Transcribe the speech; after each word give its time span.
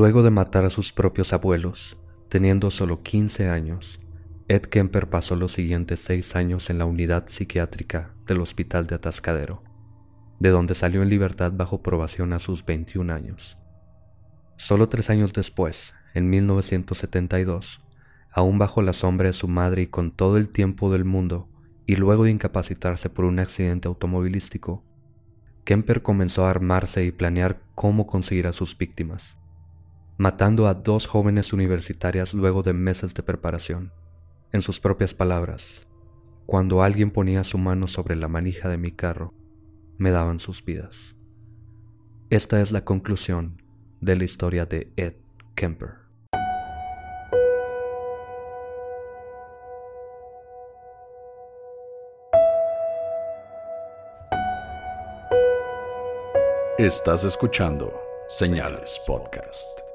Luego 0.00 0.22
de 0.22 0.30
matar 0.30 0.64
a 0.64 0.70
sus 0.70 0.94
propios 0.94 1.34
abuelos, 1.34 1.98
teniendo 2.30 2.70
solo 2.70 3.02
15 3.02 3.50
años, 3.50 4.00
Ed 4.48 4.62
Kemper 4.62 5.10
pasó 5.10 5.36
los 5.36 5.52
siguientes 5.52 6.00
seis 6.00 6.36
años 6.36 6.70
en 6.70 6.78
la 6.78 6.86
unidad 6.86 7.26
psiquiátrica 7.28 8.14
del 8.26 8.40
Hospital 8.40 8.86
de 8.86 8.94
Atascadero, 8.94 9.62
de 10.38 10.48
donde 10.48 10.74
salió 10.74 11.02
en 11.02 11.10
libertad 11.10 11.52
bajo 11.54 11.82
probación 11.82 12.32
a 12.32 12.38
sus 12.38 12.64
21 12.64 13.12
años. 13.12 13.58
Solo 14.56 14.88
tres 14.88 15.10
años 15.10 15.34
después, 15.34 15.92
en 16.14 16.30
1972, 16.30 17.80
aún 18.32 18.56
bajo 18.56 18.80
la 18.80 18.94
sombra 18.94 19.26
de 19.26 19.34
su 19.34 19.48
madre 19.48 19.82
y 19.82 19.86
con 19.88 20.12
todo 20.12 20.38
el 20.38 20.48
tiempo 20.48 20.90
del 20.90 21.04
mundo, 21.04 21.50
y 21.84 21.96
luego 21.96 22.24
de 22.24 22.30
incapacitarse 22.30 23.10
por 23.10 23.26
un 23.26 23.38
accidente 23.38 23.86
automovilístico, 23.86 24.82
Kemper 25.64 26.00
comenzó 26.00 26.46
a 26.46 26.50
armarse 26.50 27.04
y 27.04 27.12
planear 27.12 27.60
cómo 27.74 28.06
conseguir 28.06 28.46
a 28.46 28.54
sus 28.54 28.78
víctimas 28.78 29.36
matando 30.20 30.66
a 30.66 30.74
dos 30.74 31.06
jóvenes 31.06 31.54
universitarias 31.54 32.34
luego 32.34 32.62
de 32.62 32.74
meses 32.74 33.14
de 33.14 33.22
preparación. 33.22 33.90
En 34.52 34.60
sus 34.60 34.78
propias 34.78 35.14
palabras, 35.14 35.88
cuando 36.44 36.82
alguien 36.82 37.10
ponía 37.10 37.42
su 37.42 37.56
mano 37.56 37.86
sobre 37.86 38.16
la 38.16 38.28
manija 38.28 38.68
de 38.68 38.76
mi 38.76 38.92
carro, 38.92 39.32
me 39.96 40.10
daban 40.10 40.38
sus 40.38 40.62
vidas. 40.62 41.16
Esta 42.28 42.60
es 42.60 42.70
la 42.70 42.84
conclusión 42.84 43.62
de 44.02 44.16
la 44.16 44.24
historia 44.24 44.66
de 44.66 44.92
Ed 44.96 45.14
Kemper. 45.54 45.94
Estás 56.76 57.24
escuchando 57.24 57.90
Señales 58.28 59.00
Podcast. 59.06 59.89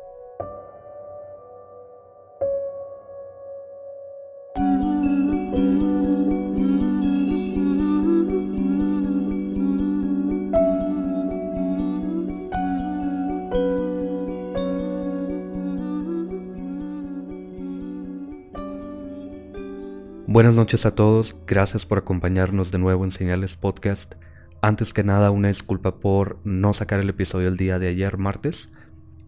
Buenas 20.56 20.68
noches 20.68 20.86
a 20.86 20.96
todos, 20.96 21.36
gracias 21.46 21.86
por 21.86 21.98
acompañarnos 21.98 22.72
de 22.72 22.78
nuevo 22.78 23.04
en 23.04 23.12
Señales 23.12 23.58
Podcast. 23.58 24.14
Antes 24.62 24.94
que 24.94 25.04
nada, 25.04 25.30
una 25.30 25.50
disculpa 25.50 26.00
por 26.00 26.40
no 26.46 26.74
sacar 26.74 27.02
el 27.02 27.10
episodio 27.10 27.50
el 27.50 27.58
día 27.58 27.78
de 27.78 27.90
ayer, 27.90 28.18
martes. 28.18 28.70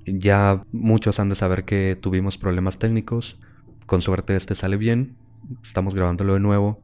Ya 0.05 0.63
muchos 0.71 1.19
han 1.19 1.27
de 1.27 1.35
saber 1.35 1.65
que 1.65 1.97
tuvimos 1.99 2.37
problemas 2.37 2.79
técnicos. 2.79 3.37
Con 3.85 4.01
suerte 4.01 4.37
este 4.37 4.55
sale 4.55 4.77
bien. 4.77 5.17
Estamos 5.61 5.95
grabándolo 5.95 6.33
de 6.35 6.39
nuevo. 6.39 6.81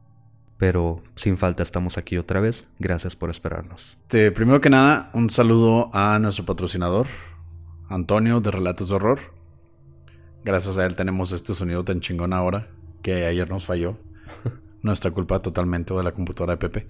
Pero 0.58 1.02
sin 1.16 1.38
falta 1.38 1.62
estamos 1.62 1.96
aquí 1.96 2.18
otra 2.18 2.40
vez. 2.40 2.68
Gracias 2.78 3.16
por 3.16 3.30
esperarnos. 3.30 3.96
primero 4.10 4.60
que 4.60 4.68
nada, 4.68 5.08
un 5.14 5.30
saludo 5.30 5.88
a 5.94 6.18
nuestro 6.18 6.44
patrocinador, 6.44 7.06
Antonio 7.88 8.42
de 8.42 8.50
Relatos 8.50 8.90
de 8.90 8.94
Horror. 8.94 9.20
Gracias 10.44 10.76
a 10.76 10.84
él 10.84 10.96
tenemos 10.96 11.32
este 11.32 11.54
sonido 11.54 11.82
tan 11.82 12.00
chingón 12.00 12.34
ahora 12.34 12.68
que 13.00 13.24
ayer 13.24 13.48
nos 13.48 13.64
falló. 13.64 13.96
Nuestra 14.82 15.10
culpa 15.10 15.40
totalmente 15.40 15.94
de 15.94 16.02
la 16.02 16.12
computadora 16.12 16.54
de 16.54 16.58
Pepe. 16.58 16.86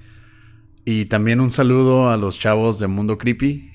Y 0.84 1.06
también 1.06 1.40
un 1.40 1.50
saludo 1.50 2.10
a 2.10 2.16
los 2.16 2.38
chavos 2.38 2.78
de 2.78 2.88
Mundo 2.88 3.16
Creepy, 3.16 3.72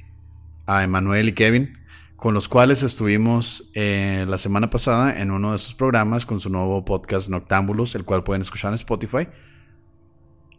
a 0.68 0.84
Emanuel 0.84 1.30
y 1.30 1.34
Kevin, 1.34 1.78
con 2.16 2.34
los 2.34 2.48
cuales 2.48 2.84
estuvimos 2.84 3.72
eh, 3.74 4.26
la 4.28 4.38
semana 4.38 4.70
pasada 4.70 5.20
en 5.20 5.32
uno 5.32 5.54
de 5.54 5.58
sus 5.58 5.74
programas 5.74 6.26
con 6.26 6.40
su 6.40 6.50
nuevo 6.50 6.84
podcast 6.86 7.30
Noctámbulos, 7.30 7.96
el 7.96 8.06
cual 8.06 8.24
pueden 8.24 8.42
escuchar 8.42 8.70
en 8.70 8.76
Spotify. 8.76 9.28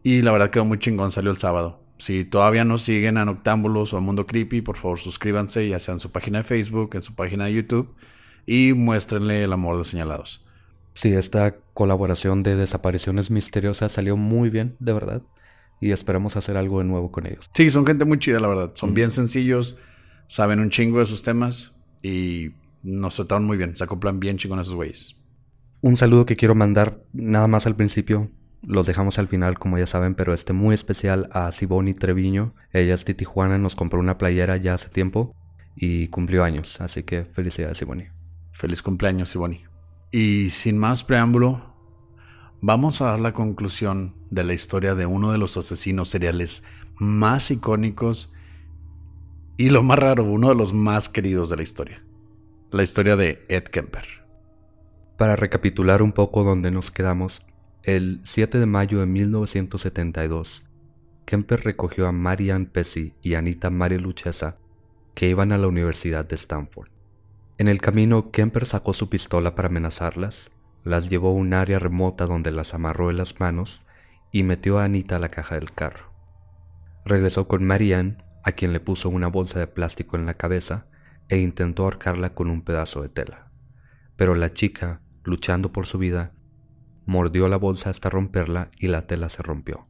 Y 0.03 0.23
la 0.23 0.33
verdad 0.33 0.51
quedó 0.51 0.65
muy 0.65 0.79
chingón, 0.79 1.11
salió 1.11 1.31
el 1.31 1.37
sábado. 1.37 1.81
Si 1.99 2.25
todavía 2.25 2.65
no 2.65 2.79
siguen 2.79 3.19
a 3.19 3.27
Noctámbulos 3.27 3.93
o 3.93 3.99
a 3.99 4.01
Mundo 4.01 4.27
Creepy, 4.27 4.63
por 4.63 4.79
favor 4.79 4.99
suscríbanse, 4.99 5.69
ya 5.69 5.79
sea 5.79 5.93
en 5.93 6.01
su 6.01 6.11
página 6.11 6.39
de 6.39 6.45
Facebook, 6.45 6.93
en 6.95 7.03
su 7.03 7.15
página 7.15 7.45
de 7.45 7.53
YouTube, 7.53 7.95
y 8.47 8.73
muéstrenle 8.73 9.45
el 9.45 9.53
amor 9.53 9.77
de 9.77 9.85
señalados. 9.85 10.43
Sí, 10.95 11.13
esta 11.13 11.57
colaboración 11.75 12.43
de 12.43 12.57
desapariciones 12.57 13.31
misteriosas 13.31 13.93
salió 13.93 14.17
muy 14.17 14.51
bien, 14.51 14.77
de 14.81 14.93
verdad. 14.93 15.23
Y 15.81 15.93
esperamos 15.93 16.37
hacer 16.37 16.57
algo 16.57 16.81
de 16.81 16.85
nuevo 16.85 17.11
con 17.11 17.27
ellos. 17.27 17.51
Sí, 17.55 17.71
son 17.71 17.87
gente 17.87 18.05
muy 18.05 18.19
chida, 18.19 18.39
la 18.39 18.49
verdad. 18.49 18.73
Son 18.75 18.93
bien 18.93 19.11
sencillos, 19.11 19.79
saben 20.29 20.61
un 20.61 20.71
chingo 20.71 20.99
de 20.99 21.07
sus 21.07 21.23
temas 21.23 21.73
y 22.03 22.51
nos 22.83 23.17
trataron 23.17 23.45
muy 23.45 23.57
bien. 23.57 23.77
Se 23.77 23.85
acoplan 23.85 24.21
bien 24.21 24.37
chingón 24.37 24.61
esos 24.61 24.75
güeyes. 24.75 25.17
Un 25.81 25.97
saludo 25.97 26.27
que 26.27 26.37
quiero 26.37 26.55
mandar 26.55 27.03
nada 27.13 27.47
más 27.47 27.67
al 27.67 27.77
principio. 27.77 28.31
Los 28.63 28.87
dejamos 28.87 29.19
al 29.19 29.29
final, 29.29 29.59
como 29.59 29.79
ya 29.79 29.87
saben, 29.87 30.15
pero 30.15 30.35
este 30.35 30.53
muy 30.53 30.75
especial 30.75 31.31
a 31.33 31.51
Siboni 31.51 31.95
Treviño. 31.95 32.55
Ella 32.73 32.93
es 32.93 33.07
de 33.07 33.15
Tijuana, 33.15 33.57
nos 33.57 33.75
compró 33.75 33.99
una 33.99 34.19
playera 34.19 34.59
ya 34.59 34.75
hace 34.75 34.91
tiempo 34.91 35.35
y 35.75 36.09
cumplió 36.09 36.45
años. 36.45 36.79
Así 36.83 37.03
que 37.05 37.25
felicidades, 37.25 37.79
Siboni. 37.79 38.09
Feliz 38.53 38.83
cumpleaños, 38.83 39.31
Siboni. 39.31 39.63
Y 40.13 40.51
sin 40.51 40.77
más 40.77 41.05
preámbulo, 41.05 41.73
vamos 42.61 43.01
a 43.01 43.07
dar 43.07 43.21
la 43.21 43.33
conclusión 43.33 44.15
de 44.31 44.43
la 44.43 44.55
historia 44.55 44.97
de 44.97 45.07
uno 45.07 45.31
de 45.31 45.39
los 45.39 45.57
asesinos 45.57 46.09
seriales 46.09 46.65
más 46.97 47.51
icónicos 47.53 48.33
y 49.57 49.71
lo 49.71 49.85
más 49.85 49.99
raro, 49.99 50.25
uno 50.25 50.49
de 50.49 50.57
los 50.57 50.75
más 50.75 51.09
queridos 51.09 51.49
de 51.51 51.57
la 51.59 51.63
historia. 51.63 52.03
La 52.73 52.83
historia 52.83 53.15
de 53.15 53.45
Ed 53.49 53.65
Kemper. 53.65 54.05
Para 55.17 55.37
recapitular 55.37 56.03
un 56.03 56.13
poco 56.13 56.43
donde 56.43 56.73
nos 56.73 56.91
quedamos, 56.91 57.43
el 57.85 58.21
7 58.25 58.59
de 58.59 58.67
mayo 58.67 59.01
de 59.01 59.07
1972, 59.07 60.65
Kemper 61.25 61.63
recogió 61.63 62.09
a 62.09 62.13
Marianne 62.13 62.67
Pesci 62.67 63.15
y 63.23 63.35
Anita 63.35 63.71
Marie 63.71 64.01
Luchesa, 64.01 64.57
que 65.15 65.29
iban 65.29 65.53
a 65.53 65.59
la 65.59 65.69
Universidad 65.69 66.27
de 66.27 66.35
Stanford. 66.35 66.89
En 67.61 67.69
el 67.69 67.83
camino, 67.83 68.31
Kemper 68.31 68.65
sacó 68.65 68.95
su 68.95 69.11
pistola 69.11 69.55
para 69.55 69.69
amenazarlas, 69.69 70.51
las 70.83 71.11
llevó 71.11 71.29
a 71.29 71.35
un 71.35 71.53
área 71.53 71.79
remota 71.79 72.25
donde 72.25 72.53
las 72.53 72.73
amarró 72.73 73.11
en 73.11 73.19
las 73.19 73.39
manos 73.39 73.81
y 74.33 74.45
metió 74.45 74.79
a 74.79 74.85
Anita 74.85 75.17
a 75.17 75.19
la 75.19 75.29
caja 75.29 75.57
del 75.57 75.71
carro. 75.71 76.11
Regresó 77.05 77.49
con 77.49 77.63
Marianne, 77.63 78.17
a 78.45 78.53
quien 78.53 78.73
le 78.73 78.81
puso 78.81 79.11
una 79.11 79.27
bolsa 79.27 79.59
de 79.59 79.67
plástico 79.67 80.17
en 80.17 80.25
la 80.25 80.33
cabeza 80.33 80.87
e 81.29 81.37
intentó 81.37 81.83
ahorcarla 81.83 82.33
con 82.33 82.49
un 82.49 82.63
pedazo 82.63 83.03
de 83.03 83.11
tela. 83.11 83.51
Pero 84.17 84.35
la 84.35 84.55
chica, 84.55 85.03
luchando 85.23 85.71
por 85.71 85.85
su 85.85 85.99
vida, 85.99 86.33
mordió 87.05 87.47
la 87.47 87.59
bolsa 87.59 87.91
hasta 87.91 88.09
romperla 88.09 88.71
y 88.79 88.89
la 88.89 89.07
tela 89.07 89.29
se 89.29 89.43
rompió. 89.43 89.87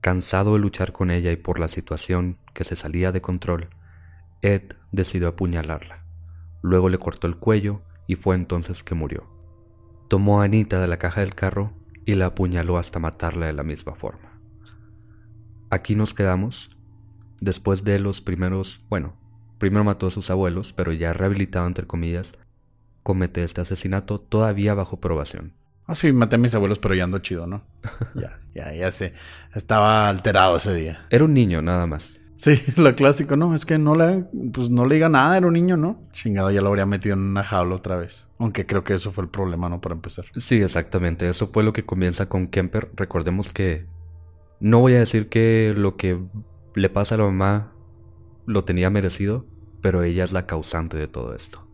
Cansado 0.00 0.52
de 0.52 0.60
luchar 0.60 0.92
con 0.92 1.10
ella 1.10 1.32
y 1.32 1.36
por 1.36 1.58
la 1.58 1.66
situación 1.66 2.38
que 2.54 2.62
se 2.62 2.76
salía 2.76 3.10
de 3.10 3.20
control, 3.20 3.68
Ed 4.42 4.74
decidió 4.92 5.26
apuñalarla. 5.26 6.07
Luego 6.62 6.88
le 6.88 6.98
cortó 6.98 7.26
el 7.26 7.36
cuello 7.36 7.82
y 8.06 8.16
fue 8.16 8.34
entonces 8.34 8.82
que 8.82 8.94
murió. 8.94 9.26
Tomó 10.08 10.40
a 10.40 10.44
Anita 10.44 10.80
de 10.80 10.88
la 10.88 10.98
caja 10.98 11.20
del 11.20 11.34
carro 11.34 11.72
y 12.04 12.14
la 12.14 12.26
apuñaló 12.26 12.78
hasta 12.78 12.98
matarla 12.98 13.46
de 13.46 13.52
la 13.52 13.62
misma 13.62 13.94
forma. 13.94 14.40
Aquí 15.70 15.94
nos 15.94 16.14
quedamos. 16.14 16.70
Después 17.40 17.84
de 17.84 17.98
los 17.98 18.20
primeros, 18.20 18.80
bueno, 18.88 19.14
primero 19.58 19.84
mató 19.84 20.06
a 20.06 20.10
sus 20.10 20.30
abuelos, 20.30 20.72
pero 20.72 20.92
ya 20.92 21.12
rehabilitado 21.12 21.66
entre 21.66 21.86
comillas, 21.86 22.32
comete 23.02 23.44
este 23.44 23.60
asesinato 23.60 24.18
todavía 24.20 24.74
bajo 24.74 24.98
probación. 24.98 25.52
Ah, 25.86 25.94
sí, 25.94 26.12
maté 26.12 26.36
a 26.36 26.38
mis 26.38 26.54
abuelos, 26.54 26.78
pero 26.78 26.94
ya 26.94 27.04
ando 27.04 27.18
chido, 27.20 27.46
¿no? 27.46 27.62
ya, 28.14 28.40
ya, 28.54 28.74
ya 28.74 28.92
sé. 28.92 29.14
Estaba 29.54 30.08
alterado 30.08 30.56
ese 30.56 30.74
día. 30.74 31.06
Era 31.08 31.24
un 31.24 31.32
niño, 31.32 31.62
nada 31.62 31.86
más. 31.86 32.17
Sí, 32.38 32.62
lo 32.76 32.94
clásico, 32.94 33.36
¿no? 33.36 33.52
Es 33.52 33.66
que 33.66 33.78
no 33.78 33.96
le, 33.96 34.24
pues 34.52 34.70
no 34.70 34.86
le 34.86 34.94
diga 34.94 35.08
nada, 35.08 35.36
era 35.36 35.48
un 35.48 35.54
niño, 35.54 35.76
¿no? 35.76 36.08
Chingado, 36.12 36.52
ya 36.52 36.62
lo 36.62 36.68
habría 36.68 36.86
metido 36.86 37.14
en 37.14 37.20
una 37.22 37.42
jaula 37.42 37.74
otra 37.74 37.96
vez. 37.96 38.28
Aunque 38.38 38.64
creo 38.64 38.84
que 38.84 38.94
eso 38.94 39.10
fue 39.10 39.24
el 39.24 39.30
problema, 39.30 39.68
¿no? 39.68 39.80
Para 39.80 39.96
empezar. 39.96 40.26
Sí, 40.36 40.62
exactamente. 40.62 41.28
Eso 41.28 41.48
fue 41.48 41.64
lo 41.64 41.72
que 41.72 41.84
comienza 41.84 42.28
con 42.28 42.46
Kemper. 42.46 42.92
Recordemos 42.94 43.52
que 43.52 43.86
no 44.60 44.78
voy 44.78 44.94
a 44.94 45.00
decir 45.00 45.28
que 45.28 45.74
lo 45.76 45.96
que 45.96 46.20
le 46.76 46.88
pasa 46.88 47.16
a 47.16 47.18
la 47.18 47.24
mamá 47.24 47.72
lo 48.46 48.62
tenía 48.62 48.88
merecido, 48.88 49.44
pero 49.82 50.04
ella 50.04 50.22
es 50.22 50.30
la 50.30 50.46
causante 50.46 50.96
de 50.96 51.08
todo 51.08 51.34
esto. 51.34 51.66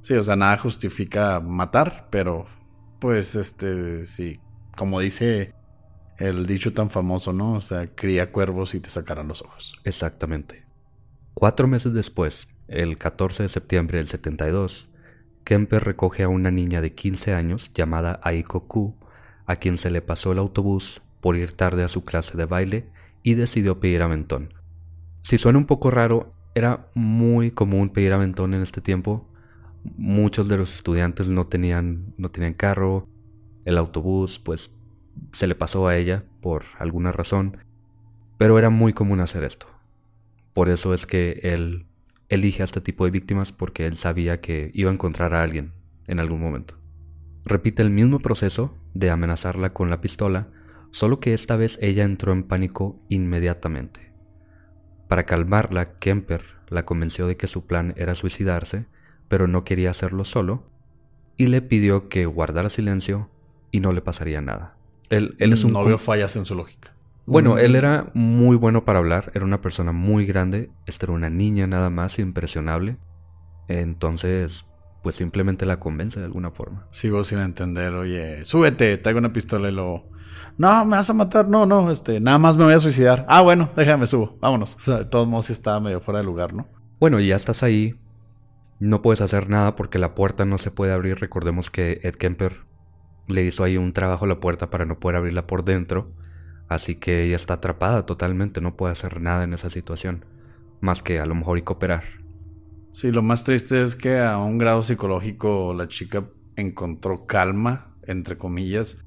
Sí, 0.00 0.14
o 0.14 0.22
sea, 0.22 0.36
nada 0.36 0.56
justifica 0.58 1.40
matar, 1.40 2.06
pero 2.10 2.46
pues 3.00 3.34
este, 3.34 4.04
sí, 4.04 4.38
como 4.76 5.00
dice 5.00 5.54
el 6.18 6.46
dicho 6.46 6.72
tan 6.72 6.90
famoso, 6.90 7.32
¿no? 7.32 7.54
O 7.54 7.60
sea, 7.60 7.94
cría 7.94 8.32
cuervos 8.32 8.74
y 8.74 8.80
te 8.80 8.90
sacarán 8.90 9.28
los 9.28 9.42
ojos. 9.42 9.74
Exactamente. 9.84 10.64
Cuatro 11.34 11.68
meses 11.68 11.92
después, 11.92 12.48
el 12.66 12.98
14 12.98 13.44
de 13.44 13.48
septiembre 13.48 13.98
del 13.98 14.08
72, 14.08 14.90
Kemper 15.44 15.84
recoge 15.84 16.24
a 16.24 16.28
una 16.28 16.50
niña 16.50 16.80
de 16.80 16.94
15 16.94 17.32
años 17.32 17.70
llamada 17.72 18.20
Aiko 18.22 18.66
Ku, 18.66 18.96
a 19.46 19.56
quien 19.56 19.78
se 19.78 19.90
le 19.90 20.02
pasó 20.02 20.32
el 20.32 20.38
autobús 20.38 21.00
por 21.20 21.36
ir 21.36 21.52
tarde 21.52 21.84
a 21.84 21.88
su 21.88 22.04
clase 22.04 22.36
de 22.36 22.44
baile 22.44 22.90
y 23.22 23.34
decidió 23.34 23.80
pedir 23.80 24.02
aventón. 24.02 24.54
Si 25.22 25.38
suena 25.38 25.58
un 25.58 25.66
poco 25.66 25.90
raro, 25.90 26.34
era 26.54 26.90
muy 26.94 27.50
común 27.50 27.90
pedir 27.90 28.12
aventón 28.12 28.54
en 28.54 28.62
este 28.62 28.80
tiempo. 28.80 29.28
Muchos 29.96 30.48
de 30.48 30.56
los 30.56 30.74
estudiantes 30.74 31.28
no 31.28 31.46
tenían, 31.46 32.14
no 32.16 32.30
tenían 32.30 32.54
carro, 32.54 33.08
el 33.64 33.78
autobús 33.78 34.38
pues 34.38 34.70
se 35.32 35.46
le 35.46 35.54
pasó 35.54 35.88
a 35.88 35.96
ella 35.96 36.24
por 36.40 36.64
alguna 36.78 37.12
razón, 37.12 37.58
pero 38.36 38.58
era 38.58 38.70
muy 38.70 38.92
común 38.92 39.20
hacer 39.20 39.44
esto. 39.44 39.66
Por 40.52 40.68
eso 40.68 40.94
es 40.94 41.06
que 41.06 41.40
él 41.42 41.86
elige 42.28 42.62
a 42.62 42.64
este 42.64 42.80
tipo 42.80 43.04
de 43.04 43.10
víctimas 43.10 43.52
porque 43.52 43.86
él 43.86 43.96
sabía 43.96 44.40
que 44.40 44.70
iba 44.74 44.90
a 44.90 44.94
encontrar 44.94 45.34
a 45.34 45.42
alguien 45.42 45.72
en 46.06 46.20
algún 46.20 46.40
momento. 46.40 46.78
Repite 47.44 47.82
el 47.82 47.90
mismo 47.90 48.18
proceso 48.18 48.76
de 48.94 49.10
amenazarla 49.10 49.72
con 49.72 49.90
la 49.90 50.00
pistola, 50.00 50.48
solo 50.90 51.20
que 51.20 51.34
esta 51.34 51.56
vez 51.56 51.78
ella 51.80 52.04
entró 52.04 52.32
en 52.32 52.42
pánico 52.42 53.00
inmediatamente. 53.08 54.12
Para 55.08 55.24
calmarla, 55.24 55.98
Kemper 55.98 56.42
la 56.68 56.84
convenció 56.84 57.26
de 57.26 57.36
que 57.36 57.46
su 57.46 57.66
plan 57.66 57.94
era 57.96 58.14
suicidarse, 58.14 58.86
pero 59.28 59.46
no 59.46 59.64
quería 59.64 59.90
hacerlo 59.90 60.24
solo, 60.24 60.70
y 61.36 61.46
le 61.46 61.62
pidió 61.62 62.08
que 62.08 62.26
guardara 62.26 62.68
silencio 62.68 63.30
y 63.70 63.80
no 63.80 63.92
le 63.92 64.02
pasaría 64.02 64.40
nada. 64.40 64.77
Él, 65.10 65.36
es 65.38 65.64
un... 65.64 65.72
No 65.72 65.84
veo 65.84 65.98
fallas 65.98 66.36
en 66.36 66.44
su 66.44 66.54
lógica. 66.54 66.94
Bueno, 67.26 67.58
él 67.58 67.76
era 67.76 68.10
muy 68.14 68.56
bueno 68.56 68.86
para 68.86 69.00
hablar, 69.00 69.30
era 69.34 69.44
una 69.44 69.60
persona 69.60 69.92
muy 69.92 70.24
grande, 70.24 70.70
esta 70.86 71.04
era 71.04 71.12
una 71.12 71.28
niña 71.28 71.66
nada 71.66 71.90
más, 71.90 72.18
impresionable. 72.18 72.96
Entonces, 73.68 74.64
pues 75.02 75.16
simplemente 75.16 75.66
la 75.66 75.78
convence 75.78 76.20
de 76.20 76.26
alguna 76.26 76.50
forma. 76.50 76.86
Sigo 76.90 77.22
sin 77.24 77.38
entender, 77.40 77.92
oye, 77.92 78.46
súbete, 78.46 78.96
traigo 78.96 79.18
una 79.18 79.32
pistola 79.32 79.68
y 79.68 79.72
lo... 79.72 80.08
No, 80.56 80.84
me 80.86 80.96
vas 80.96 81.10
a 81.10 81.14
matar, 81.14 81.48
no, 81.48 81.66
no, 81.66 81.90
este, 81.90 82.18
nada 82.18 82.38
más 82.38 82.56
me 82.56 82.64
voy 82.64 82.72
a 82.72 82.80
suicidar. 82.80 83.26
Ah, 83.28 83.42
bueno, 83.42 83.68
déjame, 83.76 84.06
subo, 84.06 84.38
vámonos. 84.40 84.76
O 84.76 84.80
sea, 84.80 84.98
de 85.00 85.04
todos 85.04 85.28
modos 85.28 85.46
sí 85.46 85.52
estaba 85.52 85.80
medio 85.80 86.00
fuera 86.00 86.20
de 86.20 86.24
lugar, 86.24 86.54
¿no? 86.54 86.66
Bueno, 86.98 87.20
ya 87.20 87.36
estás 87.36 87.62
ahí, 87.62 87.94
no 88.80 89.02
puedes 89.02 89.20
hacer 89.20 89.50
nada 89.50 89.76
porque 89.76 89.98
la 89.98 90.14
puerta 90.14 90.46
no 90.46 90.56
se 90.56 90.70
puede 90.70 90.92
abrir. 90.92 91.18
Recordemos 91.20 91.70
que 91.70 92.00
Ed 92.02 92.14
Kemper 92.14 92.67
le 93.28 93.44
hizo 93.44 93.62
ahí 93.62 93.76
un 93.76 93.92
trabajo 93.92 94.24
a 94.24 94.28
la 94.28 94.40
puerta 94.40 94.70
para 94.70 94.84
no 94.84 94.98
poder 94.98 95.16
abrirla 95.16 95.46
por 95.46 95.64
dentro. 95.64 96.12
Así 96.68 96.96
que 96.96 97.24
ella 97.24 97.36
está 97.36 97.54
atrapada 97.54 98.04
totalmente, 98.04 98.60
no 98.60 98.76
puede 98.76 98.92
hacer 98.92 99.20
nada 99.20 99.44
en 99.44 99.54
esa 99.54 99.70
situación. 99.70 100.24
Más 100.80 101.02
que 101.02 101.20
a 101.20 101.26
lo 101.26 101.34
mejor 101.34 101.58
y 101.58 101.62
cooperar. 101.62 102.02
Sí, 102.92 103.10
lo 103.10 103.22
más 103.22 103.44
triste 103.44 103.82
es 103.82 103.94
que 103.94 104.18
a 104.18 104.38
un 104.38 104.58
grado 104.58 104.82
psicológico 104.82 105.72
la 105.74 105.88
chica 105.88 106.28
encontró 106.56 107.26
calma, 107.26 107.94
entre 108.06 108.36
comillas, 108.36 109.04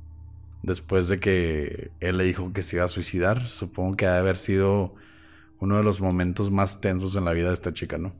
después 0.64 1.08
de 1.08 1.20
que 1.20 1.92
él 2.00 2.18
le 2.18 2.24
dijo 2.24 2.54
que 2.54 2.64
se 2.64 2.78
iba 2.78 2.86
a 2.86 2.90
suicidar. 2.90 3.48
Supongo 3.48 3.96
que 3.96 4.06
ha 4.06 4.14
de 4.14 4.20
haber 4.20 4.38
sido 4.38 4.96
uno 5.60 5.78
de 5.78 5.84
los 5.84 6.02
momentos 6.02 6.52
más 6.52 6.82
tensos 6.82 7.16
en 7.16 7.26
la 7.26 7.34
vida 7.34 7.50
de 7.50 7.54
esta 7.54 7.74
chica, 7.74 7.98
¿no? 7.98 8.14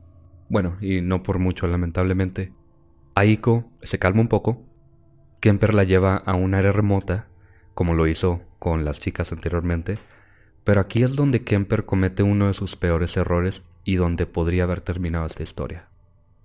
Bueno, 0.48 0.76
y 0.80 1.00
no 1.00 1.22
por 1.22 1.38
mucho, 1.38 1.66
lamentablemente. 1.66 2.52
Aiko 3.14 3.70
se 3.82 3.98
calma 3.98 4.20
un 4.20 4.28
poco, 4.28 4.62
Kemper 5.42 5.74
la 5.74 5.82
lleva 5.82 6.18
a 6.18 6.34
un 6.34 6.54
área 6.54 6.70
remota, 6.70 7.26
como 7.74 7.94
lo 7.94 8.06
hizo 8.06 8.42
con 8.60 8.84
las 8.84 9.00
chicas 9.00 9.32
anteriormente, 9.32 9.98
pero 10.62 10.80
aquí 10.80 11.02
es 11.02 11.16
donde 11.16 11.42
Kemper 11.42 11.84
comete 11.84 12.22
uno 12.22 12.46
de 12.46 12.54
sus 12.54 12.76
peores 12.76 13.16
errores 13.16 13.64
y 13.82 13.96
donde 13.96 14.26
podría 14.26 14.62
haber 14.62 14.82
terminado 14.82 15.26
esta 15.26 15.42
historia. 15.42 15.88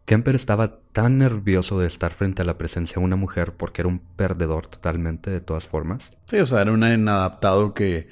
Kemper 0.05 0.33
estaba 0.33 0.79
tan 0.93 1.19
nervioso 1.19 1.79
de 1.79 1.85
estar 1.85 2.11
frente 2.11 2.41
a 2.41 2.45
la 2.45 2.57
presencia 2.57 2.95
de 2.95 3.05
una 3.05 3.15
mujer 3.15 3.53
porque 3.53 3.83
era 3.83 3.89
un 3.89 3.99
perdedor 3.99 4.65
totalmente 4.65 5.29
de 5.29 5.41
todas 5.41 5.67
formas. 5.67 6.17
Sí, 6.25 6.39
o 6.39 6.47
sea, 6.47 6.63
era 6.63 6.71
un 6.71 6.83
inadaptado 6.83 7.75
que, 7.75 8.07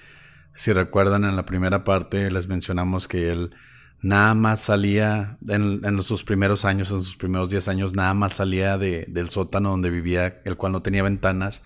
si 0.54 0.72
recuerdan 0.72 1.26
en 1.26 1.36
la 1.36 1.48
primera 1.48 1.84
parte, 1.84 2.30
les 2.30 2.48
mencionamos 2.48 3.08
que 3.08 3.32
él 3.32 3.56
nada 4.02 4.36
más 4.36 4.62
salía, 4.62 5.38
en, 5.48 6.02
sus 6.04 6.24
primeros 6.24 6.66
años, 6.66 6.92
en 6.92 7.02
sus 7.02 7.16
primeros 7.16 7.50
10 7.50 7.68
años, 7.68 7.96
nada 7.96 8.14
más 8.14 8.34
salía 8.34 8.78
de, 8.78 9.06
del 9.08 9.30
sótano 9.30 9.72
donde 9.72 9.90
vivía, 9.90 10.42
el 10.46 10.58
cual 10.58 10.72
no 10.72 10.82
tenía 10.82 11.04
ventanas, 11.04 11.64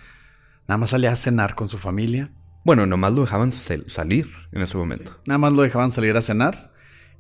nada 0.68 0.78
más 0.78 0.92
salía 0.92 1.12
a 1.12 1.16
cenar 1.16 1.56
con 1.56 1.70
su 1.70 1.78
familia. 1.78 2.31
Bueno, 2.64 2.86
nomás 2.86 3.14
lo 3.14 3.22
dejaban 3.22 3.52
salir 3.52 4.28
en 4.52 4.62
ese 4.62 4.78
momento. 4.78 5.20
Nada 5.26 5.38
más 5.38 5.54
lo 5.54 5.62
dejaban 5.62 5.92
salir 5.92 6.16
a 6.18 6.22
cenar 6.22 6.74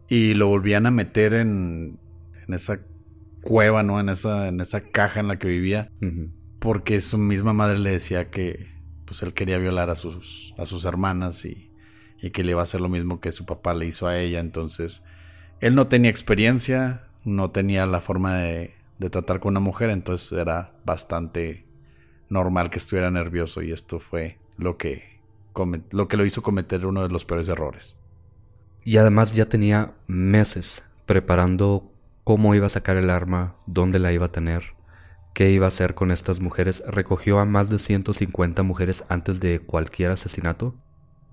y 0.07 0.33
lo 0.33 0.47
volvían 0.47 0.85
a 0.85 0.91
meter 0.91 1.33
en, 1.33 1.99
en 2.47 2.53
esa 2.53 2.79
cueva, 3.41 3.83
¿no? 3.83 3.99
En 3.99 4.09
esa, 4.09 4.47
en 4.47 4.59
esa 4.59 4.81
caja 4.89 5.19
en 5.19 5.27
la 5.27 5.39
que 5.39 5.47
vivía. 5.47 5.89
Porque 6.59 6.99
su 7.01 7.17
misma 7.17 7.53
madre 7.53 7.79
le 7.79 7.91
decía 7.91 8.29
que 8.29 8.79
pues 9.05 9.23
él 9.23 9.33
quería 9.33 9.57
violar 9.57 9.89
a 9.89 9.95
sus, 9.95 10.53
a 10.57 10.65
sus 10.65 10.85
hermanas 10.85 11.43
y 11.45 11.68
y 12.21 12.31
que 12.31 12.43
le 12.43 12.51
iba 12.51 12.61
a 12.61 12.63
hacer 12.63 12.81
lo 12.81 12.89
mismo 12.89 13.19
que 13.19 13.31
su 13.31 13.45
papá 13.45 13.73
le 13.73 13.85
hizo 13.85 14.07
a 14.07 14.17
ella. 14.17 14.39
Entonces, 14.39 15.03
él 15.61 15.75
no 15.75 15.87
tenía 15.87 16.09
experiencia, 16.09 17.03
no 17.23 17.51
tenía 17.51 17.85
la 17.85 18.01
forma 18.01 18.37
de, 18.37 18.75
tratar 19.11 19.39
con 19.39 19.51
una 19.51 19.59
mujer, 19.59 19.89
entonces 19.89 20.31
era 20.33 20.73
bastante 20.85 21.65
normal 22.29 22.69
que 22.69 22.79
estuviera 22.79 23.09
nervioso 23.09 23.61
y 23.61 23.71
esto 23.71 23.99
fue 23.99 24.37
lo 24.57 24.77
que, 24.77 25.19
lo 25.91 26.07
que 26.07 26.17
lo 26.17 26.25
hizo 26.25 26.41
cometer 26.41 26.85
uno 26.85 27.03
de 27.03 27.09
los 27.09 27.25
peores 27.25 27.47
errores. 27.47 27.97
Y 28.83 28.97
además 28.97 29.33
ya 29.33 29.47
tenía 29.47 29.93
meses 30.07 30.83
preparando 31.05 31.91
cómo 32.23 32.55
iba 32.55 32.65
a 32.65 32.69
sacar 32.69 32.97
el 32.97 33.09
arma, 33.09 33.55
dónde 33.65 33.99
la 33.99 34.11
iba 34.11 34.27
a 34.27 34.31
tener, 34.31 34.75
qué 35.33 35.51
iba 35.51 35.65
a 35.65 35.69
hacer 35.69 35.95
con 35.95 36.11
estas 36.11 36.39
mujeres. 36.39 36.83
Recogió 36.87 37.39
a 37.39 37.45
más 37.45 37.69
de 37.69 37.79
150 37.79 38.63
mujeres 38.63 39.03
antes 39.09 39.39
de 39.39 39.59
cualquier 39.59 40.11
asesinato 40.11 40.75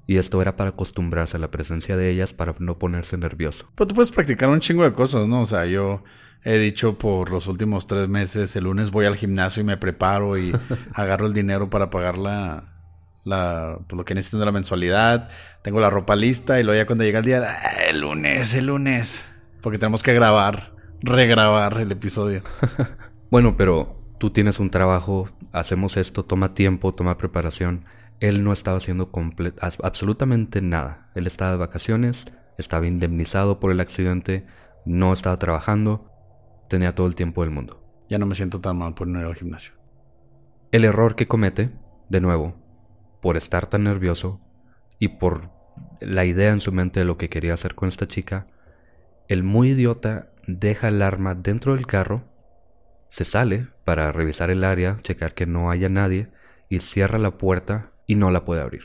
y 0.07 0.19
esto 0.19 0.41
era 0.41 0.57
para 0.57 0.71
acostumbrarse 0.71 1.37
a 1.37 1.41
la 1.41 1.51
presencia 1.51 1.97
de 1.97 2.11
ellas 2.11 2.33
para 2.33 2.55
no 2.59 2.79
ponerse 2.79 3.17
nervioso. 3.17 3.69
Pero 3.75 3.89
tú 3.89 3.95
puedes 3.97 4.13
practicar 4.13 4.49
un 4.49 4.61
chingo 4.61 4.85
de 4.85 4.93
cosas, 4.93 5.27
¿no? 5.27 5.43
O 5.43 5.47
sea, 5.47 5.67
yo 5.67 6.05
he 6.45 6.59
dicho 6.59 6.97
por 6.97 7.31
los 7.31 7.49
últimos 7.49 7.89
tres 7.89 8.09
meses, 8.09 8.55
el 8.55 8.65
lunes 8.65 8.93
voy 8.93 9.07
al 9.07 9.17
gimnasio 9.17 9.63
y 9.63 9.65
me 9.65 9.77
preparo 9.77 10.39
y 10.39 10.53
agarro 10.95 11.27
el 11.27 11.35
dinero 11.35 11.69
para 11.71 11.91
pagar 11.91 12.19
la, 12.19 12.77
la 13.25 13.81
pues, 13.89 13.99
lo 13.99 14.05
que 14.05 14.15
necesito 14.15 14.39
de 14.39 14.47
la 14.47 14.53
mensualidad, 14.53 15.29
tengo 15.63 15.81
la 15.81 15.91
ropa 15.91 16.15
lista 16.15 16.61
y 16.61 16.63
luego 16.63 16.81
ya 16.81 16.87
cuando 16.87 17.03
llega 17.03 17.19
el 17.19 17.25
día, 17.25 17.43
ah, 17.43 17.83
el 17.89 18.01
lunes, 18.01 18.55
el 18.55 18.67
lunes, 18.67 19.25
porque 19.61 19.79
tenemos 19.79 20.05
que 20.05 20.15
grabar, 20.15 20.73
regrabar 21.03 21.81
el 21.81 21.91
episodio. 21.91 22.43
bueno, 23.31 23.57
pero 23.57 24.01
tú 24.21 24.31
tienes 24.31 24.61
un 24.61 24.71
trabajo, 24.71 25.29
hacemos 25.51 25.97
esto, 25.97 26.25
toma 26.25 26.55
tiempo, 26.55 26.95
toma 26.95 27.19
preparación 27.19 27.85
él 28.21 28.45
no 28.45 28.53
estaba 28.53 28.79
haciendo 28.79 29.11
absolutamente 29.83 30.63
nada. 30.63 31.11
Él 31.15 31.27
estaba 31.27 31.53
de 31.53 31.57
vacaciones, 31.59 32.25
estaba 32.57 32.87
indemnizado 32.87 33.61
por 33.61 33.71
el 33.71 33.81
accidente, 33.81 34.47
no 34.85 35.13
estaba 35.13 35.39
trabajando, 35.39 36.11
tenía 36.69 36.95
todo 36.95 37.07
el 37.07 37.15
tiempo 37.15 37.43
del 37.43 37.51
mundo. 37.51 37.83
Ya 38.09 38.19
no 38.19 38.27
me 38.27 38.35
siento 38.35 38.61
tan 38.61 38.79
mal 38.79 38.95
por 38.95 39.07
no 39.07 39.21
ir 39.21 39.27
al 39.27 39.35
gimnasio. 39.35 39.75
El 40.73 40.85
error 40.85 41.17
que 41.17 41.29
comete, 41.29 41.71
de 42.09 42.21
nuevo, 42.21 42.57
por 43.21 43.37
estar 43.37 43.67
tan 43.67 43.85
nervioso 43.85 44.41
y 44.99 45.09
por 45.09 45.51
la 46.01 46.25
idea 46.25 46.53
en 46.53 46.61
su 46.61 46.73
mente 46.73 47.01
de 47.01 47.07
lo 47.07 47.17
que 47.17 47.29
quería 47.29 47.55
hacer 47.55 47.75
con 47.75 47.89
esta 47.89 48.07
chica, 48.07 48.47
el 49.29 49.43
muy 49.43 49.71
idiota 49.71 50.31
deja 50.47 50.89
el 50.89 51.03
arma 51.03 51.35
dentro 51.35 51.75
del 51.75 51.87
carro, 51.87 52.25
se 53.09 53.25
sale 53.25 53.69
para 53.85 54.13
revisar 54.13 54.51
el 54.51 54.65
área, 54.65 54.97
checar 55.03 55.35
que 55.35 55.47
no 55.47 55.71
haya 55.71 55.89
nadie 55.89 56.31
y 56.69 56.81
cierra 56.81 57.19
la 57.19 57.39
puerta 57.39 57.93
y 58.07 58.15
no 58.15 58.31
la 58.31 58.45
puede 58.45 58.63
abrir. 58.63 58.85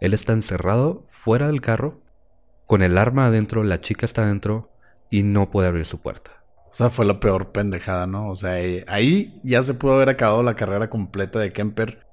Él 0.00 0.14
está 0.14 0.32
encerrado 0.32 1.04
fuera 1.08 1.46
del 1.46 1.60
carro, 1.60 2.00
con 2.66 2.82
el 2.82 2.98
arma 2.98 3.26
adentro, 3.26 3.62
la 3.62 3.80
chica 3.80 4.06
está 4.06 4.22
adentro 4.22 4.70
y 5.10 5.22
no 5.22 5.50
puede 5.50 5.68
abrir 5.68 5.84
su 5.84 6.00
puerta. 6.00 6.30
O 6.70 6.74
sea, 6.74 6.90
fue 6.90 7.04
la 7.04 7.20
peor 7.20 7.52
pendejada, 7.52 8.06
¿no? 8.06 8.30
O 8.30 8.36
sea, 8.36 8.60
eh, 8.60 8.84
ahí 8.88 9.38
ya 9.44 9.62
se 9.62 9.74
pudo 9.74 9.94
haber 9.94 10.08
acabado 10.08 10.42
la 10.42 10.56
carrera 10.56 10.90
completa 10.90 11.38
de 11.38 11.50
Kemper. 11.50 12.04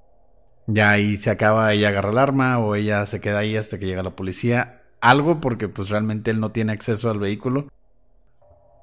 Ya 0.67 0.91
ahí 0.91 1.17
se 1.17 1.31
acaba, 1.31 1.73
ella 1.73 1.89
agarra 1.89 2.11
el 2.11 2.17
arma 2.19 2.59
o 2.59 2.75
ella 2.75 3.05
se 3.07 3.19
queda 3.19 3.39
ahí 3.39 3.55
hasta 3.55 3.79
que 3.79 3.87
llega 3.87 4.03
la 4.03 4.15
policía. 4.15 4.83
Algo 5.01 5.41
porque 5.41 5.67
pues 5.67 5.89
realmente 5.89 6.29
él 6.29 6.39
no 6.39 6.51
tiene 6.51 6.73
acceso 6.73 7.09
al 7.09 7.17
vehículo. 7.17 7.69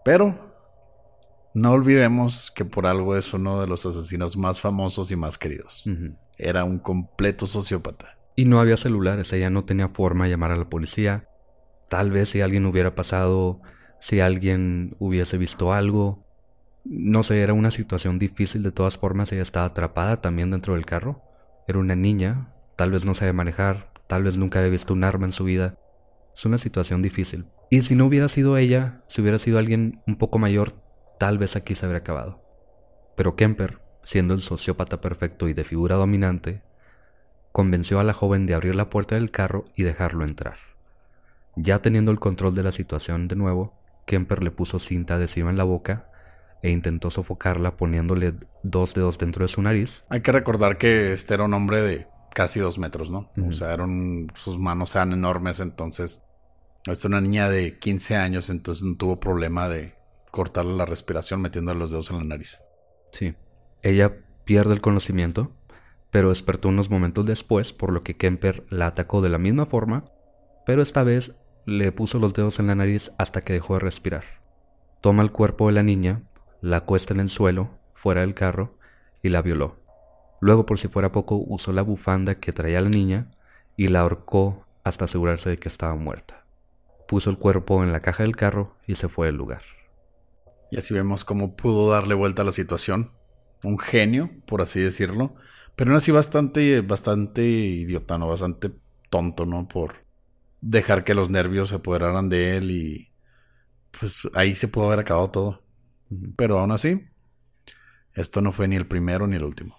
Pero 0.04 0.34
no 1.54 1.70
olvidemos 1.70 2.50
que 2.50 2.64
por 2.64 2.86
algo 2.86 3.16
es 3.16 3.32
uno 3.32 3.60
de 3.60 3.66
los 3.68 3.86
asesinos 3.86 4.36
más 4.36 4.60
famosos 4.60 5.10
y 5.12 5.16
más 5.16 5.38
queridos. 5.38 5.86
Era 6.38 6.64
un 6.64 6.78
completo 6.78 7.46
sociópata. 7.46 8.16
Y 8.36 8.44
no 8.44 8.60
había 8.60 8.76
celulares, 8.76 9.32
ella 9.32 9.50
no 9.50 9.64
tenía 9.64 9.88
forma 9.88 10.24
de 10.24 10.30
llamar 10.30 10.52
a 10.52 10.56
la 10.56 10.70
policía. 10.70 11.28
Tal 11.88 12.10
vez 12.10 12.30
si 12.30 12.40
alguien 12.40 12.64
hubiera 12.66 12.94
pasado 12.94 13.60
si 14.00 14.20
alguien 14.20 14.96
hubiese 14.98 15.38
visto 15.38 15.72
algo. 15.72 16.24
No 16.84 17.22
sé, 17.22 17.42
era 17.42 17.52
una 17.52 17.70
situación 17.70 18.18
difícil 18.18 18.62
de 18.62 18.72
todas 18.72 18.96
formas, 18.96 19.32
ella 19.32 19.42
estaba 19.42 19.66
atrapada 19.66 20.20
también 20.20 20.50
dentro 20.50 20.74
del 20.74 20.86
carro. 20.86 21.22
Era 21.66 21.78
una 21.78 21.96
niña, 21.96 22.54
tal 22.76 22.90
vez 22.90 23.04
no 23.04 23.14
sabía 23.14 23.32
manejar, 23.32 23.92
tal 24.06 24.24
vez 24.24 24.36
nunca 24.36 24.60
había 24.60 24.70
visto 24.70 24.94
un 24.94 25.04
arma 25.04 25.26
en 25.26 25.32
su 25.32 25.44
vida. 25.44 25.78
Es 26.34 26.46
una 26.46 26.58
situación 26.58 27.02
difícil. 27.02 27.46
Y 27.70 27.82
si 27.82 27.94
no 27.94 28.06
hubiera 28.06 28.28
sido 28.28 28.56
ella, 28.56 29.02
si 29.08 29.20
hubiera 29.20 29.38
sido 29.38 29.58
alguien 29.58 30.00
un 30.06 30.16
poco 30.16 30.38
mayor, 30.38 30.80
tal 31.18 31.36
vez 31.36 31.56
aquí 31.56 31.74
se 31.74 31.84
habría 31.84 32.00
acabado. 32.00 32.42
Pero 33.16 33.36
Kemper, 33.36 33.80
siendo 34.08 34.32
el 34.32 34.40
sociópata 34.40 35.02
perfecto 35.02 35.50
y 35.50 35.52
de 35.52 35.64
figura 35.64 35.96
dominante, 35.96 36.62
convenció 37.52 38.00
a 38.00 38.04
la 38.04 38.14
joven 38.14 38.46
de 38.46 38.54
abrir 38.54 38.74
la 38.74 38.88
puerta 38.88 39.16
del 39.16 39.30
carro 39.30 39.66
y 39.76 39.82
dejarlo 39.82 40.24
entrar. 40.24 40.56
Ya 41.56 41.82
teniendo 41.82 42.10
el 42.10 42.18
control 42.18 42.54
de 42.54 42.62
la 42.62 42.72
situación 42.72 43.28
de 43.28 43.36
nuevo, 43.36 43.74
Kemper 44.06 44.42
le 44.42 44.50
puso 44.50 44.78
cinta 44.78 45.16
adhesiva 45.16 45.50
en 45.50 45.58
la 45.58 45.64
boca 45.64 46.10
e 46.62 46.70
intentó 46.70 47.10
sofocarla 47.10 47.76
poniéndole 47.76 48.32
dos 48.62 48.94
dedos 48.94 49.18
dentro 49.18 49.44
de 49.44 49.48
su 49.48 49.60
nariz. 49.60 50.04
Hay 50.08 50.22
que 50.22 50.32
recordar 50.32 50.78
que 50.78 51.12
este 51.12 51.34
era 51.34 51.44
un 51.44 51.52
hombre 51.52 51.82
de 51.82 52.06
casi 52.32 52.60
dos 52.60 52.78
metros, 52.78 53.10
¿no? 53.10 53.30
O 53.46 53.52
sea, 53.52 53.74
eran, 53.74 54.28
sus 54.34 54.58
manos 54.58 54.96
eran 54.96 55.12
enormes, 55.12 55.60
entonces... 55.60 56.22
Esta 56.86 56.92
es 56.92 57.04
una 57.04 57.20
niña 57.20 57.50
de 57.50 57.78
15 57.78 58.16
años, 58.16 58.48
entonces 58.48 58.84
no 58.84 58.96
tuvo 58.96 59.20
problema 59.20 59.68
de 59.68 59.96
cortarle 60.30 60.74
la 60.78 60.86
respiración 60.86 61.42
metiéndole 61.42 61.78
los 61.78 61.90
dedos 61.90 62.10
en 62.10 62.16
la 62.16 62.24
nariz. 62.24 62.62
Sí. 63.12 63.34
Ella 63.82 64.16
pierde 64.44 64.74
el 64.74 64.80
conocimiento, 64.80 65.52
pero 66.10 66.30
despertó 66.30 66.68
unos 66.68 66.90
momentos 66.90 67.26
después, 67.26 67.72
por 67.72 67.92
lo 67.92 68.02
que 68.02 68.16
Kemper 68.16 68.64
la 68.70 68.86
atacó 68.86 69.20
de 69.20 69.28
la 69.28 69.38
misma 69.38 69.66
forma, 69.66 70.04
pero 70.66 70.82
esta 70.82 71.02
vez 71.02 71.36
le 71.66 71.92
puso 71.92 72.18
los 72.18 72.34
dedos 72.34 72.58
en 72.58 72.66
la 72.66 72.74
nariz 72.74 73.12
hasta 73.18 73.42
que 73.42 73.52
dejó 73.52 73.74
de 73.74 73.80
respirar. 73.80 74.24
Toma 75.00 75.22
el 75.22 75.32
cuerpo 75.32 75.66
de 75.66 75.74
la 75.74 75.82
niña, 75.82 76.22
la 76.60 76.78
acuesta 76.78 77.14
en 77.14 77.20
el 77.20 77.28
suelo, 77.28 77.70
fuera 77.94 78.22
del 78.22 78.34
carro, 78.34 78.74
y 79.22 79.28
la 79.28 79.42
violó. 79.42 79.76
Luego, 80.40 80.66
por 80.66 80.78
si 80.78 80.88
fuera 80.88 81.12
poco, 81.12 81.36
usó 81.36 81.72
la 81.72 81.82
bufanda 81.82 82.36
que 82.36 82.52
traía 82.52 82.80
la 82.80 82.88
niña 82.88 83.30
y 83.76 83.88
la 83.88 84.00
ahorcó 84.00 84.66
hasta 84.84 85.04
asegurarse 85.04 85.50
de 85.50 85.56
que 85.56 85.68
estaba 85.68 85.94
muerta. 85.94 86.44
Puso 87.06 87.30
el 87.30 87.38
cuerpo 87.38 87.82
en 87.82 87.92
la 87.92 88.00
caja 88.00 88.22
del 88.22 88.36
carro 88.36 88.76
y 88.86 88.94
se 88.94 89.08
fue 89.08 89.26
del 89.26 89.36
lugar. 89.36 89.62
Y 90.70 90.78
así 90.78 90.94
vemos 90.94 91.24
cómo 91.24 91.56
pudo 91.56 91.90
darle 91.90 92.14
vuelta 92.14 92.42
a 92.42 92.44
la 92.44 92.52
situación. 92.52 93.10
Un 93.64 93.78
genio, 93.78 94.30
por 94.46 94.62
así 94.62 94.80
decirlo. 94.80 95.34
Pero 95.76 95.90
aún 95.90 95.98
así 95.98 96.10
bastante, 96.10 96.80
bastante 96.80 97.44
idiota, 97.44 98.18
¿no? 98.18 98.28
Bastante 98.28 98.72
tonto, 99.10 99.46
¿no? 99.46 99.68
Por, 99.68 100.08
dejar 100.60 101.04
que 101.04 101.14
los 101.14 101.30
nervios 101.30 101.70
se 101.70 101.76
apoderaran 101.76 102.28
de 102.28 102.56
él 102.56 102.70
y 102.70 103.12
pues 103.98 104.28
ahí 104.34 104.54
se 104.54 104.68
pudo 104.68 104.86
haber 104.86 105.00
acabado 105.00 105.30
todo. 105.30 105.62
Pero 106.36 106.58
aún 106.58 106.72
así, 106.72 107.06
esto 108.14 108.40
no 108.40 108.52
fue 108.52 108.68
ni 108.68 108.76
el 108.76 108.86
primero 108.86 109.26
ni 109.26 109.36
el 109.36 109.44
último. 109.44 109.76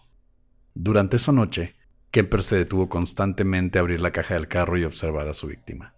Durante 0.73 1.17
esa 1.17 1.31
noche, 1.31 1.75
Kemper 2.11 2.43
se 2.43 2.57
detuvo 2.57 2.89
constantemente 2.89 3.77
a 3.77 3.81
abrir 3.81 4.01
la 4.01 4.11
caja 4.11 4.35
del 4.35 4.47
carro 4.47 4.77
y 4.77 4.83
observar 4.83 5.27
a 5.27 5.33
su 5.33 5.47
víctima. 5.47 5.95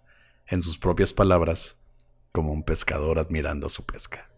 En 0.47 0.61
sus 0.61 0.77
propias 0.77 1.13
palabras, 1.13 1.77
como 2.31 2.51
un 2.51 2.63
pescador 2.63 3.19
admirando 3.19 3.69
su 3.69 3.85
pesca. 3.85 4.30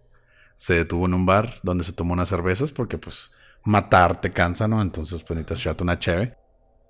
Se 0.63 0.75
detuvo 0.75 1.07
en 1.07 1.13
un 1.13 1.25
bar 1.25 1.55
donde 1.61 1.83
se 1.83 1.91
tomó 1.91 2.13
unas 2.13 2.29
cervezas 2.29 2.71
porque 2.71 2.97
pues 2.97 3.33
matar 3.65 4.21
te 4.21 4.31
cansa, 4.31 4.65
¿no? 4.65 4.81
Entonces 4.81 5.21
pues 5.21 5.37
necesitas 5.37 5.81
una 5.81 5.99
cheve. 5.99 6.37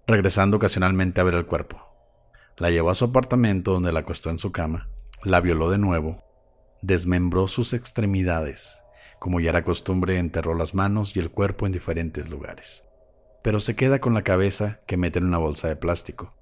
Regresando 0.06 0.58
ocasionalmente 0.58 1.20
a 1.20 1.24
ver 1.24 1.34
el 1.34 1.48
cuerpo. 1.48 1.84
La 2.58 2.70
llevó 2.70 2.92
a 2.92 2.94
su 2.94 3.06
apartamento 3.06 3.74
donde 3.74 3.92
la 3.92 4.02
acostó 4.02 4.30
en 4.30 4.38
su 4.38 4.52
cama, 4.52 4.90
la 5.24 5.42
violó 5.42 5.72
de 5.72 5.80
nuevo, 5.80 6.24
desmembró 6.84 7.48
sus 7.48 7.74
extremidades, 7.74 8.80
como 9.18 9.40
ya 9.40 9.50
era 9.50 9.64
costumbre 9.64 10.20
enterró 10.20 10.54
las 10.54 10.76
manos 10.76 11.18
y 11.18 11.20
el 11.20 11.32
cuerpo 11.32 11.66
en 11.66 11.72
diferentes 11.72 12.30
lugares. 12.30 12.84
Pero 13.42 13.60
se 13.60 13.76
queda 13.76 14.00
con 14.00 14.14
la 14.14 14.22
cabeza 14.22 14.82
que 14.86 14.98
mete 14.98 15.18
en 15.18 15.26
una 15.26 15.40
bolsa 15.40 15.68
de 15.68 15.78
plástico. 15.78 16.36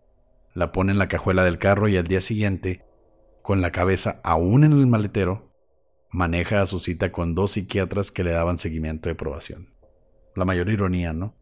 La 0.54 0.74
pone 0.74 0.92
en 0.92 0.98
la 0.98 1.08
cajuela 1.08 1.46
del 1.46 1.60
carro 1.60 1.88
y 1.88 1.96
al 1.96 2.08
día 2.08 2.20
siguiente, 2.20 2.84
con 3.42 3.62
la 3.62 3.72
cabeza 3.72 4.20
aún 4.22 4.66
en 4.66 4.74
el 4.74 4.86
maletero, 4.86 5.51
maneja 6.12 6.62
a 6.62 6.66
su 6.66 6.80
cita 6.80 7.12
con 7.12 7.36
dos 7.36 7.52
psiquiatras 7.52 8.12
que 8.12 8.24
le 8.24 8.32
daban 8.32 8.58
seguimiento 8.58 9.10
de 9.10 9.16
probación. 9.16 9.70
La 10.36 10.46
mayor 10.46 10.70
ironía, 10.70 11.14
¿no? 11.14 11.34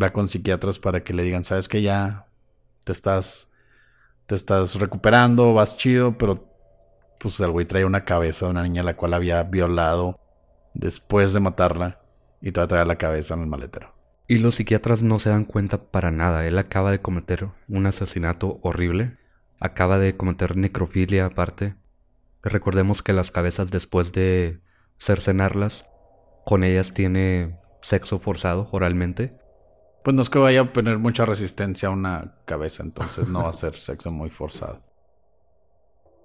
Va 0.00 0.12
con 0.12 0.28
psiquiatras 0.28 0.78
para 0.78 1.02
que 1.02 1.14
le 1.14 1.22
digan, 1.22 1.44
sabes 1.44 1.68
que 1.68 1.82
ya 1.82 2.26
te 2.84 2.92
estás 2.92 3.48
te 4.26 4.34
estás 4.34 4.76
recuperando, 4.76 5.52
vas 5.52 5.76
chido, 5.76 6.16
pero 6.16 6.48
pues 7.18 7.38
el 7.40 7.50
güey 7.50 7.66
trae 7.66 7.84
una 7.84 8.04
cabeza 8.04 8.46
de 8.46 8.52
una 8.52 8.62
niña 8.62 8.82
a 8.82 8.84
la 8.84 8.96
cual 8.96 9.14
había 9.14 9.42
violado 9.42 10.18
después 10.74 11.32
de 11.32 11.40
matarla 11.40 12.00
y 12.40 12.52
te 12.52 12.60
va 12.60 12.80
a 12.80 12.84
la 12.84 12.96
cabeza 12.96 13.34
en 13.34 13.42
el 13.42 13.46
maletero. 13.46 13.94
Y 14.26 14.38
los 14.38 14.56
psiquiatras 14.56 15.02
no 15.02 15.18
se 15.18 15.30
dan 15.30 15.44
cuenta 15.44 15.90
para 15.90 16.10
nada. 16.10 16.46
Él 16.46 16.58
acaba 16.58 16.90
de 16.90 17.00
cometer 17.00 17.48
un 17.68 17.86
asesinato 17.86 18.58
horrible. 18.62 19.18
Acaba 19.60 19.98
de 19.98 20.16
cometer 20.16 20.56
necrofilia 20.56 21.26
aparte. 21.26 21.74
Recordemos 22.42 23.02
que 23.02 23.12
las 23.12 23.30
cabezas 23.30 23.70
después 23.70 24.12
de 24.12 24.60
cercenarlas, 24.98 25.88
con 26.44 26.64
ellas 26.64 26.92
tiene 26.92 27.58
sexo 27.82 28.18
forzado 28.18 28.68
oralmente. 28.72 29.30
Pues 30.02 30.14
no 30.14 30.22
es 30.22 30.30
que 30.30 30.38
vaya 30.38 30.62
a 30.62 30.72
poner 30.72 30.98
mucha 30.98 31.24
resistencia 31.24 31.88
a 31.88 31.92
una 31.92 32.34
cabeza, 32.44 32.82
entonces 32.82 33.28
no 33.28 33.44
va 33.44 33.50
a 33.50 33.54
ser 33.54 33.74
sexo 33.74 34.10
muy 34.10 34.30
forzado. 34.30 34.82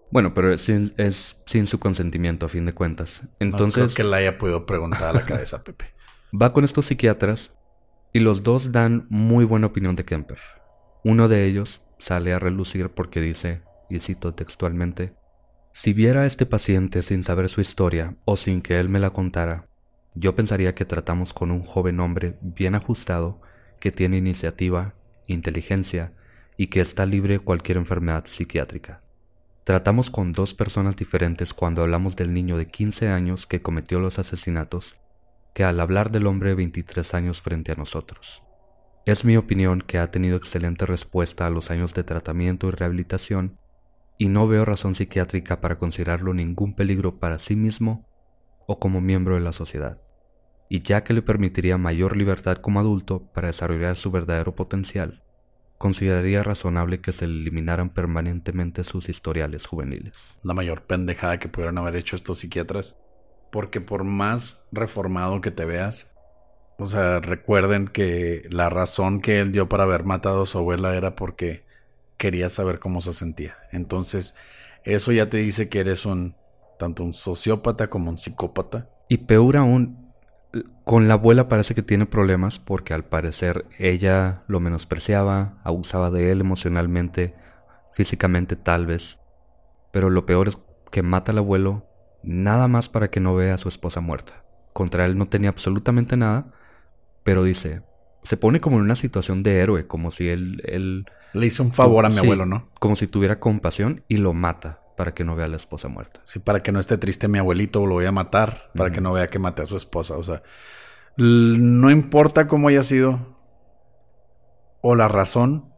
Bueno, 0.10 0.34
pero 0.34 0.54
es 0.54 0.62
sin, 0.62 0.94
es 0.96 1.42
sin 1.46 1.68
su 1.68 1.80
consentimiento 1.80 2.46
a 2.46 2.50
fin 2.50 2.66
de 2.66 2.72
cuentas. 2.72 3.24
Entonces... 3.42 3.84
No 3.84 3.88
creo 3.88 3.96
que 3.96 4.10
le 4.10 4.16
haya 4.16 4.38
podido 4.38 4.66
preguntar 4.66 5.04
a 5.04 5.12
la 5.12 5.26
cabeza, 5.26 5.66
Pepe. 5.66 5.94
Va 6.42 6.54
con 6.54 6.64
estos 6.64 6.86
psiquiatras 6.86 7.58
y 8.14 8.22
los 8.22 8.42
dos 8.42 8.72
dan 8.72 9.06
muy 9.10 9.44
buena 9.44 9.68
opinión 9.68 9.98
de 9.98 10.06
Kemper. 10.06 10.40
Uno 11.04 11.28
de 11.28 11.46
ellos 11.46 11.82
sale 12.00 12.32
a 12.32 12.40
relucir 12.40 12.90
porque 12.90 13.20
dice, 13.20 13.64
y 13.90 14.00
cito 14.00 14.34
textualmente, 14.34 15.14
si 15.80 15.94
viera 15.94 16.22
a 16.22 16.26
este 16.26 16.48
paciente 16.48 17.04
sin 17.04 17.24
saber 17.24 17.50
su 17.50 17.62
historia 17.62 18.16
o 18.26 18.36
sin 18.36 18.64
que 18.64 18.80
él 18.80 18.90
me 18.90 18.98
la 18.98 19.12
contara, 19.12 19.68
yo 20.16 20.34
pensaría 20.34 20.74
que 20.74 20.86
tratamos 20.86 21.34
con 21.34 21.52
un 21.52 21.62
joven 21.62 22.00
hombre 22.00 22.36
bien 22.42 22.74
ajustado 22.74 23.40
que 23.80 23.92
tiene 23.92 24.18
iniciativa, 24.18 24.96
inteligencia 25.28 26.14
y 26.58 26.68
que 26.68 26.80
está 26.80 27.06
libre 27.06 27.36
de 27.36 27.40
cualquier 27.42 27.78
enfermedad 27.78 28.26
psiquiátrica. 28.26 29.04
Tratamos 29.66 30.10
con 30.10 30.34
dos 30.34 30.56
personas 30.56 30.96
diferentes 30.96 31.54
cuando 31.54 31.84
hablamos 31.84 32.16
del 32.16 32.34
niño 32.34 32.58
de 32.58 32.72
15 32.72 33.10
años 33.10 33.46
que 33.46 33.62
cometió 33.62 34.00
los 34.00 34.18
asesinatos 34.18 34.96
que 35.54 35.64
al 35.64 35.80
hablar 35.80 36.10
del 36.10 36.26
hombre 36.26 36.50
de 36.50 36.56
23 36.56 37.14
años 37.14 37.44
frente 37.44 37.72
a 37.72 37.76
nosotros. 37.76 38.42
Es 39.06 39.26
mi 39.26 39.38
opinión 39.38 39.82
que 39.82 40.00
ha 40.00 40.10
tenido 40.10 40.38
excelente 40.38 40.88
respuesta 40.88 41.46
a 41.46 41.52
los 41.52 41.70
años 41.70 41.94
de 41.94 42.04
tratamiento 42.04 42.68
y 42.68 42.72
rehabilitación 42.72 43.60
y 44.18 44.30
no 44.30 44.48
veo 44.48 44.66
razón 44.66 44.96
psiquiátrica 44.96 45.62
para 45.62 45.78
considerarlo 45.78 46.34
ningún 46.34 46.74
peligro 46.74 47.20
para 47.20 47.40
sí 47.40 47.56
mismo 47.56 48.06
o 48.68 48.80
como 48.80 49.02
miembro 49.02 49.36
de 49.36 49.42
la 49.42 49.54
sociedad 49.54 50.02
y 50.70 50.82
ya 50.82 51.04
que 51.04 51.14
le 51.14 51.22
permitiría 51.22 51.78
mayor 51.78 52.18
libertad 52.18 52.58
como 52.58 52.80
adulto 52.80 53.28
para 53.34 53.48
desarrollar 53.48 53.96
su 53.96 54.12
verdadero 54.12 54.56
potencial, 54.56 55.24
consideraría 55.78 56.44
razonable 56.44 57.00
que 57.00 57.12
se 57.12 57.26
eliminaran 57.26 57.90
permanentemente 57.90 58.84
sus 58.84 59.10
historiales 59.10 59.66
juveniles. 59.66 60.38
La 60.44 60.54
mayor 60.54 60.84
pendejada 60.84 61.40
que 61.40 61.50
pudieron 61.50 61.78
haber 61.78 61.96
hecho 61.96 62.16
estos 62.16 62.40
psiquiatras, 62.40 62.98
porque 63.52 63.80
por 63.80 64.04
más 64.04 64.68
reformado 64.72 65.40
que 65.42 65.52
te 65.52 65.66
veas, 65.66 66.10
o 66.80 66.86
sea, 66.86 67.20
recuerden 67.20 67.88
que 67.88 68.44
la 68.50 68.70
razón 68.70 69.22
que 69.22 69.40
él 69.40 69.52
dio 69.52 69.70
para 69.70 69.84
haber 69.84 70.04
matado 70.04 70.44
a 70.44 70.46
su 70.46 70.58
abuela 70.58 70.96
era 70.96 71.16
porque 71.16 71.66
quería 72.18 72.50
saber 72.50 72.80
cómo 72.80 73.02
se 73.02 73.14
sentía. 73.14 73.58
Entonces, 73.72 74.36
eso 74.84 75.12
ya 75.12 75.30
te 75.30 75.38
dice 75.38 75.70
que 75.70 75.80
eres 75.80 76.06
un 76.06 76.36
tanto 76.78 77.04
un 77.04 77.14
sociópata 77.14 77.90
como 77.90 78.10
un 78.10 78.18
psicópata. 78.18 78.90
Y 79.10 79.18
peor 79.20 79.58
aún, 79.58 80.14
con 80.84 81.08
la 81.08 81.16
abuela 81.16 81.48
parece 81.48 81.76
que 81.76 81.82
tiene 81.82 82.06
problemas 82.06 82.60
porque 82.60 82.94
al 82.94 83.06
parecer 83.06 83.66
ella 83.78 84.44
lo 84.48 84.60
menospreciaba, 84.60 85.58
abusaba 85.64 86.12
de 86.12 86.32
él 86.32 86.42
emocionalmente, 86.42 87.36
físicamente 87.94 88.56
tal 88.56 88.86
vez. 88.86 89.20
Pero 89.92 90.10
lo 90.10 90.26
peor 90.26 90.50
es 90.50 90.58
que 90.92 91.04
mata 91.04 91.32
al 91.32 91.40
abuelo, 91.40 91.88
nada 92.24 92.68
más 92.68 92.90
para 92.90 93.10
que 93.10 93.20
no 93.20 93.36
vea 93.36 93.56
a 93.56 93.58
su 93.58 93.70
esposa 93.70 94.02
muerta. 94.02 94.46
Contra 94.74 95.06
él 95.06 95.18
no 95.18 95.28
tenía 95.28 95.50
absolutamente 95.50 96.18
nada, 96.18 96.54
pero 97.24 97.44
dice, 97.44 97.82
se 98.28 98.36
pone 98.36 98.60
como 98.60 98.76
en 98.76 98.84
una 98.84 98.98
situación 98.98 99.42
de 99.42 99.62
héroe, 99.62 99.88
como 99.88 100.12
si 100.12 100.28
él... 100.28 100.62
él 100.66 101.06
Le 101.32 101.46
hizo 101.46 101.64
un 101.64 101.72
favor 101.72 102.06
a 102.06 102.10
mi 102.10 102.18
abuelo, 102.18 102.46
¿no? 102.46 102.68
Como 102.78 102.98
si 102.98 103.08
tuviera 103.08 103.40
compasión 103.40 104.04
y 104.10 104.18
lo 104.18 104.34
mata 104.34 104.82
para 104.98 105.14
que 105.14 105.24
no 105.24 105.34
vea 105.38 105.46
a 105.46 105.48
la 105.48 105.56
esposa 105.56 105.88
muerta. 105.88 106.20
Sí, 106.26 106.40
para 106.40 106.62
que 106.62 106.74
no 106.74 106.82
esté 106.82 106.98
triste 106.98 107.30
mi 107.30 107.40
abuelito, 107.40 107.86
lo 107.86 107.94
voy 107.94 108.06
a 108.06 108.12
matar, 108.12 108.70
para 108.76 108.90
que 108.90 109.00
no 109.00 109.14
vea 109.14 109.30
que 109.30 109.40
maté 109.40 109.62
a 109.62 109.66
su 109.66 109.78
esposa. 109.78 110.18
O 110.18 110.26
sea, 110.26 110.44
no 111.16 111.90
importa 111.90 112.48
cómo 112.48 112.68
haya 112.68 112.84
sido 112.84 113.38
o 114.82 114.96
la 114.98 115.08
razón, 115.08 115.72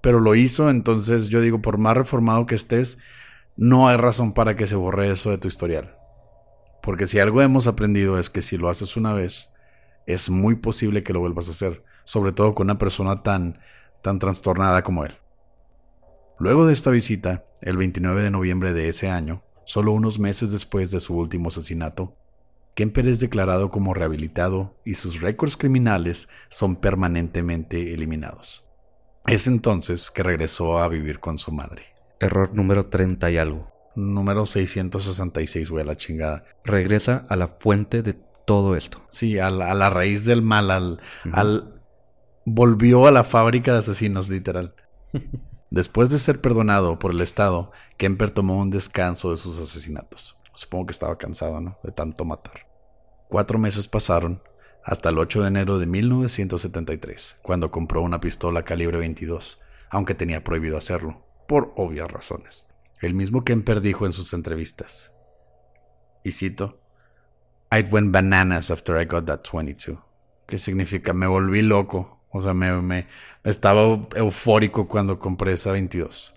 pero 0.00 0.20
lo 0.20 0.34
hizo, 0.34 0.70
entonces 0.70 1.28
yo 1.28 1.42
digo, 1.42 1.60
por 1.60 1.76
más 1.76 1.98
reformado 1.98 2.46
que 2.46 2.54
estés, 2.54 2.96
no 3.58 3.88
hay 3.88 3.98
razón 3.98 4.32
para 4.32 4.56
que 4.56 4.66
se 4.66 4.76
borre 4.76 5.10
eso 5.10 5.28
de 5.28 5.36
tu 5.36 5.48
historial. 5.48 5.98
Porque 6.82 7.06
si 7.06 7.18
algo 7.18 7.42
hemos 7.42 7.66
aprendido 7.66 8.18
es 8.18 8.30
que 8.30 8.40
si 8.40 8.56
lo 8.56 8.70
haces 8.70 8.96
una 8.96 9.12
vez, 9.12 9.50
es 10.06 10.30
muy 10.30 10.56
posible 10.56 11.02
que 11.02 11.12
lo 11.12 11.20
vuelvas 11.20 11.48
a 11.48 11.52
hacer, 11.52 11.82
sobre 12.04 12.32
todo 12.32 12.54
con 12.54 12.66
una 12.66 12.78
persona 12.78 13.22
tan, 13.22 13.58
tan 14.02 14.18
trastornada 14.18 14.82
como 14.82 15.04
él. 15.04 15.14
Luego 16.38 16.66
de 16.66 16.72
esta 16.72 16.90
visita, 16.90 17.44
el 17.60 17.76
29 17.76 18.22
de 18.22 18.30
noviembre 18.30 18.72
de 18.72 18.88
ese 18.88 19.08
año, 19.08 19.42
solo 19.64 19.92
unos 19.92 20.18
meses 20.18 20.50
después 20.50 20.90
de 20.90 21.00
su 21.00 21.16
último 21.16 21.48
asesinato, 21.48 22.16
Kemper 22.74 23.06
es 23.06 23.20
declarado 23.20 23.70
como 23.70 23.94
rehabilitado 23.94 24.76
y 24.84 24.94
sus 24.94 25.20
récords 25.20 25.56
criminales 25.56 26.28
son 26.48 26.74
permanentemente 26.76 27.94
eliminados. 27.94 28.64
Es 29.26 29.46
entonces 29.46 30.10
que 30.10 30.24
regresó 30.24 30.78
a 30.78 30.88
vivir 30.88 31.20
con 31.20 31.38
su 31.38 31.52
madre. 31.52 31.82
Error 32.18 32.52
número 32.52 32.86
30 32.86 33.30
y 33.30 33.38
algo. 33.38 33.72
Número 33.94 34.44
666, 34.44 35.70
güey, 35.70 35.82
a 35.82 35.86
la 35.86 35.96
chingada. 35.96 36.44
Regresa 36.64 37.24
a 37.28 37.36
la 37.36 37.46
fuente 37.46 38.02
de 38.02 38.16
todo 38.46 38.76
esto. 38.76 39.02
Sí, 39.10 39.38
a 39.38 39.50
la, 39.50 39.90
raíz 39.90 40.24
del 40.24 40.42
mal, 40.42 40.70
al, 40.70 41.00
al... 41.32 41.82
Volvió 42.46 43.06
a 43.06 43.10
la 43.10 43.24
fábrica 43.24 43.72
de 43.72 43.78
asesinos, 43.78 44.28
literal. 44.28 44.74
Después 45.70 46.10
de 46.10 46.18
ser 46.18 46.40
perdonado 46.40 46.98
por 46.98 47.12
el 47.12 47.20
Estado, 47.20 47.72
Kemper 47.96 48.30
tomó 48.30 48.58
un 48.60 48.70
descanso 48.70 49.30
de 49.30 49.38
sus 49.38 49.58
asesinatos. 49.58 50.36
Supongo 50.54 50.86
que 50.86 50.92
estaba 50.92 51.16
cansado, 51.16 51.60
¿no? 51.60 51.78
De 51.82 51.90
tanto 51.90 52.24
matar. 52.24 52.68
Cuatro 53.28 53.58
meses 53.58 53.88
pasaron 53.88 54.42
hasta 54.84 55.08
el 55.08 55.18
8 55.18 55.42
de 55.42 55.48
enero 55.48 55.78
de 55.78 55.86
1973, 55.86 57.38
cuando 57.42 57.70
compró 57.70 58.02
una 58.02 58.20
pistola 58.20 58.64
calibre 58.64 58.98
22, 58.98 59.58
aunque 59.90 60.14
tenía 60.14 60.44
prohibido 60.44 60.76
hacerlo, 60.76 61.26
por 61.48 61.72
obvias 61.76 62.10
razones. 62.10 62.66
El 63.00 63.14
mismo 63.14 63.44
Kemper 63.44 63.80
dijo 63.80 64.06
en 64.06 64.12
sus 64.12 64.32
entrevistas, 64.34 65.12
y 66.22 66.32
cito, 66.32 66.83
I 67.76 67.82
went 67.82 68.12
bananas 68.12 68.70
after 68.70 69.00
I 69.00 69.04
got 69.04 69.24
that 69.26 69.40
22, 69.50 69.98
que 70.46 70.58
significa 70.58 71.12
me 71.12 71.26
volví 71.26 71.62
loco, 71.62 72.20
o 72.30 72.40
sea, 72.40 72.54
me, 72.54 72.80
me 72.80 73.06
estaba 73.42 74.06
eufórico 74.14 74.86
cuando 74.86 75.18
compré 75.18 75.52
esa 75.52 75.72
22. 75.72 76.34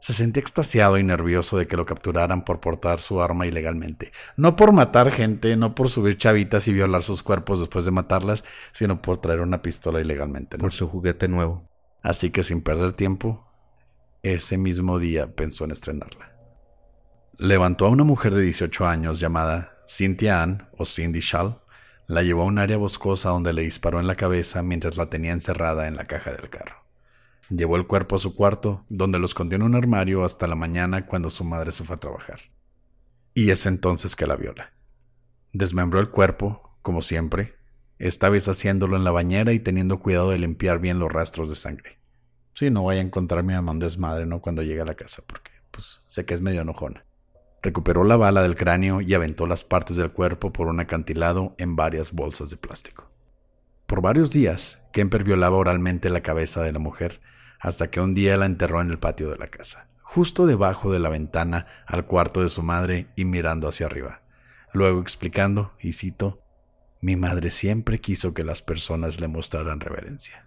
Se 0.00 0.12
sentía 0.12 0.40
extasiado 0.40 0.98
y 0.98 1.04
nervioso 1.04 1.56
de 1.56 1.68
que 1.68 1.76
lo 1.76 1.86
capturaran 1.86 2.44
por 2.44 2.58
portar 2.58 3.00
su 3.00 3.22
arma 3.22 3.46
ilegalmente. 3.46 4.10
No 4.36 4.56
por 4.56 4.72
matar 4.72 5.12
gente, 5.12 5.56
no 5.56 5.76
por 5.76 5.90
subir 5.90 6.18
chavitas 6.18 6.66
y 6.66 6.72
violar 6.72 7.04
sus 7.04 7.22
cuerpos 7.22 7.60
después 7.60 7.84
de 7.84 7.92
matarlas, 7.92 8.44
sino 8.72 9.00
por 9.00 9.18
traer 9.18 9.40
una 9.42 9.62
pistola 9.62 10.00
ilegalmente. 10.00 10.58
Por 10.58 10.72
su 10.72 10.88
juguete 10.88 11.28
nuevo. 11.28 11.68
Así 12.02 12.30
que 12.30 12.42
sin 12.42 12.62
perder 12.62 12.94
tiempo, 12.94 13.46
ese 14.24 14.58
mismo 14.58 14.98
día 14.98 15.36
pensó 15.36 15.64
en 15.64 15.70
estrenarla. 15.70 16.32
Levantó 17.38 17.86
a 17.86 17.90
una 17.90 18.02
mujer 18.02 18.34
de 18.34 18.42
18 18.42 18.86
años 18.86 19.20
llamada 19.20 19.71
Cynthia 19.86 20.42
Ann 20.42 20.68
o 20.76 20.84
Cindy 20.84 21.20
Schall, 21.20 21.60
la 22.06 22.22
llevó 22.22 22.42
a 22.42 22.46
un 22.46 22.58
área 22.58 22.76
boscosa 22.76 23.30
donde 23.30 23.52
le 23.52 23.62
disparó 23.62 24.00
en 24.00 24.06
la 24.06 24.16
cabeza 24.16 24.62
mientras 24.62 24.96
la 24.96 25.06
tenía 25.06 25.32
encerrada 25.32 25.88
en 25.88 25.96
la 25.96 26.04
caja 26.04 26.32
del 26.32 26.50
carro. 26.50 26.76
Llevó 27.48 27.76
el 27.76 27.86
cuerpo 27.86 28.16
a 28.16 28.18
su 28.18 28.34
cuarto, 28.34 28.84
donde 28.88 29.18
lo 29.18 29.26
escondió 29.26 29.56
en 29.56 29.62
un 29.62 29.74
armario 29.74 30.24
hasta 30.24 30.46
la 30.46 30.54
mañana 30.54 31.06
cuando 31.06 31.30
su 31.30 31.44
madre 31.44 31.72
se 31.72 31.84
fue 31.84 31.96
a 31.96 32.00
trabajar. 32.00 32.40
Y 33.34 33.50
es 33.50 33.66
entonces 33.66 34.16
que 34.16 34.26
la 34.26 34.36
viola. 34.36 34.72
Desmembró 35.52 36.00
el 36.00 36.10
cuerpo, 36.10 36.76
como 36.82 37.02
siempre, 37.02 37.56
esta 37.98 38.28
vez 38.28 38.48
haciéndolo 38.48 38.96
en 38.96 39.04
la 39.04 39.10
bañera 39.10 39.52
y 39.52 39.60
teniendo 39.60 40.00
cuidado 40.00 40.30
de 40.30 40.38
limpiar 40.38 40.80
bien 40.80 40.98
los 40.98 41.12
rastros 41.12 41.48
de 41.48 41.56
sangre. 41.56 41.98
Si 42.54 42.70
no 42.70 42.84
vaya 42.84 43.00
a 43.00 43.04
encontrar 43.04 43.42
mi 43.44 43.54
mamá 43.54 43.74
desmadre, 43.74 44.26
¿no? 44.26 44.40
Cuando 44.40 44.62
llegue 44.62 44.80
a 44.80 44.86
la 44.86 44.94
casa, 44.94 45.22
porque, 45.26 45.52
pues, 45.70 46.02
sé 46.06 46.24
que 46.26 46.34
es 46.34 46.40
medio 46.40 46.62
enojona. 46.62 47.04
Recuperó 47.62 48.02
la 48.02 48.16
bala 48.16 48.42
del 48.42 48.56
cráneo 48.56 49.00
y 49.00 49.14
aventó 49.14 49.46
las 49.46 49.62
partes 49.62 49.96
del 49.96 50.12
cuerpo 50.12 50.52
por 50.52 50.66
un 50.66 50.80
acantilado 50.80 51.54
en 51.58 51.76
varias 51.76 52.12
bolsas 52.12 52.50
de 52.50 52.56
plástico. 52.56 53.08
Por 53.86 54.02
varios 54.02 54.32
días, 54.32 54.82
Kemper 54.92 55.22
violaba 55.22 55.56
oralmente 55.56 56.10
la 56.10 56.22
cabeza 56.22 56.62
de 56.62 56.72
la 56.72 56.78
mujer 56.78 57.20
hasta 57.60 57.90
que 57.90 58.00
un 58.00 58.14
día 58.14 58.36
la 58.36 58.46
enterró 58.46 58.80
en 58.80 58.90
el 58.90 58.98
patio 58.98 59.30
de 59.30 59.38
la 59.38 59.46
casa, 59.46 59.88
justo 60.00 60.46
debajo 60.46 60.92
de 60.92 60.98
la 60.98 61.08
ventana 61.08 61.66
al 61.86 62.06
cuarto 62.06 62.42
de 62.42 62.48
su 62.48 62.62
madre 62.62 63.06
y 63.14 63.24
mirando 63.24 63.68
hacia 63.68 63.86
arriba. 63.86 64.22
Luego 64.72 65.00
explicando, 65.00 65.72
y 65.78 65.92
cito, 65.92 66.42
mi 67.00 67.14
madre 67.14 67.50
siempre 67.50 68.00
quiso 68.00 68.34
que 68.34 68.42
las 68.42 68.62
personas 68.62 69.20
le 69.20 69.28
mostraran 69.28 69.78
reverencia. 69.78 70.46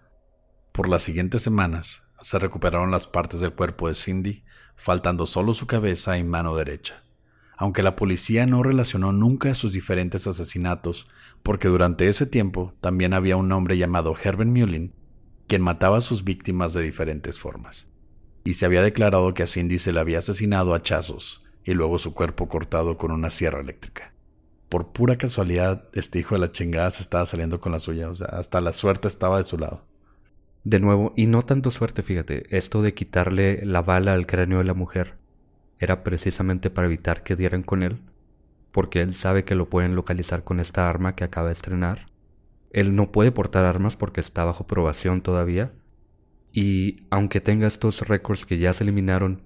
Por 0.72 0.88
las 0.90 1.04
siguientes 1.04 1.40
semanas 1.40 2.02
se 2.20 2.38
recuperaron 2.38 2.90
las 2.90 3.06
partes 3.06 3.40
del 3.40 3.54
cuerpo 3.54 3.88
de 3.88 3.94
Cindy, 3.94 4.44
faltando 4.74 5.24
solo 5.24 5.54
su 5.54 5.66
cabeza 5.66 6.18
y 6.18 6.24
mano 6.24 6.54
derecha. 6.54 7.05
Aunque 7.56 7.82
la 7.82 7.96
policía 7.96 8.46
no 8.46 8.62
relacionó 8.62 9.12
nunca 9.12 9.54
sus 9.54 9.72
diferentes 9.72 10.26
asesinatos, 10.26 11.08
porque 11.42 11.68
durante 11.68 12.08
ese 12.08 12.26
tiempo 12.26 12.74
también 12.80 13.14
había 13.14 13.36
un 13.36 13.50
hombre 13.50 13.78
llamado 13.78 14.14
Herbert 14.22 14.50
Mullin 14.50 14.92
quien 15.46 15.62
mataba 15.62 15.98
a 15.98 16.02
sus 16.02 16.24
víctimas 16.24 16.72
de 16.74 16.82
diferentes 16.82 17.38
formas. 17.38 17.88
Y 18.44 18.54
se 18.54 18.66
había 18.66 18.82
declarado 18.82 19.32
que 19.32 19.42
a 19.42 19.46
Cindy 19.46 19.78
se 19.78 19.92
le 19.92 20.00
había 20.00 20.18
asesinado 20.18 20.74
a 20.74 20.82
chazos 20.82 21.44
y 21.64 21.72
luego 21.72 21.98
su 21.98 22.14
cuerpo 22.14 22.48
cortado 22.48 22.98
con 22.98 23.10
una 23.10 23.30
sierra 23.30 23.60
eléctrica. 23.60 24.12
Por 24.68 24.92
pura 24.92 25.16
casualidad, 25.16 25.88
este 25.92 26.18
hijo 26.18 26.34
de 26.34 26.40
la 26.40 26.52
chingada 26.52 26.90
se 26.90 27.02
estaba 27.02 27.26
saliendo 27.26 27.60
con 27.60 27.72
la 27.72 27.80
suya, 27.80 28.10
o 28.10 28.14
sea, 28.14 28.26
hasta 28.26 28.60
la 28.60 28.72
suerte 28.72 29.08
estaba 29.08 29.38
de 29.38 29.44
su 29.44 29.56
lado. 29.56 29.84
De 30.64 30.80
nuevo, 30.80 31.12
y 31.16 31.26
no 31.26 31.42
tanto 31.42 31.70
suerte, 31.70 32.02
fíjate, 32.02 32.56
esto 32.56 32.82
de 32.82 32.92
quitarle 32.92 33.64
la 33.64 33.82
bala 33.82 34.14
al 34.14 34.26
cráneo 34.26 34.58
de 34.58 34.64
la 34.64 34.74
mujer 34.74 35.14
era 35.78 36.02
precisamente 36.04 36.70
para 36.70 36.86
evitar 36.86 37.22
que 37.22 37.36
dieran 37.36 37.62
con 37.62 37.82
él, 37.82 37.98
porque 38.72 39.02
él 39.02 39.14
sabe 39.14 39.44
que 39.44 39.54
lo 39.54 39.68
pueden 39.68 39.94
localizar 39.94 40.44
con 40.44 40.60
esta 40.60 40.88
arma 40.88 41.14
que 41.14 41.24
acaba 41.24 41.48
de 41.48 41.54
estrenar 41.54 42.06
él 42.76 42.94
no 42.94 43.10
puede 43.10 43.32
portar 43.32 43.64
armas 43.64 43.96
porque 43.96 44.20
está 44.20 44.44
bajo 44.44 44.66
probación 44.66 45.22
todavía. 45.22 45.72
Y 46.52 47.06
aunque 47.08 47.40
tenga 47.40 47.66
estos 47.66 48.06
récords 48.06 48.44
que 48.44 48.58
ya 48.58 48.74
se 48.74 48.84
eliminaron, 48.84 49.42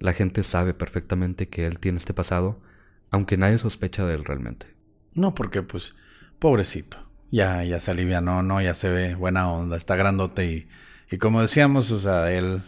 la 0.00 0.12
gente 0.12 0.42
sabe 0.42 0.74
perfectamente 0.74 1.48
que 1.48 1.64
él 1.64 1.78
tiene 1.78 1.98
este 1.98 2.12
pasado, 2.12 2.60
aunque 3.12 3.36
nadie 3.36 3.58
sospecha 3.58 4.04
de 4.04 4.14
él 4.14 4.24
realmente. 4.24 4.66
No, 5.14 5.32
porque 5.32 5.62
pues, 5.62 5.94
pobrecito. 6.40 6.98
Ya, 7.30 7.62
ya 7.62 7.78
se 7.78 7.92
alivianó, 7.92 8.42
no, 8.42 8.60
ya 8.60 8.74
se 8.74 8.88
ve 8.90 9.14
buena 9.14 9.48
onda, 9.48 9.76
está 9.76 9.94
grandote 9.94 10.44
y, 10.44 10.68
y 11.08 11.18
como 11.18 11.40
decíamos, 11.40 11.92
o 11.92 12.00
sea, 12.00 12.32
él 12.32 12.62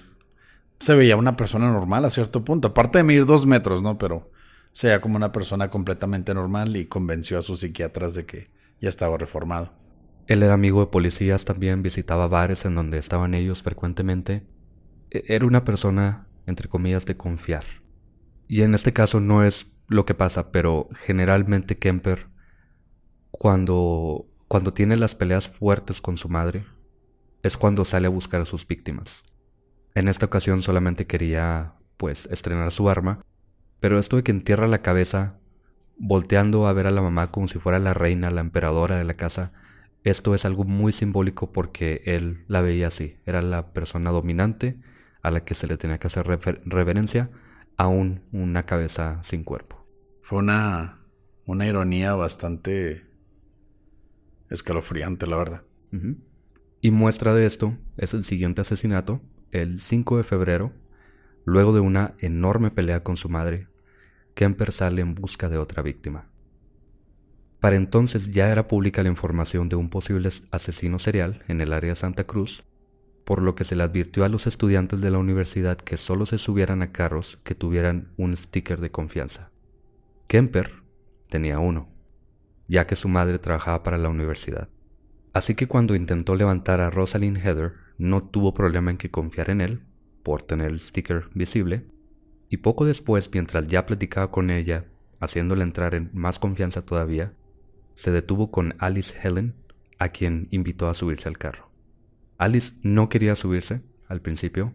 se 0.79 0.95
veía 0.95 1.17
una 1.17 1.37
persona 1.37 1.71
normal 1.71 2.05
a 2.05 2.11
cierto 2.11 2.45
punto, 2.45 2.69
aparte 2.69 2.99
de 2.99 3.05
medir 3.05 3.27
dos 3.27 3.47
metros, 3.47 3.83
¿no? 3.83 3.99
Pero 3.99 4.31
se 4.73 4.89
veía 4.89 5.01
como 5.01 5.17
una 5.17 5.33
persona 5.33 5.71
completamente 5.71 6.35
normal 6.35 6.77
y 6.77 6.87
convenció 6.87 7.39
a 7.39 7.43
sus 7.43 7.61
psiquiatras 7.61 8.15
de 8.15 8.27
que 8.27 8.49
ya 8.81 8.89
estaba 8.89 9.17
reformado. 9.17 9.73
Él 10.27 10.43
era 10.43 10.55
amigo 10.55 10.81
de 10.81 10.87
policías 10.87 11.45
también, 11.45 11.83
visitaba 11.83 12.29
bares 12.29 12.65
en 12.65 12.75
donde 12.75 12.99
estaban 12.99 13.35
ellos 13.35 13.63
frecuentemente. 13.63 14.47
E-, 15.11 15.25
era 15.29 15.47
una 15.47 15.65
persona, 15.65 16.27
entre 16.47 16.69
comillas, 16.69 17.07
de 17.07 17.17
confiar. 17.17 17.65
Y 18.49 18.63
en 18.63 18.75
este 18.75 18.93
caso 18.93 19.21
no 19.21 19.45
es 19.45 19.67
lo 19.87 20.07
que 20.07 20.15
pasa, 20.15 20.51
pero 20.51 20.89
generalmente 20.95 21.79
Kemper, 21.79 22.29
cuando, 23.31 24.27
cuando 24.49 24.73
tiene 24.73 24.97
las 24.97 25.15
peleas 25.15 25.49
fuertes 25.49 26.01
con 26.01 26.17
su 26.17 26.29
madre, 26.29 26.65
es 27.43 27.57
cuando 27.57 27.85
sale 27.85 28.07
a 28.07 28.11
buscar 28.11 28.41
a 28.41 28.47
sus 28.47 28.67
víctimas. 28.67 29.23
En 29.95 30.09
esta 30.09 30.27
ocasión 30.27 30.63
solamente 30.63 31.07
quería, 31.07 31.75
pues, 31.97 32.27
estrenar 32.33 32.73
su 32.73 32.91
arma, 32.91 33.25
pero 33.79 33.99
esto 33.99 34.17
de 34.17 34.25
que 34.25 34.33
entierra 34.33 34.67
la 34.67 34.83
cabeza, 34.83 35.39
volteando 35.97 36.67
a 36.67 36.73
ver 36.73 36.87
a 36.87 36.91
la 36.91 37.03
mamá 37.03 37.31
como 37.31 37.47
si 37.47 37.59
fuera 37.59 37.79
la 37.79 37.95
reina, 37.95 38.31
la 38.31 38.41
emperadora 38.41 38.97
de 38.97 39.05
la 39.05 39.15
casa, 39.15 39.53
esto 40.03 40.35
es 40.35 40.45
algo 40.45 40.65
muy 40.65 40.93
simbólico 40.93 41.53
porque 41.53 42.03
él 42.05 42.45
la 42.49 42.61
veía 42.61 42.89
así. 42.89 43.17
Era 43.25 43.41
la 43.41 43.73
persona 43.73 44.11
dominante 44.11 44.79
a 45.23 45.31
la 45.31 45.45
que 45.45 45.55
se 45.55 45.67
le 45.67 45.79
tenía 45.79 45.99
que 45.99 46.09
hacer 46.09 46.27
reverencia, 46.27 47.31
aún 47.77 48.23
una 48.33 48.65
cabeza 48.65 49.23
sin 49.23 49.45
cuerpo. 49.45 49.87
Fue 50.23 50.39
una, 50.39 50.99
una 51.47 51.67
ironía 51.67 52.15
bastante 52.15 53.07
escalofriante, 54.51 55.27
la 55.27 55.37
verdad. 55.37 55.63
Y 56.81 56.91
muestra 56.91 57.33
de 57.35 57.47
esto 57.47 57.79
es 57.97 58.13
el 58.13 58.25
siguiente 58.25 58.61
asesinato, 58.61 59.23
el 59.55 59.79
5 59.79 60.17
de 60.17 60.25
febrero, 60.25 60.73
luego 61.45 61.73
de 61.73 61.79
una 61.79 62.15
enorme 62.19 62.73
pelea 62.73 63.05
con 63.05 63.17
su 63.17 63.29
madre. 63.29 63.69
Kemper 64.35 64.73
sale 64.73 65.01
en 65.01 65.15
busca 65.15 65.49
de 65.49 65.59
otra 65.59 65.81
víctima. 65.81 66.29
Para 67.61 67.77
entonces 67.77 68.31
ya 68.31 68.51
era 68.51 68.67
pública 68.67 69.05
la 69.05 69.09
información 69.09 69.69
de 69.69 69.77
un 69.77 69.91
posible 69.91 70.29
asesino 70.51 70.99
serial 70.99 71.43
en 71.47 71.61
el 71.61 71.73
área 71.73 71.95
Santa 71.95 72.25
Cruz, 72.25 72.65
por 73.25 73.41
lo 73.41 73.55
que 73.55 73.63
se 73.63 73.77
le 73.77 73.85
advirtió 73.85 74.25
a 74.25 74.29
los 74.29 74.49
estudiantes 74.49 75.01
de 75.01 75.11
la 75.11 75.19
universidad 75.19 75.79
que 75.79 75.97
solo 75.97 76.27
se 76.27 76.37
subieran 76.37 76.83
a 76.83 76.91
carros 76.91 77.39
que 77.45 77.55
tuvieran 77.55 78.13
un 78.17 78.37
sticker 78.37 78.81
de 78.81 78.91
confianza. 78.91 79.51
Kemper 80.27 80.83
tenía 81.29 81.61
uno, 81.61 81.89
ya 82.67 82.87
que 82.87 82.97
su 82.97 83.09
madre 83.09 83.39
trabajaba 83.39 83.85
para 83.85 83.99
la 83.99 84.09
universidad. 84.09 84.69
Así 85.33 85.55
que 85.55 85.69
cuando 85.69 85.95
intentó 85.95 86.35
levantar 86.35 86.81
a 86.81 86.91
Rosalind 86.91 87.39
Heather, 87.39 87.84
no 87.99 88.23
tuvo 88.23 88.55
problema 88.55 88.91
en 88.91 88.97
que 88.97 89.11
confiar 89.11 89.51
en 89.51 89.61
él, 89.61 89.83
por 90.23 90.43
tener 90.43 90.71
el 90.71 90.81
sticker 90.81 91.29
visible, 91.35 91.87
y 92.49 92.59
poco 92.59 92.85
después, 92.85 93.31
mientras 93.33 93.67
ya 93.67 93.87
platicaba 93.87 94.31
con 94.31 94.51
ella, 94.51 94.87
haciéndola 95.21 95.65
entrar 95.65 95.95
en 95.95 96.11
más 96.13 96.39
confianza 96.39 96.83
todavía, 96.83 97.33
se 97.95 98.11
detuvo 98.11 98.51
con 98.51 98.75
Alice 98.79 99.15
Helen, 99.23 99.55
a 99.99 100.09
quien 100.09 100.49
invitó 100.51 100.89
a 100.89 100.95
subirse 100.95 101.29
al 101.29 101.39
carro. 101.39 101.71
Alice 102.39 102.75
no 102.83 103.09
quería 103.09 103.37
subirse 103.37 103.83
al 104.09 104.21
principio, 104.21 104.73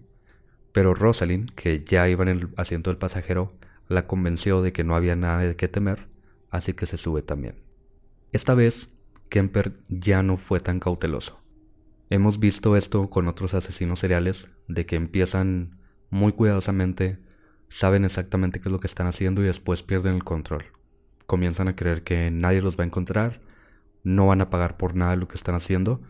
pero 0.72 0.94
Rosalind, 0.94 1.52
que 1.52 1.84
ya 1.84 2.08
iba 2.08 2.24
en 2.24 2.30
el 2.30 2.50
asiento 2.56 2.90
del 2.90 2.98
pasajero, 2.98 3.54
la 3.88 4.08
convenció 4.08 4.62
de 4.62 4.72
que 4.72 4.84
no 4.84 4.96
había 4.96 5.16
nada 5.16 5.40
de 5.40 5.56
qué 5.56 5.68
temer, 5.68 6.08
así 6.50 6.74
que 6.74 6.86
se 6.86 6.98
sube 6.98 7.22
también. 7.22 7.56
Esta 8.32 8.54
vez, 8.54 8.90
Kemper 9.30 9.74
ya 9.90 10.24
no 10.24 10.38
fue 10.38 10.60
tan 10.60 10.80
cauteloso. 10.80 11.40
Hemos 12.10 12.40
visto 12.40 12.76
esto 12.76 13.10
con 13.10 13.28
otros 13.28 13.54
asesinos 13.54 14.00
seriales, 14.00 14.50
de 14.68 14.86
que 14.86 14.96
empiezan 14.96 15.80
muy 16.10 16.34
cuidadosamente, 16.34 17.20
saben 17.68 18.04
exactamente 18.04 18.60
qué 18.60 18.70
es 18.70 18.74
lo 18.74 18.80
que 18.80 18.88
están 18.88 19.08
haciendo 19.08 19.42
y 19.42 19.46
después 19.46 19.84
pierden 19.84 20.16
el 20.16 20.24
control 20.24 20.66
comienzan 21.30 21.68
a 21.68 21.76
creer 21.76 22.04
que 22.04 22.32
nadie 22.32 22.60
los 22.62 22.76
va 22.76 22.84
a 22.84 22.88
encontrar, 22.88 23.40
no 24.04 24.26
van 24.26 24.42
a 24.42 24.50
pagar 24.50 24.78
por 24.78 24.96
nada 24.96 25.16
lo 25.16 25.28
que 25.28 25.38
están 25.38 25.54
haciendo, 25.54 26.02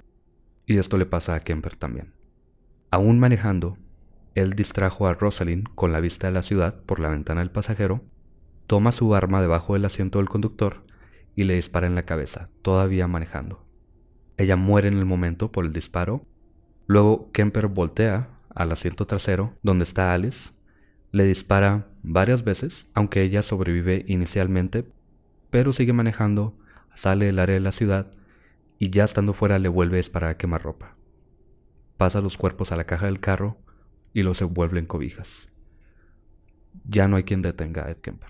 y 0.66 0.78
esto 0.78 0.98
le 0.98 1.06
pasa 1.06 1.36
a 1.36 1.42
Kemper 1.42 1.76
también. 1.76 2.14
Aún 2.90 3.20
manejando, 3.20 3.78
él 4.34 4.54
distrajo 4.54 5.08
a 5.08 5.14
Rosalind 5.14 5.68
con 5.76 5.92
la 5.92 6.00
vista 6.00 6.28
de 6.28 6.34
la 6.34 6.42
ciudad 6.42 6.82
por 6.84 7.02
la 7.02 7.10
ventana 7.10 7.42
del 7.42 7.52
pasajero, 7.52 8.02
toma 8.66 8.94
su 8.94 9.14
arma 9.14 9.42
debajo 9.42 9.74
del 9.74 9.84
asiento 9.84 10.20
del 10.20 10.30
conductor 10.30 10.86
y 11.36 11.44
le 11.44 11.56
dispara 11.56 11.86
en 11.86 11.96
la 11.96 12.04
cabeza, 12.04 12.48
todavía 12.62 13.06
manejando. 13.08 13.69
Ella 14.40 14.56
muere 14.56 14.88
en 14.88 14.98
el 14.98 15.06
momento 15.06 15.52
por 15.52 15.66
el 15.66 15.72
disparo. 15.74 16.26
Luego 16.88 17.32
Kemper 17.32 17.68
voltea 17.68 18.30
al 18.56 18.72
asiento 18.72 19.06
trasero, 19.06 19.54
donde 19.62 19.84
está 19.84 20.14
Alice, 20.16 20.50
le 21.12 21.26
dispara 21.26 21.88
varias 22.02 22.44
veces, 22.44 22.88
aunque 22.96 23.22
ella 23.22 23.44
sobrevive 23.44 24.04
inicialmente 24.08 24.92
pero 25.50 25.74
sigue 25.74 25.94
manejando, 25.94 26.58
sale 26.94 27.26
del 27.26 27.40
área 27.40 27.56
de 27.56 27.60
la 27.60 27.72
ciudad 27.72 28.12
y 28.78 28.90
ya 28.90 29.04
estando 29.04 29.34
fuera 29.34 29.60
le 29.60 29.70
vuelve 29.70 29.96
a 29.96 29.98
disparar 29.98 30.32
a 30.32 30.38
quemar 30.38 30.62
ropa. 30.62 30.96
Pasa 31.98 32.22
los 32.22 32.38
cuerpos 32.38 32.72
a 32.72 32.76
la 32.76 32.86
caja 32.86 33.08
del 33.08 33.20
carro 33.20 33.58
y 34.14 34.24
los 34.24 34.42
envuelve 34.42 34.80
en 34.80 34.86
cobijas. 34.86 35.48
Ya 36.86 37.08
no 37.08 37.18
hay 37.18 37.24
quien 37.24 37.42
detenga 37.42 37.86
a 37.86 37.92
Ed 37.92 37.98
Kemper. 37.98 38.30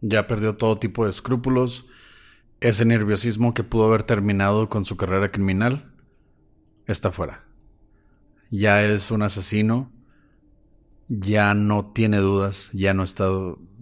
Ya 0.00 0.26
perdió 0.26 0.56
todo 0.56 0.78
tipo 0.78 1.04
de 1.04 1.10
escrúpulos. 1.10 1.86
Ese 2.60 2.84
nerviosismo 2.84 3.54
que 3.54 3.64
pudo 3.64 3.86
haber 3.86 4.02
terminado 4.02 4.68
con 4.68 4.84
su 4.84 4.96
carrera 4.96 5.30
criminal 5.30 5.94
está 6.86 7.12
fuera. 7.12 7.44
Ya 8.50 8.82
es 8.84 9.10
un 9.10 9.22
asesino 9.22 9.92
ya 11.08 11.54
no 11.54 11.86
tiene 11.86 12.18
dudas, 12.18 12.70
ya 12.72 12.92
no 12.92 13.02
está, 13.02 13.28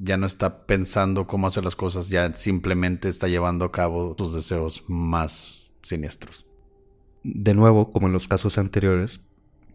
ya 0.01 0.17
no 0.17 0.27
está 0.27 0.65
pensando 0.67 1.27
cómo 1.27 1.49
hacer 1.49 1.65
las 1.65 1.77
cosas, 1.77 2.09
ya 2.09 2.33
simplemente 2.35 3.09
está 3.09 3.27
llevando 3.27 3.65
a 3.65 3.73
cabo 3.73 4.15
sus 4.17 4.33
deseos 4.33 4.85
más 4.87 5.73
siniestros. 5.83 6.47
De 7.25 7.55
nuevo, 7.55 7.91
como 7.91 8.07
en 8.07 8.13
los 8.13 8.29
casos 8.29 8.59
anteriores, 8.59 9.21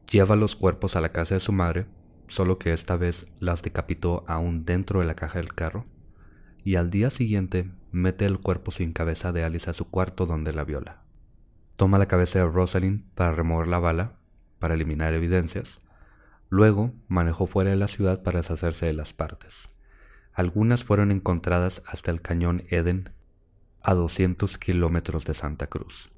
lleva 0.09 0.37
los 0.37 0.55
cuerpos 0.55 0.95
a 0.95 1.01
la 1.01 1.11
casa 1.11 1.35
de 1.35 1.41
su 1.41 1.51
madre, 1.51 1.87
solo 2.29 2.57
que 2.57 2.71
esta 2.71 2.95
vez 2.95 3.27
las 3.39 3.61
decapitó 3.61 4.23
aún 4.27 4.63
dentro 4.63 5.01
de 5.01 5.05
la 5.05 5.15
caja 5.15 5.39
del 5.39 5.53
carro, 5.53 5.85
y 6.63 6.75
al 6.75 6.89
día 6.89 7.09
siguiente 7.09 7.69
mete 7.91 8.25
el 8.25 8.39
cuerpo 8.39 8.71
sin 8.71 8.93
cabeza 8.93 9.31
de 9.31 9.43
Alice 9.43 9.69
a 9.69 9.73
su 9.73 9.89
cuarto 9.89 10.25
donde 10.25 10.53
la 10.53 10.63
viola. 10.63 11.03
Toma 11.75 11.97
la 11.97 12.07
cabeza 12.07 12.39
de 12.39 12.47
Rosalind 12.47 13.03
para 13.15 13.33
remover 13.33 13.67
la 13.67 13.79
bala, 13.79 14.17
para 14.59 14.75
eliminar 14.75 15.13
evidencias, 15.13 15.79
Luego 16.51 16.93
manejó 17.07 17.47
fuera 17.47 17.69
de 17.69 17.77
la 17.77 17.87
ciudad 17.87 18.23
para 18.23 18.39
deshacerse 18.39 18.85
de 18.85 18.91
las 18.91 19.13
partes. 19.13 19.69
Algunas 20.33 20.83
fueron 20.83 21.09
encontradas 21.09 21.81
hasta 21.85 22.11
el 22.11 22.21
cañón 22.21 22.63
Eden, 22.67 23.11
a 23.81 23.93
200 23.93 24.57
kilómetros 24.57 25.23
de 25.23 25.33
Santa 25.33 25.67
Cruz. 25.67 26.11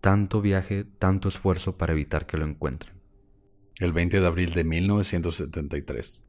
Tanto 0.00 0.40
viaje, 0.40 0.84
tanto 0.84 1.28
esfuerzo 1.28 1.76
para 1.76 1.92
evitar 1.92 2.24
que 2.24 2.36
lo 2.36 2.46
encuentren. 2.46 2.94
El 3.80 3.92
20 3.92 4.20
de 4.20 4.26
abril 4.28 4.54
de 4.54 4.62
1973, 4.62 6.22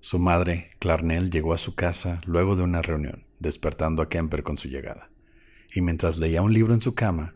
su 0.00 0.18
madre, 0.18 0.70
Clarnell, 0.78 1.30
llegó 1.30 1.52
a 1.52 1.58
su 1.58 1.74
casa 1.74 2.20
luego 2.24 2.56
de 2.56 2.62
una 2.62 2.82
reunión, 2.82 3.26
despertando 3.38 4.02
a 4.02 4.08
Kemper 4.08 4.42
con 4.42 4.56
su 4.56 4.68
llegada. 4.68 5.10
Y 5.74 5.80
mientras 5.82 6.18
leía 6.18 6.42
un 6.42 6.52
libro 6.52 6.74
en 6.74 6.80
su 6.80 6.94
cama, 6.94 7.34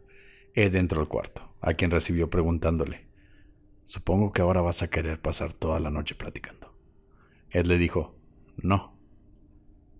Ed 0.55 0.75
entró 0.75 1.01
al 1.01 1.09
cuarto, 1.09 1.55
a 1.61 1.75
quien 1.75 1.91
recibió 1.91 2.31
preguntándole, 2.31 3.13
Supongo 3.93 4.33
que 4.33 4.41
ahora 4.41 4.63
vas 4.63 4.83
a 4.83 4.89
querer 4.89 5.21
pasar 5.21 5.53
toda 5.53 5.79
la 5.79 5.91
noche 5.91 6.15
platicando. 6.15 6.75
Ed 7.51 7.67
le 7.67 7.77
dijo, 7.77 8.17
no. 8.57 8.97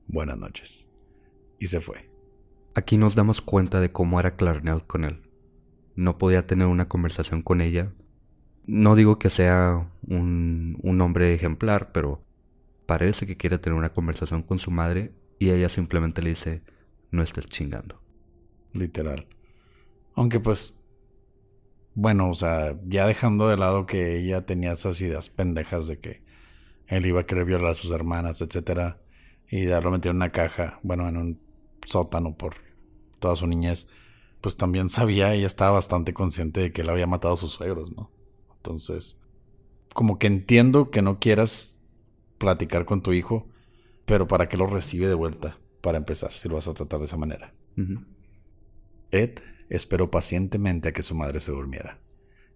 Buenas 0.07 0.39
noches. 0.39 0.89
Y 1.59 1.67
se 1.67 1.79
fue. 1.81 2.11
Aquí 2.75 2.97
nos 2.97 3.15
damos 3.15 3.43
cuenta 3.43 3.81
de 3.81 3.93
cómo 3.93 4.19
era 4.19 4.37
Clarnell 4.37 4.87
con 4.87 5.05
él. 5.05 5.21
No 5.95 6.17
podía 6.17 6.47
tener 6.47 6.69
una 6.69 6.89
conversación 6.89 7.43
con 7.43 7.61
ella. 7.61 7.93
No 8.65 8.95
digo 8.95 9.19
que 9.19 9.29
sea 9.29 9.93
un, 10.07 10.79
un 10.83 11.01
hombre 11.03 11.35
ejemplar, 11.35 11.93
pero 11.93 12.25
parece 12.87 13.27
que 13.27 13.37
quiere 13.37 13.59
tener 13.59 13.79
una 13.79 13.93
conversación 13.93 14.43
con 14.43 14.59
su 14.59 14.71
madre 14.71 15.13
y 15.39 15.51
ella 15.51 15.69
simplemente 15.69 16.23
le 16.23 16.31
dice, 16.31 16.63
no 17.11 17.23
estés 17.23 17.47
chingando. 17.47 18.01
Literal. 18.73 19.27
Aunque 20.15 20.41
pues 20.41 20.75
bueno, 21.95 22.31
o 22.31 22.35
sea, 22.35 22.79
ya 22.87 23.07
dejando 23.07 23.49
de 23.49 23.57
lado 23.57 23.85
que 23.85 24.19
ella 24.19 24.47
tenía 24.47 24.73
esas 24.73 25.01
ideas 25.01 25.29
pendejas 25.29 25.87
de 25.87 25.99
que 25.99 26.23
él 26.87 27.05
iba 27.05 27.21
a 27.21 27.25
querer 27.25 27.45
violar 27.45 27.73
a 27.73 27.75
sus 27.75 27.91
hermanas, 27.91 28.41
etcétera, 28.41 28.99
y 29.51 29.67
darlo 29.67 29.91
meter 29.91 30.11
en 30.11 30.17
una 30.17 30.31
caja, 30.31 30.81
bueno, 30.83 31.07
en 31.09 31.17
un 31.17 31.41
sótano 31.85 32.37
por 32.37 32.55
toda 33.19 33.37
su 33.37 33.47
niñez, 33.47 33.89
pues 34.41 34.57
también 34.57 34.89
sabía, 34.89 35.35
ella 35.35 35.47
estaba 35.47 35.73
bastante 35.73 36.15
consciente 36.15 36.61
de 36.61 36.73
que 36.73 36.81
él 36.81 36.89
había 36.89 37.07
matado 37.07 37.35
a 37.35 37.37
sus 37.37 37.53
suegros, 37.53 37.93
¿no? 37.93 38.11
Entonces, 38.57 39.19
como 39.93 40.19
que 40.19 40.27
entiendo 40.27 40.91
que 40.91 41.03
no 41.03 41.19
quieras 41.19 41.72
platicar 42.43 42.85
con 42.85 43.03
tu 43.03 43.13
hijo, 43.13 43.49
pero 44.05 44.27
¿para 44.27 44.49
qué 44.49 44.57
lo 44.57 44.67
recibe 44.67 45.07
de 45.07 45.15
vuelta? 45.15 45.59
Para 45.81 45.99
empezar, 45.99 46.33
si 46.33 46.49
lo 46.49 46.57
vas 46.57 46.67
a 46.67 46.75
tratar 46.75 46.99
de 46.99 47.05
esa 47.05 47.17
manera. 47.17 47.55
Ed 49.13 49.39
esperó 49.69 50.11
pacientemente 50.11 50.89
a 50.89 50.93
que 50.93 51.05
su 51.05 51.15
madre 51.15 51.39
se 51.39 51.53
durmiera, 51.53 52.01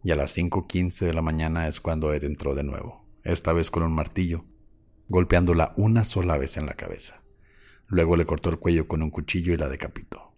y 0.03 0.11
a 0.11 0.16
las 0.16 0.37
5.15 0.37 1.07
de 1.07 1.14
la 1.14 1.22
mañana 1.22 1.68
es 1.68 1.81
cuando 1.81 2.12
Ed 2.12 2.25
entró 2.25 2.57
de 2.57 2.64
nuevo, 2.64 3.07
esta 3.22 3.53
vez 3.53 3.70
con 3.70 3.85
un 3.85 3.92
martillo, 3.92 4.44
golpeándola 5.09 5.72
una 5.77 6.03
sola 6.03 6.37
vez 6.37 6.57
en 6.57 6.66
la 6.66 6.75
cabeza. 6.75 7.22
Luego 7.87 8.16
le 8.16 8.27
cortó 8.27 8.51
el 8.51 8.59
cuello 8.59 8.88
con 8.88 9.05
un 9.05 9.11
cuchillo 9.11 9.55
y 9.55 9.57
la 9.57 9.68
decapitó. 9.68 10.35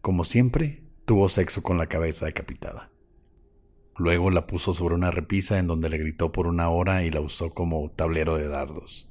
Como 0.00 0.24
siempre, 0.24 0.82
tuvo 1.04 1.28
sexo 1.28 1.62
con 1.62 1.76
la 1.76 1.88
cabeza 1.88 2.24
decapitada. 2.24 2.90
Luego 3.98 4.30
la 4.30 4.46
puso 4.46 4.72
sobre 4.74 4.94
una 4.94 5.10
repisa 5.10 5.58
en 5.58 5.66
donde 5.66 5.90
le 5.90 5.98
gritó 5.98 6.30
por 6.30 6.46
una 6.46 6.68
hora 6.68 7.02
y 7.02 7.10
la 7.10 7.20
usó 7.20 7.50
como 7.50 7.90
tablero 7.90 8.36
de 8.36 8.46
dardos. 8.46 9.10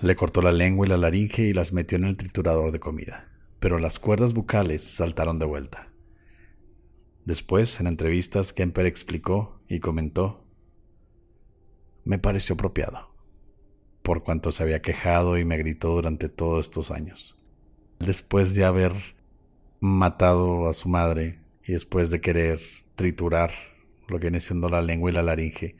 Le 0.00 0.16
cortó 0.16 0.40
la 0.40 0.52
lengua 0.52 0.86
y 0.86 0.88
la 0.88 0.96
laringe 0.96 1.42
y 1.42 1.52
las 1.52 1.74
metió 1.74 1.96
en 1.98 2.04
el 2.04 2.16
triturador 2.16 2.72
de 2.72 2.80
comida, 2.80 3.30
pero 3.60 3.78
las 3.78 3.98
cuerdas 3.98 4.32
bucales 4.32 4.82
saltaron 4.82 5.38
de 5.38 5.44
vuelta. 5.44 5.92
Después, 7.26 7.78
en 7.78 7.88
entrevistas, 7.88 8.54
Kemper 8.54 8.86
explicó 8.86 9.60
y 9.68 9.80
comentó, 9.80 10.46
me 12.04 12.18
pareció 12.18 12.54
apropiado, 12.54 13.14
por 14.02 14.22
cuanto 14.22 14.50
se 14.50 14.62
había 14.62 14.80
quejado 14.80 15.36
y 15.36 15.44
me 15.44 15.58
gritó 15.58 15.90
durante 15.90 16.30
todos 16.30 16.64
estos 16.64 16.90
años. 16.90 17.36
Después 17.98 18.54
de 18.54 18.64
haber 18.64 18.94
matado 19.80 20.70
a 20.70 20.74
su 20.74 20.88
madre 20.88 21.40
y 21.66 21.72
después 21.72 22.10
de 22.10 22.20
querer 22.20 22.60
triturar 22.94 23.50
lo 24.08 24.18
que 24.18 24.26
viene 24.26 24.40
siendo 24.40 24.68
la 24.68 24.82
lengua 24.82 25.10
y 25.10 25.14
la 25.14 25.22
laringe, 25.22 25.76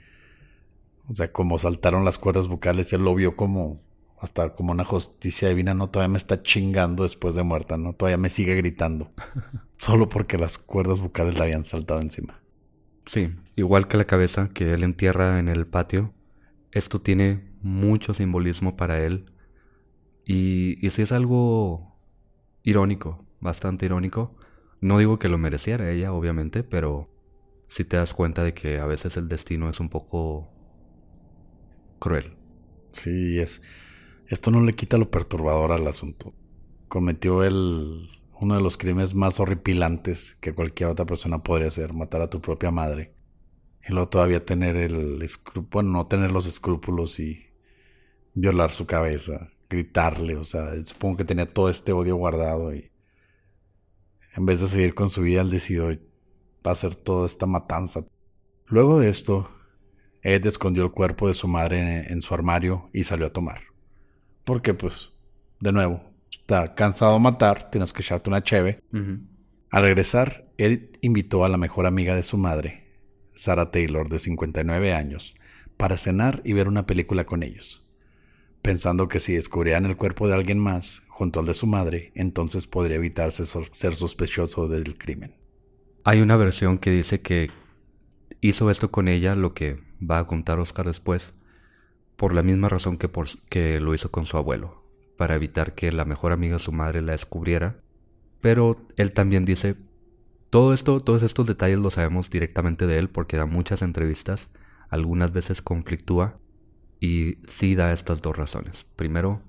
o 1.09 1.15
sea, 1.15 1.33
como 1.33 1.59
saltaron 1.59 2.05
las 2.05 2.19
cuerdas 2.19 2.49
vocales, 2.49 2.93
él 2.93 3.03
lo 3.03 3.15
vio 3.15 3.37
como 3.37 3.81
hasta 4.19 4.55
como 4.55 4.73
una 4.73 4.85
justicia 4.85 5.49
divina, 5.49 5.75
no, 5.75 5.91
todavía 5.91 6.13
me 6.13 6.19
está 6.19 6.43
chingando 6.43 7.03
después 7.03 7.35
de 7.35 7.43
muerta, 7.43 7.77
no, 7.77 7.93
todavía 7.93 8.17
me 8.17 8.31
sigue 8.31 8.55
gritando, 8.57 9.13
solo 9.77 10.09
porque 10.09 10.39
las 10.39 10.59
cuerdas 10.59 11.01
bucales 11.01 11.35
le 11.35 11.43
habían 11.43 11.65
saltado 11.65 12.01
encima. 12.01 12.41
Sí, 13.05 13.31
igual 13.55 13.87
que 13.87 13.97
la 13.97 14.05
cabeza 14.05 14.49
que 14.49 14.73
él 14.73 14.83
entierra 14.83 15.39
en 15.39 15.49
el 15.49 15.67
patio, 15.67 16.13
esto 16.73 17.01
tiene 17.01 17.53
mucho 17.63 18.15
simbolismo 18.15 18.77
para 18.77 19.05
él. 19.05 19.33
Y, 20.25 20.85
y 20.85 20.91
sí 20.91 21.03
es 21.03 21.13
algo 21.13 21.97
irónico, 22.65 23.25
bastante 23.41 23.87
irónico. 23.87 24.37
No 24.81 24.99
digo 24.99 25.21
que 25.21 25.29
lo 25.29 25.39
mereciera 25.39 25.89
ella, 25.89 26.13
obviamente, 26.13 26.65
pero 26.65 27.09
si 27.67 27.85
te 27.85 27.97
das 27.97 28.15
cuenta 28.15 28.43
de 28.45 28.55
que 28.55 28.79
a 28.79 28.87
veces 28.87 29.17
el 29.17 29.29
destino 29.29 29.69
es 29.69 29.81
un 29.81 29.89
poco 29.89 30.49
cruel. 31.99 32.37
Sí, 32.91 33.39
es. 33.39 33.63
Esto 34.29 34.51
no 34.51 34.61
le 34.63 34.75
quita 34.75 34.99
lo 34.99 35.11
perturbador 35.11 35.73
al 35.73 35.87
asunto. 35.87 36.35
Cometió 36.89 37.45
el 37.45 38.09
uno 38.41 38.55
de 38.55 38.61
los 38.61 38.77
crímenes 38.77 39.15
más 39.15 39.41
horripilantes 39.41 40.37
que 40.41 40.55
cualquier 40.55 40.91
otra 40.91 41.07
persona 41.07 41.43
podría 41.43 41.69
hacer, 41.69 41.93
matar 41.93 42.21
a 42.23 42.31
tu 42.31 42.41
propia 42.41 42.71
madre. 42.71 43.15
Y 43.89 43.93
luego 43.93 44.09
todavía 44.09 44.45
tener 44.45 44.77
el 44.77 45.25
bueno, 45.71 45.91
no 45.91 46.07
tener 46.07 46.33
los 46.33 46.47
escrúpulos 46.47 47.19
y 47.21 47.47
violar 48.35 48.73
su 48.73 48.87
cabeza, 48.87 49.51
gritarle, 49.69 50.37
o 50.37 50.45
sea, 50.45 50.73
supongo 50.85 51.19
que 51.19 51.25
tenía 51.25 51.47
todo 51.47 51.71
este 51.71 51.93
odio 51.93 52.17
guardado 52.17 52.75
y 52.75 52.91
en 54.37 54.45
vez 54.45 54.61
de 54.61 54.69
seguir 54.69 54.95
con 54.95 55.09
su 55.09 55.23
vida, 55.23 55.41
él 55.41 55.51
decidió 55.51 55.91
hacer 56.73 56.95
toda 56.95 57.27
esta 57.27 57.47
matanza. 57.47 58.05
Luego 58.67 58.99
de 59.01 59.09
esto, 59.09 59.51
Ed 60.23 60.47
escondió 60.47 60.85
el 60.85 60.91
cuerpo 60.91 61.29
de 61.29 61.35
su 61.35 61.49
madre 61.49 62.13
en, 62.13 62.21
su 62.23 62.35
armario 62.35 62.91
y 62.93 63.05
salió 63.05 63.27
a 63.27 63.33
tomar. 63.33 63.61
Porque, 64.45 64.75
pues, 64.75 65.13
de 65.61 65.73
nuevo, 65.73 66.03
está 66.31 66.75
cansado 66.75 67.15
de 67.15 67.21
matar, 67.21 67.71
tienes 67.71 67.93
que 67.93 68.03
echarte 68.03 68.31
una 68.31 68.43
cheve. 68.43 68.83
Al 69.71 69.83
regresar, 69.83 70.47
Ed 70.59 70.97
invitó 71.01 71.45
a 71.45 71.49
la 71.49 71.59
mejor 71.59 71.87
amiga 71.87 72.15
de 72.15 72.23
su 72.23 72.39
madre, 72.39 72.99
Sarah 73.35 73.71
Taylor, 73.71 74.09
de 74.09 74.19
59 74.19 74.93
años, 74.93 75.37
para 75.77 75.97
cenar 75.97 76.41
y 76.45 76.53
ver 76.53 76.69
una 76.69 76.87
película 76.87 77.25
con 77.25 77.43
ellos 77.43 77.87
pensando 78.67 79.07
que 79.07 79.21
si 79.21 79.35
descubrían 79.35 79.87
el 79.87 79.97
cuerpo 79.97 80.27
de 80.27 80.35
alguien 80.35 80.59
más 80.59 81.05
junto 81.07 81.39
al 81.39 81.47
de 81.47 81.55
su 81.55 81.69
madre, 81.69 82.11
entonces 82.17 82.67
podría 82.67 82.97
evitarse 82.97 83.47
ser 83.47 83.95
sospechoso 83.95 84.67
del 84.67 84.99
crimen. 84.99 85.37
Hay 86.09 86.21
una 86.21 86.37
versión 86.37 86.79
que 86.79 86.93
dice 86.93 87.21
que 87.21 87.51
hizo 88.41 88.71
esto 88.71 88.93
con 88.93 89.09
ella, 89.09 89.35
lo 89.35 89.55
que 89.55 89.83
va 90.01 90.21
a 90.21 90.27
contar 90.29 90.61
Oscar 90.61 90.87
después, 90.87 91.35
por 92.15 92.33
la 92.33 92.45
misma 92.45 92.69
razón 92.69 92.97
que, 92.97 93.09
por, 93.09 93.27
que 93.49 93.81
lo 93.81 93.93
hizo 93.93 94.13
con 94.13 94.25
su 94.25 94.37
abuelo, 94.37 94.85
para 95.17 95.35
evitar 95.35 95.75
que 95.75 95.91
la 95.91 96.05
mejor 96.05 96.31
amiga 96.31 96.55
de 96.55 96.59
su 96.61 96.71
madre 96.71 97.03
la 97.03 97.11
descubriera. 97.11 97.81
Pero 98.41 98.87
él 98.97 99.11
también 99.15 99.45
dice, 99.45 99.75
todo 100.49 100.75
esto, 100.75 101.01
todos 101.01 101.25
estos 101.25 101.45
detalles 101.49 101.81
los 101.81 101.95
sabemos 101.95 102.31
directamente 102.31 102.87
de 102.87 102.99
él 102.99 103.09
porque 103.09 103.37
da 103.37 103.47
muchas 103.47 103.83
entrevistas, 103.83 104.53
algunas 104.89 105.33
veces 105.33 105.61
conflictúa 105.61 106.39
y 107.01 107.39
sí 107.49 107.75
da 107.75 107.91
estas 107.91 108.21
dos 108.21 108.37
razones. 108.37 108.87
Primero, 108.95 109.43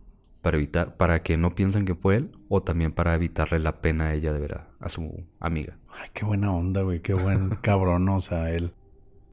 para 0.47 0.55
evitar, 0.55 0.95
para 0.95 1.23
que 1.23 1.35
no 1.35 1.51
piensen 1.51 1.83
que 1.83 1.93
fue 1.93 2.15
él, 2.15 2.31
o 2.47 2.63
también 2.63 2.93
para 2.93 3.13
evitarle 3.13 3.59
la 3.59 3.81
pena 3.81 4.05
a 4.05 4.13
ella 4.13 4.31
de 4.31 4.39
ver 4.39 4.61
a, 4.79 4.87
su 4.87 5.25
amiga. 5.41 5.77
Ay, 5.89 6.07
qué 6.13 6.23
buena 6.23 6.53
onda, 6.53 6.83
güey, 6.83 7.01
qué 7.01 7.13
buen 7.13 7.49
cabrón, 7.61 8.07
o 8.07 8.21
sea, 8.21 8.49
él 8.51 8.71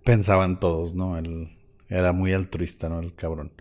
pensaba 0.03 0.44
en 0.44 0.59
todos, 0.59 0.92
¿no? 0.92 1.16
Él 1.16 1.57
era 1.88 2.12
muy 2.12 2.33
altruista, 2.33 2.88
¿no? 2.88 2.98
El 2.98 3.14
cabrón. 3.14 3.53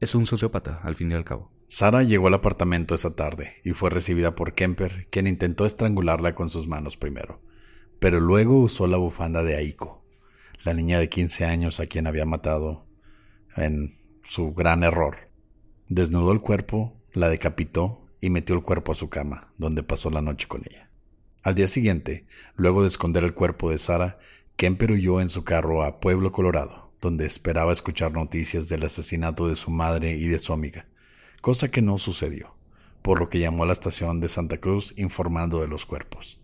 Es 0.00 0.14
un 0.14 0.24
sociópata, 0.24 0.80
al 0.82 0.94
fin 0.94 1.10
y 1.10 1.14
al 1.14 1.26
cabo. 1.26 1.52
Sara 1.66 2.04
llegó 2.04 2.28
al 2.28 2.34
apartamento 2.34 2.94
esa 2.94 3.14
tarde 3.14 3.56
y 3.64 3.72
fue 3.72 3.90
recibida 3.90 4.34
por 4.34 4.54
Kemper, 4.54 5.08
quien 5.10 5.26
intentó 5.26 5.66
estrangularla 5.66 6.34
con 6.34 6.48
sus 6.48 6.68
manos 6.68 6.96
primero, 6.96 7.42
pero 8.00 8.18
luego 8.18 8.62
usó 8.62 8.86
la 8.86 8.96
bufanda 8.96 9.42
de 9.42 9.56
Aiko, 9.56 10.06
la 10.64 10.72
niña 10.72 10.98
de 10.98 11.10
15 11.10 11.44
años 11.44 11.80
a 11.80 11.86
quien 11.86 12.06
había 12.06 12.24
matado 12.24 12.86
en 13.56 13.98
su 14.22 14.54
gran 14.54 14.84
error. 14.84 15.27
Desnudó 15.88 16.32
el 16.32 16.40
cuerpo, 16.40 16.96
la 17.12 17.28
decapitó 17.28 18.04
y 18.20 18.30
metió 18.30 18.54
el 18.54 18.62
cuerpo 18.62 18.92
a 18.92 18.94
su 18.94 19.08
cama, 19.08 19.52
donde 19.56 19.82
pasó 19.82 20.10
la 20.10 20.20
noche 20.20 20.46
con 20.46 20.62
ella. 20.68 20.90
Al 21.42 21.54
día 21.54 21.68
siguiente, 21.68 22.26
luego 22.56 22.82
de 22.82 22.88
esconder 22.88 23.24
el 23.24 23.34
cuerpo 23.34 23.70
de 23.70 23.78
Sara, 23.78 24.18
Kemper 24.56 24.92
huyó 24.92 25.20
en 25.20 25.28
su 25.28 25.44
carro 25.44 25.82
a 25.82 26.00
Pueblo, 26.00 26.32
Colorado, 26.32 26.90
donde 27.00 27.26
esperaba 27.26 27.72
escuchar 27.72 28.12
noticias 28.12 28.68
del 28.68 28.84
asesinato 28.84 29.48
de 29.48 29.56
su 29.56 29.70
madre 29.70 30.16
y 30.16 30.26
de 30.26 30.38
su 30.38 30.52
amiga, 30.52 30.86
cosa 31.40 31.70
que 31.70 31.80
no 31.80 31.96
sucedió, 31.96 32.54
por 33.02 33.20
lo 33.20 33.28
que 33.28 33.38
llamó 33.38 33.62
a 33.62 33.66
la 33.66 33.72
estación 33.72 34.20
de 34.20 34.28
Santa 34.28 34.58
Cruz 34.58 34.92
informando 34.96 35.60
de 35.60 35.68
los 35.68 35.86
cuerpos. 35.86 36.40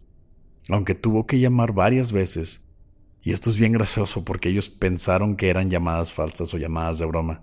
Aunque 0.71 0.95
tuvo 0.95 1.27
que 1.27 1.41
llamar 1.41 1.73
varias 1.73 2.13
veces, 2.13 2.63
y 3.21 3.33
esto 3.33 3.51
es 3.51 3.59
bien 3.59 3.73
gracioso 3.73 4.25
porque 4.25 4.49
ellos 4.49 4.71
pensaron 4.71 5.37
que 5.37 5.49
eran 5.51 5.71
llamadas 5.71 6.13
falsas 6.13 6.53
o 6.55 6.59
llamadas 6.59 6.99
de 6.99 7.07
broma. 7.07 7.43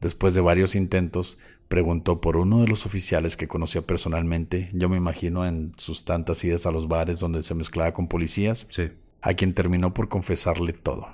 Después 0.00 0.34
de 0.34 0.40
varios 0.40 0.74
intentos, 0.74 1.38
preguntó 1.68 2.20
por 2.20 2.36
uno 2.36 2.60
de 2.60 2.68
los 2.68 2.86
oficiales 2.86 3.36
que 3.36 3.48
conocía 3.48 3.82
personalmente, 3.82 4.70
yo 4.72 4.88
me 4.88 4.96
imagino 4.96 5.46
en 5.46 5.72
sus 5.78 6.04
tantas 6.04 6.42
idas 6.44 6.66
a 6.66 6.70
los 6.70 6.88
bares 6.88 7.18
donde 7.18 7.42
se 7.42 7.54
mezclaba 7.54 7.92
con 7.92 8.08
policías, 8.08 8.66
sí. 8.70 8.92
a 9.20 9.34
quien 9.34 9.54
terminó 9.54 9.94
por 9.94 10.08
confesarle 10.08 10.72
todo. 10.72 11.08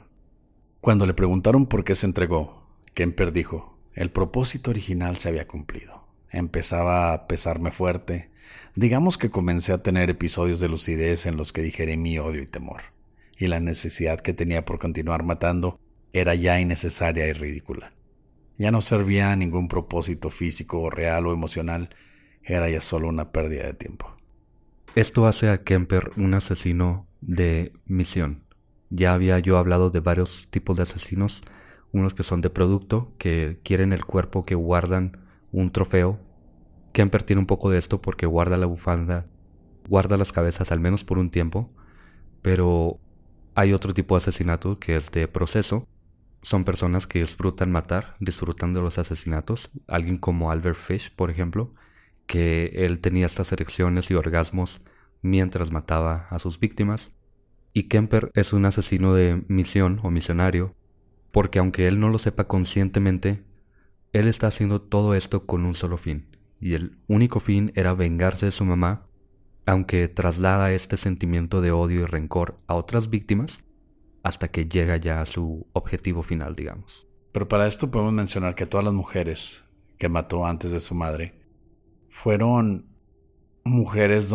Cuando 0.81 1.07
le 1.07 1.15
preguntaron 1.15 1.67
por 1.67 1.85
qué 1.85 1.95
se 1.95 2.07
entregó, 2.07 2.67
Kemper 2.95 3.33
dijo, 3.33 3.79
el 3.95 4.11
propósito 4.11 4.71
original 4.71 5.17
se 5.17 5.29
había 5.29 5.47
cumplido. 5.47 6.07
Empezaba 6.31 7.13
a 7.13 7.27
pesarme 7.27 7.71
fuerte. 7.71 8.31
Digamos 8.75 9.19
que 9.19 9.31
comencé 9.31 9.73
a 9.73 9.83
tener 9.83 10.11
episodios 10.11 10.61
de 10.61 10.69
lucidez 10.69 11.27
en 11.27 11.37
los 11.37 11.53
que 11.53 11.63
digeré 11.63 11.97
mi 11.97 12.19
odio 12.19 12.43
y 12.43 12.47
temor 12.47 12.83
y 13.43 13.49
la 13.49 13.59
necesidad 13.59 14.21
que 14.21 14.35
tenía 14.35 14.65
por 14.65 14.79
continuar 14.79 15.25
matando 15.25 15.81
era 16.13 16.37
ya 16.37 16.61
innecesaria 16.61 17.27
y 17.27 17.33
ridícula. 17.33 17.93
Ya 18.59 18.71
no 18.71 18.81
servía 18.81 19.33
a 19.33 19.37
ningún 19.37 19.69
propósito 19.69 20.31
físico, 20.31 20.91
real 20.91 21.27
o 21.27 21.33
emocional, 21.33 21.91
era 22.43 22.69
ya 22.69 22.81
solo 22.81 23.09
una 23.09 23.33
pérdida 23.33 23.65
de 23.65 23.75
tiempo. 23.75 24.15
Esto 24.95 25.27
hace 25.27 25.49
a 25.49 25.65
Kemper 25.65 26.11
un 26.17 26.35
asesino 26.35 27.07
de 27.21 27.73
misión. 27.87 28.45
Ya 28.91 29.15
había 29.15 29.39
yo 29.39 29.57
hablado 29.57 29.89
de 29.89 30.01
varios 30.01 30.49
tipos 30.51 30.77
de 30.77 30.83
asesinos, 30.83 31.41
unos 31.93 32.15
que 32.15 32.23
son 32.23 32.41
de 32.41 32.51
producto, 32.51 33.15
que 33.19 33.59
quieren 33.65 33.93
el 33.93 34.05
cuerpo, 34.05 34.45
que 34.45 34.55
guardan 34.55 35.19
un 35.51 35.73
trofeo. 35.73 36.21
Kemper 36.93 37.23
tiene 37.23 37.41
un 37.41 37.47
poco 37.47 37.71
de 37.71 37.79
esto 37.79 38.03
porque 38.03 38.27
guarda 38.27 38.59
la 38.59 38.67
bufanda, 38.67 39.27
guarda 39.89 40.19
las 40.19 40.33
cabezas 40.33 40.73
al 40.73 40.81
menos 40.81 41.05
por 41.05 41.19
un 41.19 41.31
tiempo, 41.31 41.71
pero 42.43 42.99
hay 43.55 43.73
otro 43.73 43.95
tipo 43.95 44.15
de 44.15 44.19
asesinato 44.19 44.79
que 44.79 44.97
es 44.97 45.11
de 45.11 45.29
proceso. 45.29 45.87
Son 46.43 46.65
personas 46.65 47.07
que 47.07 47.21
disfrutan 47.21 47.71
matar, 47.71 48.17
disfrutan 48.21 48.75
de 48.75 48.81
los 48.81 48.99
asesinatos. 48.99 49.71
Alguien 49.87 50.19
como 50.19 50.51
Albert 50.51 50.77
Fish, 50.77 51.15
por 51.15 51.31
ejemplo, 51.31 51.75
que 52.27 52.73
él 52.75 53.01
tenía 53.01 53.27
estas 53.27 53.53
erecciones 53.53 54.11
y 54.11 54.15
orgasmos 54.15 54.83
mientras 55.23 55.71
mataba 55.71 56.27
a 56.31 56.39
sus 56.39 56.59
víctimas. 56.59 57.15
Y 57.73 57.85
Kemper 57.85 58.31
es 58.35 58.53
un 58.53 58.67
asesino 58.67 59.15
de 59.15 59.45
misión 59.49 60.01
o 60.03 60.11
misionario, 60.11 60.75
porque 61.31 61.59
aunque 61.59 61.89
él 61.89 62.01
no 62.01 62.09
lo 62.09 62.19
sepa 62.19 62.49
conscientemente, 62.49 63.45
él 64.13 64.27
está 64.27 64.49
haciendo 64.49 64.83
todo 64.83 65.15
esto 65.15 65.47
con 65.47 65.65
un 65.65 65.75
solo 65.75 65.97
fin. 65.97 66.37
Y 66.61 66.75
el 66.75 66.99
único 67.07 67.41
fin 67.41 67.73
era 67.75 67.95
vengarse 67.95 68.47
de 68.47 68.53
su 68.53 68.65
mamá 68.65 69.07
aunque 69.67 70.09
traslada 70.09 70.73
este 70.73 70.97
sentimiento 70.97 71.61
de 71.61 71.73
odio 71.73 72.01
y 72.01 72.05
rencor 72.07 72.59
a 72.67 72.75
otras 72.75 73.11
víctimas 73.11 73.61
hasta 74.23 74.49
que 74.49 74.67
llega 74.67 74.97
ya 74.97 75.21
a 75.21 75.27
su 75.27 75.67
objetivo 75.73 76.23
final, 76.23 76.55
digamos. 76.55 77.07
Pero 77.33 77.49
para 77.49 77.67
esto 77.67 77.91
podemos 77.91 78.13
mencionar 78.13 78.55
que 78.55 78.67
todas 78.67 78.85
las 78.85 78.95
mujeres 78.95 79.63
que 79.99 80.09
mató 80.09 80.47
antes 80.47 80.71
de 80.71 80.81
su 80.81 80.95
madre 80.95 81.35
fueron 82.09 82.87
mujeres 83.65 84.31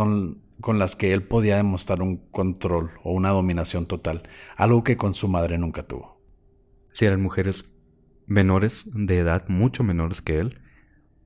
con 0.62 0.80
las 0.80 0.96
que 0.96 1.14
él 1.14 1.24
podía 1.24 1.58
demostrar 1.58 2.02
un 2.02 2.18
control 2.30 2.92
o 3.04 3.12
una 3.12 3.30
dominación 3.30 3.86
total, 3.86 4.24
algo 4.56 4.84
que 4.84 4.98
con 4.98 5.14
su 5.14 5.28
madre 5.28 5.58
nunca 5.58 5.84
tuvo. 5.84 6.20
Si 6.94 7.06
eran 7.06 7.22
mujeres 7.22 7.66
menores 8.26 8.86
de 8.94 9.20
edad, 9.20 9.48
mucho 9.48 9.84
menores 9.84 10.22
que 10.22 10.40
él, 10.40 10.62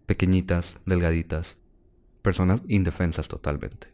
pequeñitas, 0.05 0.77
delgaditas, 0.85 1.57
personas 2.21 2.61
indefensas 2.67 3.27
totalmente. 3.27 3.87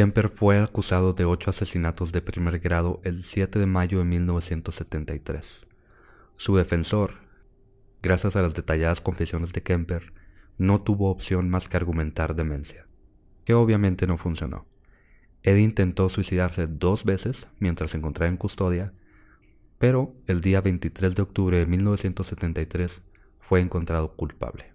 Kemper 0.00 0.30
fue 0.30 0.58
acusado 0.58 1.12
de 1.12 1.26
ocho 1.26 1.50
asesinatos 1.50 2.10
de 2.10 2.22
primer 2.22 2.58
grado 2.58 3.02
el 3.04 3.22
7 3.22 3.58
de 3.58 3.66
mayo 3.66 3.98
de 3.98 4.06
1973. 4.06 5.66
Su 6.36 6.56
defensor, 6.56 7.16
gracias 8.00 8.34
a 8.34 8.40
las 8.40 8.54
detalladas 8.54 9.02
confesiones 9.02 9.52
de 9.52 9.62
Kemper, 9.62 10.14
no 10.56 10.80
tuvo 10.80 11.10
opción 11.10 11.50
más 11.50 11.68
que 11.68 11.76
argumentar 11.76 12.34
demencia, 12.34 12.86
que 13.44 13.52
obviamente 13.52 14.06
no 14.06 14.16
funcionó. 14.16 14.64
Ed 15.42 15.56
intentó 15.56 16.08
suicidarse 16.08 16.66
dos 16.66 17.04
veces 17.04 17.46
mientras 17.58 17.90
se 17.90 17.98
encontraba 17.98 18.30
en 18.30 18.38
custodia, 18.38 18.94
pero 19.76 20.14
el 20.26 20.40
día 20.40 20.62
23 20.62 21.14
de 21.14 21.20
octubre 21.20 21.58
de 21.58 21.66
1973 21.66 23.02
fue 23.38 23.60
encontrado 23.60 24.16
culpable. 24.16 24.72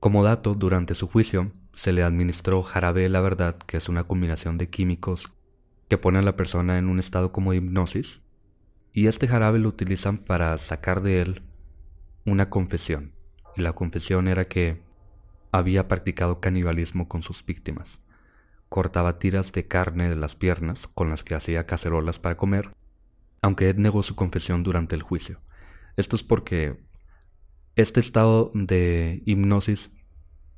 Como 0.00 0.24
dato, 0.24 0.54
durante 0.54 0.94
su 0.94 1.06
juicio, 1.06 1.52
se 1.74 1.92
le 1.92 2.02
administró 2.02 2.62
jarabe 2.62 3.06
la 3.10 3.20
verdad, 3.20 3.58
que 3.58 3.76
es 3.76 3.90
una 3.90 4.04
combinación 4.04 4.56
de 4.56 4.70
químicos 4.70 5.28
que 5.90 5.98
pone 5.98 6.18
a 6.18 6.22
la 6.22 6.36
persona 6.36 6.78
en 6.78 6.88
un 6.88 6.98
estado 6.98 7.32
como 7.32 7.52
hipnosis, 7.52 8.22
y 8.94 9.08
este 9.08 9.28
jarabe 9.28 9.58
lo 9.58 9.68
utilizan 9.68 10.16
para 10.16 10.56
sacar 10.56 11.02
de 11.02 11.20
él 11.20 11.42
una 12.24 12.48
confesión. 12.48 13.12
Y 13.56 13.60
la 13.60 13.74
confesión 13.74 14.26
era 14.26 14.46
que 14.46 14.82
había 15.52 15.86
practicado 15.86 16.40
canibalismo 16.40 17.06
con 17.06 17.22
sus 17.22 17.44
víctimas. 17.44 18.00
Cortaba 18.70 19.18
tiras 19.18 19.52
de 19.52 19.68
carne 19.68 20.08
de 20.08 20.16
las 20.16 20.34
piernas 20.34 20.88
con 20.94 21.10
las 21.10 21.24
que 21.24 21.34
hacía 21.34 21.66
cacerolas 21.66 22.18
para 22.18 22.38
comer, 22.38 22.70
aunque 23.42 23.68
Ed 23.68 23.76
negó 23.76 24.02
su 24.02 24.16
confesión 24.16 24.62
durante 24.62 24.94
el 24.94 25.02
juicio. 25.02 25.42
Esto 25.96 26.16
es 26.16 26.22
porque 26.22 26.80
este 27.76 28.00
estado 28.00 28.50
de 28.54 29.22
hipnosis 29.24 29.90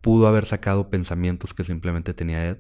pudo 0.00 0.26
haber 0.26 0.46
sacado 0.46 0.90
pensamientos 0.90 1.54
que 1.54 1.64
simplemente 1.64 2.14
tenía 2.14 2.46
Ed, 2.48 2.58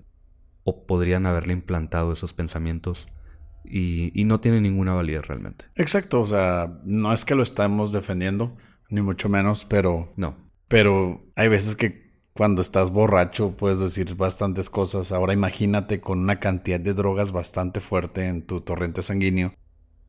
o 0.64 0.86
podrían 0.86 1.26
haberle 1.26 1.52
implantado 1.52 2.12
esos 2.12 2.32
pensamientos 2.32 3.08
y, 3.64 4.24
no 4.24 4.40
tiene 4.40 4.60
ninguna 4.60 4.94
validez 4.94 5.26
realmente. 5.26 5.66
Exacto, 5.76 6.20
o 6.20 6.26
sea, 6.26 6.80
no 6.84 7.12
es 7.12 7.24
que 7.24 7.34
lo 7.34 7.42
estamos 7.42 7.92
defendiendo, 7.92 8.56
ni 8.88 9.02
mucho 9.02 9.28
menos, 9.28 9.64
pero... 9.64 10.12
No. 10.16 10.36
Pero 10.68 11.24
hay 11.36 11.48
veces 11.48 11.76
que 11.76 12.12
cuando 12.32 12.62
estás 12.62 12.90
borracho 12.90 13.56
puedes 13.56 13.78
decir 13.78 14.14
bastantes 14.16 14.70
cosas. 14.70 15.12
Ahora 15.12 15.32
imagínate 15.32 16.00
con 16.00 16.18
una 16.20 16.40
cantidad 16.40 16.80
de 16.80 16.94
drogas 16.94 17.32
bastante 17.32 17.80
fuerte 17.80 18.26
en 18.26 18.46
tu 18.46 18.62
torrente 18.62 19.02
sanguíneo. 19.02 19.54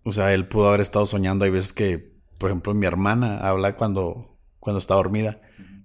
O 0.03 0.11
sea, 0.11 0.33
él 0.33 0.47
pudo 0.47 0.69
haber 0.69 0.81
estado 0.81 1.05
soñando. 1.05 1.45
Hay 1.45 1.51
veces 1.51 1.73
que, 1.73 2.13
por 2.37 2.49
ejemplo, 2.49 2.73
mi 2.73 2.85
hermana 2.85 3.39
habla 3.39 3.75
cuando, 3.75 4.32
cuando 4.63 4.79
está 4.79 4.95
dormida 4.95 5.41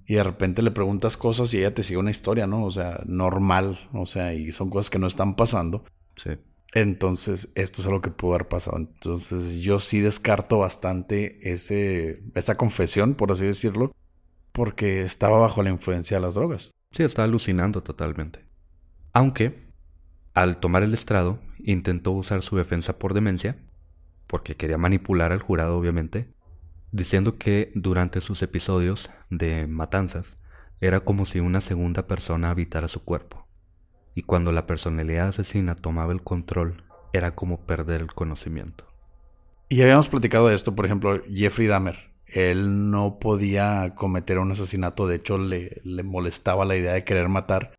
y 0.06 0.14
de 0.14 0.22
repente 0.22 0.62
le 0.62 0.70
preguntas 0.70 1.16
cosas 1.16 1.52
y 1.52 1.58
ella 1.58 1.74
te 1.74 1.82
sigue 1.82 1.98
una 1.98 2.12
historia, 2.12 2.46
¿no? 2.46 2.64
O 2.64 2.70
sea, 2.70 3.02
normal. 3.06 3.76
O 3.92 4.06
sea, 4.06 4.34
y 4.34 4.52
son 4.52 4.70
cosas 4.70 4.88
que 4.88 5.00
no 5.00 5.08
están 5.08 5.34
pasando. 5.34 5.84
Sí. 6.14 6.30
Entonces, 6.74 7.50
esto 7.56 7.82
es 7.82 7.88
lo 7.88 8.00
que 8.00 8.12
pudo 8.12 8.34
haber 8.34 8.46
pasado. 8.46 8.76
Entonces, 8.76 9.56
yo 9.56 9.80
sí 9.80 10.00
descarto 10.00 10.58
bastante 10.58 11.50
ese, 11.50 12.22
esa 12.36 12.54
confesión, 12.54 13.14
por 13.14 13.32
así 13.32 13.46
decirlo, 13.46 13.90
porque 14.52 15.00
estaba 15.00 15.40
bajo 15.40 15.64
la 15.64 15.70
influencia 15.70 16.18
de 16.18 16.20
las 16.20 16.36
drogas. 16.36 16.70
Sí, 16.92 17.02
estaba 17.02 17.26
alucinando 17.26 17.82
totalmente. 17.82 18.44
Aunque, 19.12 19.72
al 20.34 20.60
tomar 20.60 20.84
el 20.84 20.94
estrado, 20.94 21.40
intentó 21.58 22.12
usar 22.12 22.42
su 22.42 22.56
defensa 22.56 22.96
por 23.00 23.12
demencia, 23.12 23.58
porque 24.28 24.54
quería 24.54 24.78
manipular 24.78 25.32
al 25.32 25.40
jurado, 25.40 25.76
obviamente, 25.76 26.32
diciendo 26.92 27.38
que 27.38 27.72
durante 27.74 28.20
sus 28.20 28.42
episodios 28.42 29.10
de 29.30 29.66
matanzas 29.66 30.38
era 30.80 31.00
como 31.00 31.24
si 31.24 31.40
una 31.40 31.60
segunda 31.60 32.06
persona 32.06 32.50
habitara 32.50 32.88
su 32.88 33.04
cuerpo 33.04 33.48
y 34.18 34.22
cuando 34.22 34.50
la 34.50 34.66
personalidad 34.66 35.28
asesina 35.28 35.76
tomaba 35.76 36.12
el 36.12 36.24
control, 36.24 36.82
era 37.12 37.36
como 37.36 37.66
perder 37.66 38.00
el 38.00 38.12
conocimiento. 38.12 38.88
Y 39.68 39.80
habíamos 39.80 40.08
platicado 40.08 40.48
de 40.48 40.56
esto, 40.56 40.74
por 40.74 40.86
ejemplo, 40.86 41.22
Jeffrey 41.32 41.68
Dahmer. 41.68 42.10
Él 42.26 42.90
no 42.90 43.20
podía 43.20 43.94
cometer 43.94 44.40
un 44.40 44.50
asesinato, 44.50 45.06
de 45.06 45.14
hecho 45.14 45.38
le, 45.38 45.80
le 45.84 46.02
molestaba 46.02 46.64
la 46.64 46.76
idea 46.76 46.94
de 46.94 47.04
querer 47.04 47.28
matar. 47.28 47.74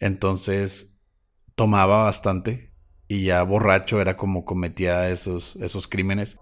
Entonces 0.00 1.00
tomaba 1.54 2.02
bastante 2.02 2.74
y 3.08 3.24
ya 3.24 3.42
borracho 3.42 4.02
era 4.02 4.18
como 4.18 4.44
cometía 4.44 5.08
esos, 5.08 5.56
esos 5.56 5.88
crímenes. 5.88 6.38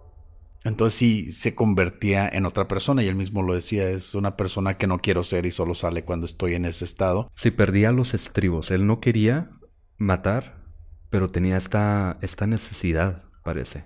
Entonces 0.64 0.96
sí 0.96 1.32
se 1.32 1.54
convertía 1.54 2.28
en 2.28 2.46
otra 2.46 2.68
persona 2.68 3.02
y 3.02 3.08
él 3.08 3.16
mismo 3.16 3.42
lo 3.42 3.54
decía, 3.54 3.88
es 3.88 4.14
una 4.14 4.36
persona 4.36 4.74
que 4.74 4.86
no 4.86 5.00
quiero 5.00 5.24
ser 5.24 5.44
y 5.44 5.50
solo 5.50 5.74
sale 5.74 6.04
cuando 6.04 6.26
estoy 6.26 6.54
en 6.54 6.64
ese 6.64 6.84
estado. 6.84 7.30
Sí, 7.34 7.50
perdía 7.50 7.90
los 7.90 8.14
estribos, 8.14 8.70
él 8.70 8.86
no 8.86 9.00
quería 9.00 9.50
matar, 9.98 10.62
pero 11.10 11.28
tenía 11.28 11.56
esta, 11.56 12.18
esta 12.22 12.46
necesidad, 12.46 13.24
parece. 13.42 13.84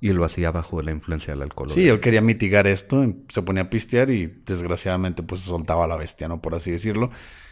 Y 0.00 0.12
lo 0.12 0.24
hacía 0.24 0.50
bajo 0.50 0.82
la 0.82 0.90
influencia 0.90 1.32
del 1.32 1.42
alcohol. 1.42 1.70
Sí, 1.70 1.88
él 1.88 2.00
quería 2.00 2.20
mitigar 2.20 2.66
esto, 2.66 3.06
se 3.28 3.42
ponía 3.42 3.64
a 3.64 3.70
pistear 3.70 4.10
y 4.10 4.26
desgraciadamente 4.44 5.22
pues 5.22 5.42
soltaba 5.42 5.86
la 5.86 5.96
bestia, 5.96 6.28
¿no? 6.28 6.42
Por 6.42 6.54
así 6.54 6.72
decirlo. 6.72 7.10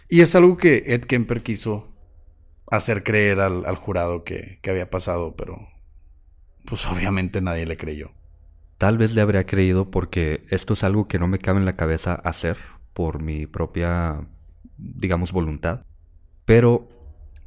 Y 0.08 0.20
es 0.20 0.34
algo 0.34 0.56
que 0.56 0.82
Ed 0.88 1.04
Kemper 1.04 1.42
quiso 1.42 1.94
hacer 2.70 3.04
creer 3.04 3.40
al, 3.40 3.64
al 3.64 3.76
jurado 3.76 4.24
que, 4.24 4.58
que 4.62 4.70
había 4.70 4.90
pasado, 4.90 5.36
pero 5.36 5.68
pues 6.66 6.86
obviamente 6.86 7.40
nadie 7.40 7.66
le 7.66 7.76
creyó. 7.76 8.10
Tal 8.80 8.96
vez 8.96 9.14
le 9.14 9.20
habría 9.20 9.44
creído 9.44 9.90
porque 9.90 10.42
esto 10.48 10.72
es 10.72 10.84
algo 10.84 11.06
que 11.06 11.18
no 11.18 11.28
me 11.28 11.38
cabe 11.38 11.58
en 11.58 11.66
la 11.66 11.76
cabeza 11.76 12.14
hacer 12.14 12.56
por 12.94 13.22
mi 13.22 13.44
propia, 13.44 14.26
digamos, 14.78 15.32
voluntad. 15.32 15.84
Pero 16.46 16.88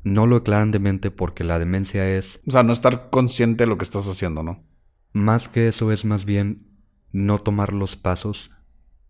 no 0.03 0.27
lo 0.27 0.35
declaran 0.35 0.69
demente 0.69 1.09
porque 1.09 1.43
la 1.43 1.57
demencia 1.57 2.07
es... 2.07 2.39
O 2.47 2.51
sea, 2.51 2.61
no 2.61 2.71
estar 2.71 3.09
consciente 3.09 3.63
de 3.63 3.67
lo 3.67 3.79
que 3.79 3.83
estás 3.83 4.07
haciendo, 4.07 4.43
¿no? 4.43 4.63
Más 5.11 5.49
que 5.49 5.67
eso 5.67 5.91
es 5.91 6.05
más 6.05 6.25
bien 6.25 6.67
no 7.11 7.39
tomar 7.39 7.73
los 7.73 7.95
pasos 7.95 8.51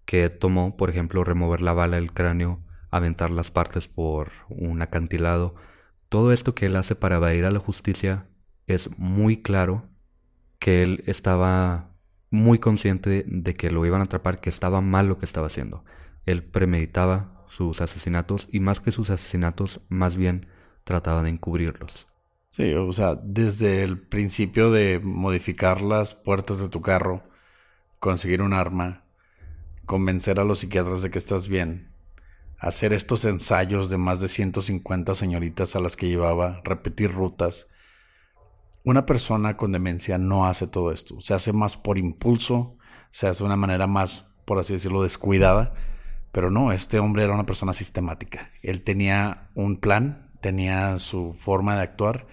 que 0.06 0.30
tomó, 0.30 0.78
por 0.78 0.90
ejemplo, 0.90 1.26
remover 1.26 1.60
la 1.60 1.74
bala 1.74 1.98
del 1.98 2.14
cráneo, 2.14 2.64
aventar 2.90 3.32
las 3.32 3.52
partes 3.52 3.90
por 3.90 4.32
un 4.48 4.82
acantilado. 4.82 5.56
Todo 6.08 6.32
esto 6.32 6.56
que 6.56 6.68
él 6.68 6.78
hace 6.78 6.96
para 6.96 7.18
evadir 7.18 7.44
a 7.44 7.52
la 7.52 7.60
justicia 7.60 8.30
es 8.66 8.98
muy 8.98 9.42
claro 9.42 9.90
que 10.58 10.84
él 10.84 11.04
estaba 11.06 11.93
muy 12.34 12.58
consciente 12.58 13.24
de 13.28 13.54
que 13.54 13.70
lo 13.70 13.86
iban 13.86 14.02
a 14.02 14.06
atrapar, 14.06 14.42
que 14.42 14.50
estaba 14.50 14.82
mal 14.82 15.08
lo 15.08 15.20
que 15.20 15.26
estaba 15.26 15.46
haciendo. 15.46 15.86
Él 16.26 16.44
premeditaba 16.44 17.46
sus 17.48 17.80
asesinatos 17.80 18.48
y 18.52 18.60
más 18.60 18.80
que 18.80 18.92
sus 18.92 19.12
asesinatos, 19.12 19.82
más 19.88 20.16
bien 20.16 20.48
trataba 20.84 21.22
de 21.22 21.30
encubrirlos. 21.30 22.08
Sí, 22.50 22.74
o 22.74 22.92
sea, 22.92 23.14
desde 23.24 23.84
el 23.84 24.00
principio 24.00 24.72
de 24.72 25.00
modificar 25.04 25.84
las 25.84 26.16
puertas 26.16 26.58
de 26.58 26.70
tu 26.70 26.82
carro, 26.82 27.24
conseguir 28.00 28.42
un 28.42 28.54
arma, 28.54 29.04
convencer 29.86 30.40
a 30.40 30.44
los 30.44 30.60
psiquiatras 30.60 31.04
de 31.04 31.12
que 31.12 31.20
estás 31.20 31.48
bien, 31.48 31.92
hacer 32.58 32.94
estos 32.94 33.26
ensayos 33.26 33.92
de 33.92 33.98
más 34.00 34.20
de 34.20 34.28
150 34.28 35.14
señoritas 35.14 35.76
a 35.76 35.80
las 35.80 35.96
que 35.96 36.10
llevaba, 36.10 36.62
repetir 36.64 37.12
rutas, 37.12 37.68
una 38.84 39.06
persona 39.06 39.56
con 39.58 39.72
demencia 39.72 40.18
no 40.18 40.46
hace 40.46 40.68
todo 40.68 40.92
esto. 40.92 41.20
Se 41.22 41.34
hace 41.34 41.54
más 41.54 41.78
por 41.78 41.98
impulso, 41.98 42.78
se 43.10 43.28
hace 43.28 43.40
de 43.40 43.46
una 43.46 43.56
manera 43.56 43.88
más, 43.88 44.34
por 44.46 44.60
así 44.60 44.74
decirlo, 44.74 45.04
descuidada. 45.04 45.74
Pero 46.32 46.52
no, 46.52 46.72
este 46.72 47.00
hombre 47.00 47.24
era 47.24 47.34
una 47.34 47.46
persona 47.46 47.74
sistemática. 47.74 48.52
Él 48.62 48.84
tenía 48.84 49.50
un 49.56 49.78
plan, 49.78 50.32
tenía 50.42 51.00
su 51.00 51.34
forma 51.34 51.76
de 51.76 51.84
actuar 51.84 52.28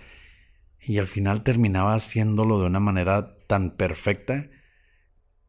y 0.81 0.99
al 0.99 1.07
final 1.07 1.43
terminaba 1.43 1.95
haciéndolo 1.95 2.59
de 2.59 2.67
una 2.67 2.81
manera 2.81 3.37
tan 3.47 3.77
perfecta 3.77 4.49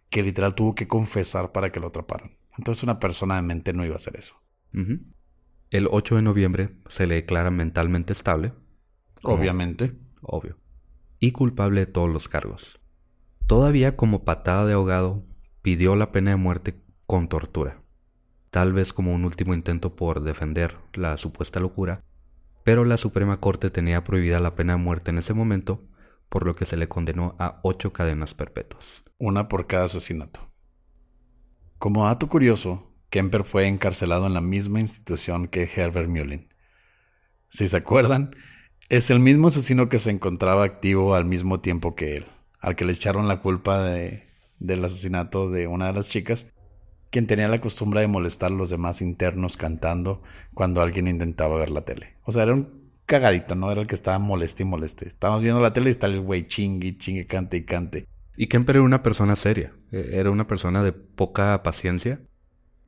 que 0.10 0.22
literal 0.22 0.54
tuvo 0.54 0.76
que 0.76 0.88
confesar 0.88 1.52
para 1.52 1.70
que 1.70 1.80
lo 1.80 1.88
atraparan. 1.88 2.38
Entonces 2.58 2.84
una 2.84 3.00
persona 3.00 3.38
de 3.38 3.42
mente 3.42 3.74
no 3.74 3.86
iba 3.86 3.94
a 3.96 3.98
hacer 3.98 4.18
eso. 4.18 4.36
El 5.70 5.88
8 5.90 6.18
de 6.18 6.22
noviembre 6.22 6.76
se 6.88 7.08
le 7.08 7.16
declara 7.16 7.50
mentalmente 7.50 8.14
estable. 8.14 8.54
Obviamente. 9.24 9.94
Obvio 10.22 10.61
y 11.22 11.32
culpable 11.32 11.82
de 11.82 11.86
todos 11.86 12.10
los 12.10 12.28
cargos. 12.28 12.82
Todavía 13.48 13.96
como 13.96 14.26
patada 14.26 14.66
de 14.66 14.74
ahogado, 14.74 15.24
pidió 15.62 15.96
la 15.96 16.12
pena 16.12 16.32
de 16.32 16.38
muerte 16.38 16.82
con 17.06 17.30
tortura, 17.30 17.82
tal 18.50 18.74
vez 18.74 18.92
como 18.92 19.14
un 19.14 19.24
último 19.24 19.54
intento 19.54 19.96
por 19.96 20.22
defender 20.24 20.78
la 20.94 21.16
supuesta 21.18 21.60
locura, 21.60 22.04
pero 22.64 22.86
la 22.86 22.98
Suprema 22.98 23.40
Corte 23.40 23.70
tenía 23.70 24.04
prohibida 24.04 24.40
la 24.40 24.56
pena 24.56 24.74
de 24.74 24.80
muerte 24.80 25.12
en 25.12 25.20
ese 25.20 25.34
momento, 25.34 25.88
por 26.28 26.46
lo 26.46 26.56
que 26.56 26.66
se 26.66 26.76
le 26.76 26.88
condenó 26.88 27.36
a 27.38 27.60
ocho 27.64 27.94
cadenas 27.94 28.34
perpetuas. 28.34 29.04
Una 29.18 29.48
por 29.48 29.68
cada 29.68 29.86
asesinato. 29.86 30.52
Como 31.78 32.06
dato 32.06 32.30
curioso, 32.30 32.96
Kemper 33.12 33.44
fue 33.44 33.68
encarcelado 33.68 34.26
en 34.26 34.34
la 34.34 34.42
misma 34.42 34.80
institución 34.80 35.48
que 35.48 35.64
Herbert 35.64 36.10
Mullin. 36.10 36.52
Si 37.50 37.68
se 37.68 37.78
acuerdan, 37.78 38.36
es 38.92 39.10
el 39.10 39.22
mismo 39.22 39.48
asesino 39.48 39.88
que 39.88 40.00
se 40.00 40.12
encontraba 40.12 40.66
activo 40.66 41.16
al 41.16 41.24
mismo 41.24 41.62
tiempo 41.62 41.96
que 41.96 42.18
él, 42.18 42.26
al 42.60 42.76
que 42.76 42.84
le 42.84 42.92
echaron 42.92 43.30
la 43.30 43.40
culpa 43.40 43.82
de, 43.82 44.28
del 44.60 44.84
asesinato 44.84 45.50
de 45.50 45.66
una 45.66 45.88
de 45.88 45.94
las 45.94 46.10
chicas, 46.10 46.52
quien 47.10 47.26
tenía 47.26 47.48
la 47.48 47.62
costumbre 47.62 48.02
de 48.02 48.10
molestar 48.10 48.52
a 48.52 48.56
los 48.56 48.70
demás 48.70 49.02
internos 49.02 49.56
cantando 49.56 50.22
cuando 50.54 50.82
alguien 50.82 51.08
intentaba 51.08 51.58
ver 51.58 51.70
la 51.70 51.86
tele. 51.86 52.18
O 52.24 52.34
sea, 52.34 52.44
era 52.44 52.54
un 52.54 52.92
cagadito, 53.06 53.56
¿no? 53.56 53.72
Era 53.72 53.80
el 53.80 53.88
que 53.88 53.96
estaba 53.96 54.20
moleste 54.20 54.64
y 54.64 54.66
moleste. 54.66 55.08
Estábamos 55.08 55.42
viendo 55.42 55.62
la 55.62 55.72
tele 55.72 55.90
y 55.90 55.92
está 55.92 56.08
el 56.08 56.20
güey 56.20 56.50
chingue, 56.50 56.98
chingue, 56.98 57.26
cante 57.26 57.56
y 57.56 57.64
cante. 57.64 58.08
Y 58.36 58.48
Kemper 58.48 58.76
era 58.76 58.84
una 58.84 59.04
persona 59.04 59.38
seria, 59.38 59.72
e, 59.94 60.20
era 60.20 60.32
una 60.32 60.48
persona 60.48 60.84
de 60.84 60.92
poca 60.92 61.64
paciencia 61.64 62.20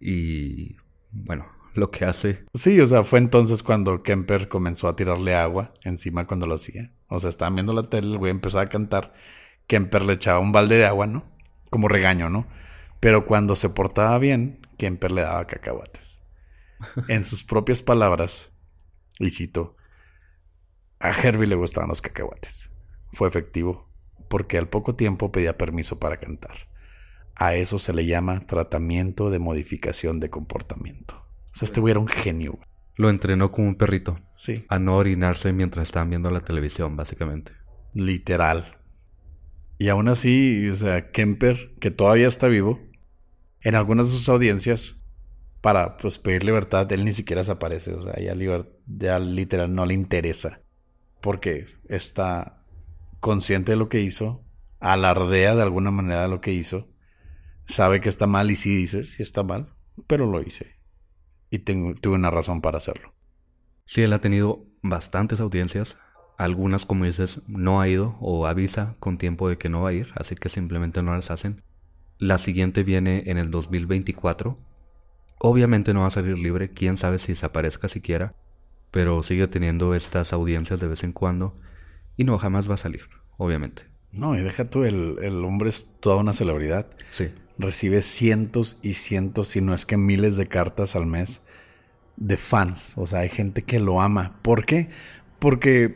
y, 0.01 0.75
bueno, 1.11 1.45
lo 1.73 1.91
que 1.91 2.05
hace. 2.05 2.45
Sí, 2.53 2.79
o 2.79 2.87
sea, 2.87 3.03
fue 3.03 3.19
entonces 3.19 3.63
cuando 3.63 4.03
Kemper 4.03 4.47
comenzó 4.47 4.87
a 4.87 4.95
tirarle 4.95 5.35
agua 5.35 5.73
encima 5.83 6.25
cuando 6.25 6.47
lo 6.47 6.55
hacía. 6.55 6.91
O 7.07 7.19
sea, 7.19 7.29
estaban 7.29 7.55
viendo 7.55 7.73
la 7.73 7.89
tele, 7.89 8.11
el 8.11 8.17
güey 8.17 8.31
empezó 8.31 8.59
a 8.59 8.67
cantar. 8.67 9.13
Kemper 9.67 10.03
le 10.03 10.13
echaba 10.13 10.39
un 10.39 10.51
balde 10.51 10.77
de 10.77 10.85
agua, 10.85 11.07
¿no? 11.07 11.25
Como 11.69 11.87
regaño, 11.87 12.29
¿no? 12.29 12.47
Pero 12.99 13.25
cuando 13.25 13.55
se 13.55 13.69
portaba 13.69 14.17
bien, 14.19 14.65
Kemper 14.77 15.11
le 15.11 15.21
daba 15.21 15.45
cacahuates. 15.47 16.19
En 17.07 17.23
sus 17.23 17.43
propias 17.43 17.81
palabras, 17.81 18.51
y 19.19 19.29
cito, 19.29 19.77
a 20.99 21.11
Herbie 21.11 21.47
le 21.47 21.55
gustaban 21.55 21.89
los 21.89 22.01
cacahuates. 22.01 22.71
Fue 23.13 23.27
efectivo, 23.27 23.89
porque 24.27 24.57
al 24.57 24.67
poco 24.67 24.95
tiempo 24.95 25.31
pedía 25.31 25.57
permiso 25.57 25.99
para 25.99 26.17
cantar. 26.17 26.69
A 27.35 27.55
eso 27.55 27.79
se 27.79 27.93
le 27.93 28.05
llama 28.05 28.45
tratamiento 28.45 29.29
de 29.29 29.39
modificación 29.39 30.19
de 30.19 30.29
comportamiento. 30.29 31.22
O 31.53 31.55
sea, 31.55 31.65
este 31.67 31.79
güey 31.79 31.91
era 31.91 31.99
un 31.99 32.07
genio. 32.07 32.53
güey. 32.53 32.67
Lo 32.95 33.09
entrenó 33.09 33.51
como 33.51 33.67
un 33.67 33.75
perrito 33.75 34.19
Sí. 34.35 34.65
a 34.69 34.79
no 34.79 34.97
orinarse 34.97 35.53
mientras 35.53 35.83
estaban 35.83 36.09
viendo 36.09 36.29
la 36.29 36.41
televisión, 36.41 36.95
básicamente. 36.95 37.53
Literal. 37.93 38.77
Y 39.77 39.89
aún 39.89 40.07
así, 40.07 40.69
o 40.69 40.75
sea, 40.75 41.11
Kemper, 41.11 41.75
que 41.79 41.91
todavía 41.91 42.27
está 42.27 42.47
vivo, 42.47 42.79
en 43.61 43.75
algunas 43.75 44.07
de 44.11 44.17
sus 44.17 44.29
audiencias, 44.29 45.01
para 45.61 45.97
pues, 45.97 46.19
pedir 46.19 46.43
libertad, 46.43 46.91
él 46.91 47.05
ni 47.05 47.13
siquiera 47.13 47.43
se 47.43 47.51
aparece. 47.51 47.93
O 47.93 48.01
sea, 48.01 48.15
ya 48.19 48.35
literal 49.19 49.73
no 49.73 49.85
le 49.85 49.93
interesa. 49.93 50.61
Porque 51.21 51.65
está 51.87 52.63
consciente 53.19 53.71
de 53.71 53.77
lo 53.77 53.87
que 53.89 54.01
hizo, 54.01 54.43
alardea 54.79 55.55
de 55.55 55.63
alguna 55.63 55.91
manera 55.91 56.23
de 56.23 56.27
lo 56.27 56.41
que 56.41 56.51
hizo, 56.51 56.89
sabe 57.65 58.01
que 58.01 58.09
está 58.09 58.27
mal 58.27 58.51
y 58.51 58.57
sí 58.57 58.75
dice, 58.75 59.03
sí 59.05 59.23
está 59.23 59.43
mal, 59.43 59.73
pero 60.07 60.25
lo 60.29 60.41
hice. 60.41 60.75
Y 61.53 61.59
tengo, 61.59 61.93
tuve 61.93 62.15
una 62.15 62.31
razón 62.31 62.61
para 62.61 62.79
hacerlo. 62.79 63.13
Sí, 63.85 64.01
él 64.01 64.11
ha 64.13 64.17
tenido 64.17 64.65
bastantes 64.81 65.39
audiencias. 65.39 65.97
Algunas, 66.35 66.83
como 66.83 67.05
dices, 67.05 67.43
no 67.45 67.79
ha 67.79 67.87
ido 67.87 68.17
o 68.21 68.47
avisa 68.47 68.95
con 68.99 69.19
tiempo 69.19 69.47
de 69.47 69.59
que 69.59 69.69
no 69.69 69.81
va 69.81 69.89
a 69.89 69.93
ir, 69.93 70.11
así 70.15 70.33
que 70.33 70.49
simplemente 70.49 71.03
no 71.03 71.13
las 71.13 71.29
hacen. 71.29 71.61
La 72.17 72.39
siguiente 72.39 72.81
viene 72.81 73.25
en 73.27 73.37
el 73.37 73.51
2024. 73.51 74.57
Obviamente 75.37 75.93
no 75.93 75.99
va 75.99 76.07
a 76.07 76.09
salir 76.09 76.39
libre, 76.39 76.71
quién 76.71 76.97
sabe 76.97 77.19
si 77.19 77.35
se 77.35 77.45
aparezca 77.45 77.87
siquiera, 77.87 78.33
pero 78.89 79.21
sigue 79.21 79.47
teniendo 79.47 79.93
estas 79.93 80.33
audiencias 80.33 80.79
de 80.79 80.87
vez 80.87 81.03
en 81.03 81.13
cuando 81.13 81.55
y 82.15 82.23
no 82.23 82.39
jamás 82.39 82.67
va 82.67 82.73
a 82.73 82.77
salir, 82.77 83.03
obviamente. 83.37 83.83
No, 84.11 84.35
y 84.35 84.41
deja 84.41 84.71
tú, 84.71 84.85
el, 84.85 85.19
el 85.21 85.45
hombre 85.45 85.69
es 85.69 85.87
toda 85.99 86.15
una 86.15 86.33
celebridad. 86.33 86.87
Sí. 87.11 87.29
recibe 87.59 88.01
cientos 88.01 88.79
y 88.81 88.93
cientos, 88.93 89.49
si 89.49 89.61
no 89.61 89.75
es 89.75 89.85
que 89.85 89.97
miles 89.97 90.35
de 90.35 90.47
cartas 90.47 90.95
al 90.95 91.05
mes 91.05 91.42
de 92.17 92.37
fans. 92.37 92.93
O 92.97 93.07
sea, 93.07 93.19
hay 93.19 93.29
gente 93.29 93.63
que 93.63 93.79
lo 93.79 94.01
ama. 94.01 94.39
¿Por 94.41 94.65
qué? 94.65 94.89
Porque 95.39 95.95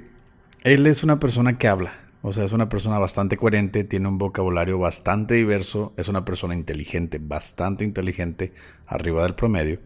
él 0.63 0.87
es 0.87 1.03
una 1.03 1.19
persona 1.19 1.57
que 1.57 1.67
habla. 1.67 1.93
O 2.21 2.33
sea, 2.33 2.43
es 2.43 2.51
una 2.51 2.67
persona 2.67 2.99
bastante 2.99 3.37
coherente, 3.37 3.83
tiene 3.83 4.07
un 4.07 4.17
vocabulario 4.17 4.79
bastante 4.79 5.35
diverso, 5.35 5.93
es 5.97 6.09
una 6.09 6.25
persona 6.25 6.55
inteligente, 6.55 7.19
bastante 7.21 7.85
inteligente, 7.85 8.53
arriba 8.85 9.23
del 9.23 9.35
promedio. 9.35 9.79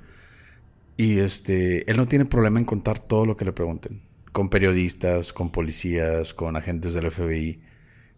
Y 0.98 1.20
este, 1.20 1.90
él 1.90 1.98
no 1.98 2.08
tiene 2.08 2.26
problema 2.26 2.60
en 2.60 2.66
contar 2.66 3.00
todo 3.00 3.26
lo 3.26 3.36
que 3.36 3.46
le 3.46 3.52
pregunten. 3.52 4.02
Con 4.32 4.50
periodistas, 4.50 5.34
con 5.34 5.52
policías, 5.52 6.34
con 6.34 6.56
agentes 6.56 6.94
del 6.94 7.12
FBI. 7.12 7.62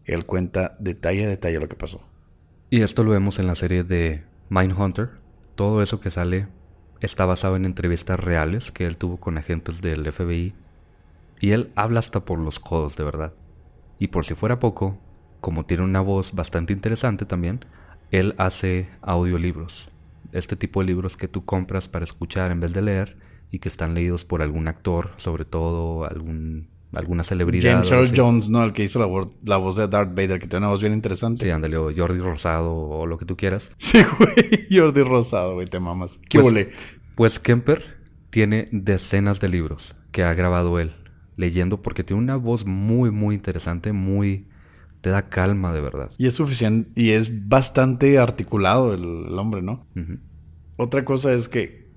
Él 0.06 0.26
cuenta 0.26 0.78
detalle 0.80 1.26
a 1.26 1.30
detalle 1.30 1.60
lo 1.60 1.68
que 1.68 1.76
pasó. 1.76 2.06
Y 2.70 2.82
esto 2.82 3.04
lo 3.04 3.12
vemos 3.12 3.40
en 3.40 3.48
la 3.48 3.56
serie 3.56 3.84
de 3.84 4.24
Mindhunter. 4.50 5.12
Todo 5.56 5.82
eso 5.82 6.00
que 6.00 6.10
sale 6.10 6.48
está 7.06 7.26
basado 7.26 7.56
en 7.58 7.66
entrevistas 7.66 8.20
reales 8.20 8.72
que 8.72 8.86
él 8.86 8.98
tuvo 8.98 9.18
con 9.18 9.38
agentes 9.38 9.82
del 9.82 10.12
FBI. 10.12 10.54
Y 11.40 11.52
él 11.52 11.72
habla 11.76 12.00
hasta 12.00 12.24
por 12.24 12.40
los 12.40 12.60
codos, 12.60 12.96
de 12.96 13.04
verdad. 13.04 13.34
Y 14.00 14.08
por 14.08 14.26
si 14.26 14.34
fuera 14.36 14.60
poco, 14.60 14.98
como 15.42 15.66
tiene 15.66 15.84
una 15.84 16.00
voz 16.00 16.34
bastante 16.34 16.72
interesante 16.72 17.26
también, 17.26 17.66
él 18.12 18.34
hace 18.38 18.90
audiolibros. 19.02 19.90
Este 20.32 20.56
tipo 20.56 20.80
de 20.80 20.88
libros 20.88 21.18
que 21.18 21.28
tú 21.28 21.44
compras 21.44 21.90
para 21.90 22.06
escuchar 22.06 22.52
en 22.52 22.62
vez 22.62 22.74
de 22.74 22.82
leer 22.82 23.18
y 23.52 23.60
que 23.60 23.68
están 23.68 23.94
leídos 23.94 24.24
por 24.24 24.42
algún 24.42 24.70
actor, 24.70 25.12
sobre 25.18 25.44
todo 25.44 26.06
algún, 26.06 26.70
alguna 26.94 27.24
celebridad. 27.24 27.72
James 27.72 27.92
Earl. 27.92 28.12
Jones, 28.16 28.50
¿no? 28.50 28.64
El 28.64 28.74
que 28.74 28.84
hizo 28.84 29.00
la, 29.00 29.08
vo- 29.08 29.32
la 29.44 29.58
voz 29.58 29.76
de 29.76 29.88
Darth 29.88 30.10
Vader, 30.16 30.40
que 30.40 30.48
tiene 30.48 30.66
una 30.66 30.72
voz 30.74 30.82
bien 30.82 30.94
interesante. 30.94 31.46
Sí, 31.46 31.52
ándale, 31.52 31.78
o 31.78 31.92
Jordi 31.96 32.20
Rosado 32.20 32.74
o 32.74 33.06
lo 33.06 33.18
que 33.18 33.26
tú 33.26 33.36
quieras. 33.38 33.72
Sí, 33.78 34.00
güey. 34.20 34.68
Jordi 34.72 35.02
Rosado, 35.04 35.56
güey, 35.56 35.68
te 35.68 35.80
mamas. 35.80 36.20
¿Qué 36.30 36.40
Pues-? 36.40 36.68
Pues 37.16 37.40
Kemper 37.40 37.84
tiene 38.30 38.70
decenas 38.72 39.40
de 39.40 39.50
libros 39.50 39.96
que 40.12 40.24
ha 40.24 40.34
grabado 40.34 40.80
él, 40.80 40.94
leyendo 41.36 41.82
porque 41.82 42.04
tiene 42.04 42.22
una 42.22 42.36
voz 42.36 42.66
muy, 42.66 43.12
muy 43.12 43.36
interesante, 43.36 43.92
muy... 43.94 44.48
te 45.02 45.10
da 45.10 45.30
calma 45.30 45.74
de 45.74 45.82
verdad. 45.82 46.12
Y 46.18 46.28
es 46.28 46.34
suficiente, 46.36 46.90
y 47.00 47.12
es 47.12 47.48
bastante 47.48 48.18
articulado 48.20 48.94
el, 48.94 49.02
el 49.28 49.38
hombre, 49.40 49.62
¿no? 49.62 49.86
Otra 50.78 51.04
cosa 51.06 51.34
es 51.34 51.50
que 51.50 51.92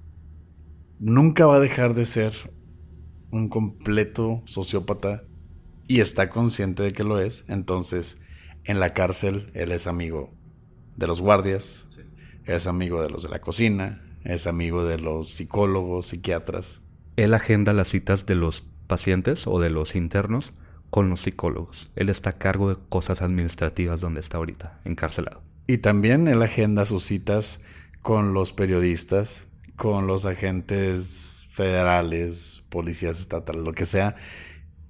nunca 0.98 1.46
va 1.46 1.56
a 1.56 1.60
dejar 1.60 1.94
de 1.94 2.04
ser 2.04 2.34
un 3.30 3.48
completo 3.48 4.42
sociópata 4.46 5.24
y 5.88 6.00
está 6.00 6.30
consciente 6.30 6.82
de 6.82 6.92
que 6.92 7.04
lo 7.04 7.20
es. 7.20 7.44
Entonces, 7.48 8.18
en 8.64 8.80
la 8.80 8.90
cárcel, 8.90 9.50
él 9.54 9.72
es 9.72 9.86
amigo 9.86 10.32
de 10.96 11.06
los 11.06 11.20
guardias, 11.20 11.86
es 12.44 12.66
amigo 12.66 13.02
de 13.02 13.10
los 13.10 13.22
de 13.22 13.28
la 13.28 13.40
cocina, 13.40 14.02
es 14.24 14.46
amigo 14.46 14.84
de 14.84 14.98
los 14.98 15.30
psicólogos, 15.30 16.08
psiquiatras. 16.08 16.80
Él 17.16 17.34
agenda 17.34 17.72
las 17.72 17.88
citas 17.88 18.26
de 18.26 18.34
los 18.34 18.64
pacientes 18.86 19.46
o 19.46 19.60
de 19.60 19.70
los 19.70 19.94
internos 19.94 20.52
con 20.90 21.10
los 21.10 21.22
psicólogos. 21.22 21.88
Él 21.96 22.08
está 22.08 22.30
a 22.30 22.34
cargo 22.34 22.68
de 22.68 22.76
cosas 22.88 23.22
administrativas 23.22 24.00
donde 24.00 24.20
está 24.20 24.38
ahorita, 24.38 24.80
encarcelado. 24.84 25.42
Y 25.66 25.78
también 25.78 26.28
él 26.28 26.42
agenda 26.42 26.86
sus 26.86 27.04
citas 27.04 27.60
con 28.02 28.34
los 28.34 28.52
periodistas, 28.52 29.46
con 29.76 30.06
los 30.06 30.26
agentes 30.26 31.35
federales, 31.56 32.64
policías 32.68 33.18
estatales, 33.18 33.62
lo 33.62 33.72
que 33.72 33.86
sea. 33.86 34.14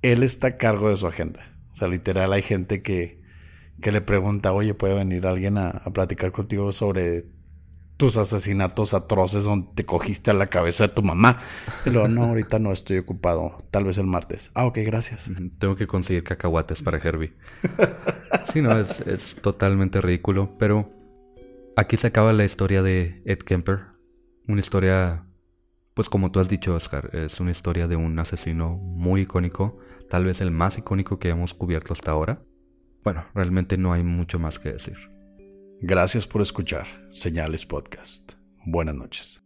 Él 0.02 0.24
está 0.24 0.48
a 0.48 0.56
cargo 0.56 0.90
de 0.90 0.96
su 0.96 1.06
agenda. 1.06 1.40
O 1.70 1.76
sea, 1.76 1.86
literal 1.86 2.32
hay 2.32 2.42
gente 2.42 2.82
que, 2.82 3.22
que 3.80 3.92
le 3.92 4.00
pregunta, 4.00 4.52
oye, 4.52 4.74
¿puede 4.74 4.94
venir 4.94 5.28
alguien 5.28 5.58
a, 5.58 5.68
a 5.68 5.92
platicar 5.92 6.32
contigo 6.32 6.72
sobre 6.72 7.26
tus 7.96 8.16
asesinatos 8.16 8.94
atroces 8.94 9.44
donde 9.44 9.68
te 9.76 9.84
cogiste 9.84 10.32
a 10.32 10.34
la 10.34 10.48
cabeza 10.48 10.88
de 10.88 10.94
tu 10.94 11.04
mamá? 11.04 11.38
Y 11.84 11.90
no, 11.90 12.24
ahorita 12.24 12.58
no 12.58 12.72
estoy 12.72 12.98
ocupado, 12.98 13.58
tal 13.70 13.84
vez 13.84 13.96
el 13.98 14.06
martes. 14.06 14.50
Ah, 14.54 14.66
ok, 14.66 14.78
gracias. 14.84 15.30
Tengo 15.60 15.76
que 15.76 15.86
conseguir 15.86 16.24
cacahuates 16.24 16.82
para 16.82 16.98
Herbie. 16.98 17.34
Sí, 18.52 18.62
no, 18.62 18.78
es, 18.78 19.00
es 19.00 19.36
totalmente 19.42 20.00
ridículo, 20.00 20.56
pero 20.58 20.90
aquí 21.76 21.96
se 21.96 22.06
acaba 22.06 22.32
la 22.32 22.44
historia 22.44 22.82
de 22.82 23.22
Ed 23.24 23.38
Kemper. 23.38 23.86
Una 24.46 24.60
historia, 24.60 25.25
pues 25.96 26.10
como 26.10 26.30
tú 26.30 26.40
has 26.40 26.50
dicho, 26.50 26.74
Oscar, 26.74 27.08
es 27.14 27.40
una 27.40 27.52
historia 27.52 27.88
de 27.88 27.96
un 27.96 28.18
asesino 28.18 28.76
muy 28.76 29.22
icónico, 29.22 29.78
tal 30.10 30.26
vez 30.26 30.42
el 30.42 30.50
más 30.50 30.76
icónico 30.76 31.18
que 31.18 31.30
hemos 31.30 31.54
cubierto 31.54 31.94
hasta 31.94 32.10
ahora. 32.10 32.42
Bueno, 33.02 33.24
realmente 33.34 33.78
no 33.78 33.94
hay 33.94 34.02
mucho 34.02 34.38
más 34.38 34.58
que 34.58 34.72
decir. 34.72 34.98
Gracias 35.80 36.26
por 36.26 36.42
escuchar 36.42 36.86
Señales 37.08 37.64
Podcast. 37.64 38.34
Buenas 38.66 38.94
noches. 38.94 39.45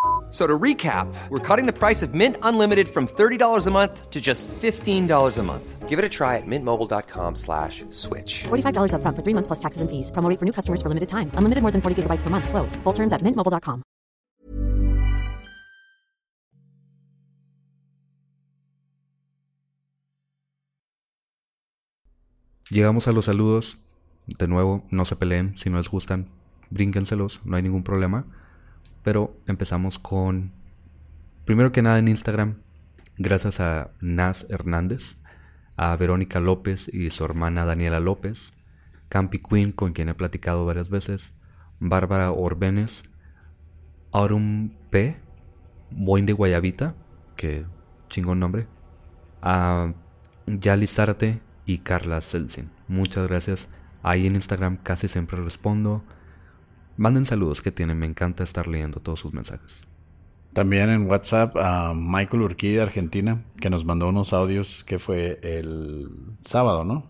F- 0.31 0.33
So 0.33 0.47
to 0.47 0.57
recap, 0.57 1.13
we're 1.29 1.39
cutting 1.45 1.65
the 1.65 1.77
price 1.77 2.01
of 2.01 2.13
Mint 2.13 2.37
Unlimited 2.41 2.87
from 2.87 3.05
$30 3.05 3.67
a 3.67 3.71
month 3.71 4.09
to 4.11 4.21
just 4.21 4.47
$15 4.47 5.37
a 5.37 5.43
month. 5.43 5.89
Give 5.89 5.99
it 5.99 6.05
a 6.05 6.09
try 6.09 6.37
at 6.37 6.47
mintmobile.com 6.47 7.35
slash 7.35 7.83
switch. 7.91 8.43
$45 8.47 8.93
upfront 8.93 9.15
for 9.17 9.23
three 9.23 9.33
months 9.35 9.47
plus 9.47 9.59
taxes 9.59 9.81
and 9.81 9.89
fees. 9.89 10.09
Promo 10.11 10.29
rate 10.29 10.39
for 10.39 10.45
new 10.45 10.53
customers 10.53 10.81
for 10.81 10.87
limited 10.87 11.09
time. 11.09 11.29
Unlimited 11.35 11.61
more 11.61 11.71
than 11.71 11.81
40 11.81 12.03
gigabytes 12.03 12.21
per 12.23 12.29
month. 12.29 12.47
Slows. 12.47 12.77
Full 12.85 12.93
terms 12.93 13.11
at 13.11 13.21
mintmobile.com. 13.21 13.83
Llegamos 22.69 23.07
a 23.07 23.11
los 23.11 23.25
saludos. 23.25 23.77
De 24.27 24.47
nuevo, 24.47 24.83
no 24.91 25.05
se 25.05 25.15
peleen. 25.15 25.57
Si 25.57 25.69
no 25.69 25.77
les 25.77 25.89
gustan, 25.89 26.29
brínquenselos. 26.69 27.41
No 27.43 27.55
hay 27.57 27.63
ningún 27.63 27.83
problema. 27.83 28.25
Pero 29.03 29.37
empezamos 29.47 29.99
con... 29.99 30.51
Primero 31.45 31.71
que 31.71 31.81
nada 31.81 31.99
en 31.99 32.07
Instagram. 32.07 32.61
Gracias 33.17 33.59
a 33.59 33.91
Nas 33.99 34.45
Hernández. 34.49 35.17
A 35.77 35.95
Verónica 35.95 36.39
López 36.39 36.87
y 36.93 37.09
su 37.09 37.25
hermana 37.25 37.65
Daniela 37.65 37.99
López. 37.99 38.51
Campi 39.09 39.39
Queen, 39.39 39.71
con 39.71 39.93
quien 39.93 40.09
he 40.09 40.13
platicado 40.13 40.65
varias 40.65 40.89
veces. 40.89 41.35
Bárbara 41.79 42.31
Orbenes. 42.31 43.03
Aurum 44.11 44.71
P. 44.89 45.17
Boing 45.91 46.25
de 46.25 46.33
Guayabita. 46.33 46.95
Que 47.35 47.65
chingón 48.09 48.39
nombre. 48.39 48.67
A 49.41 49.93
Yali 50.45 50.87
Zárate 50.87 51.41
y 51.65 51.79
Carla 51.79 52.21
Selsin. 52.21 52.69
Muchas 52.87 53.27
gracias. 53.27 53.69
Ahí 54.03 54.27
en 54.27 54.35
Instagram 54.35 54.77
casi 54.77 55.07
siempre 55.07 55.41
respondo. 55.41 56.03
Manden 57.01 57.25
saludos 57.25 57.63
que 57.63 57.71
tienen, 57.71 57.97
me 57.97 58.05
encanta 58.05 58.43
estar 58.43 58.67
leyendo 58.67 58.99
todos 58.99 59.19
sus 59.19 59.33
mensajes. 59.33 59.81
También 60.53 60.87
en 60.91 61.07
WhatsApp 61.09 61.57
a 61.57 61.95
Michael 61.95 62.43
Urquí 62.43 62.73
de 62.73 62.81
Argentina, 62.83 63.43
que 63.59 63.71
nos 63.71 63.85
mandó 63.85 64.07
unos 64.07 64.33
audios 64.33 64.83
que 64.83 64.99
fue 64.99 65.39
el 65.41 66.09
sábado, 66.41 66.83
¿no? 66.83 67.09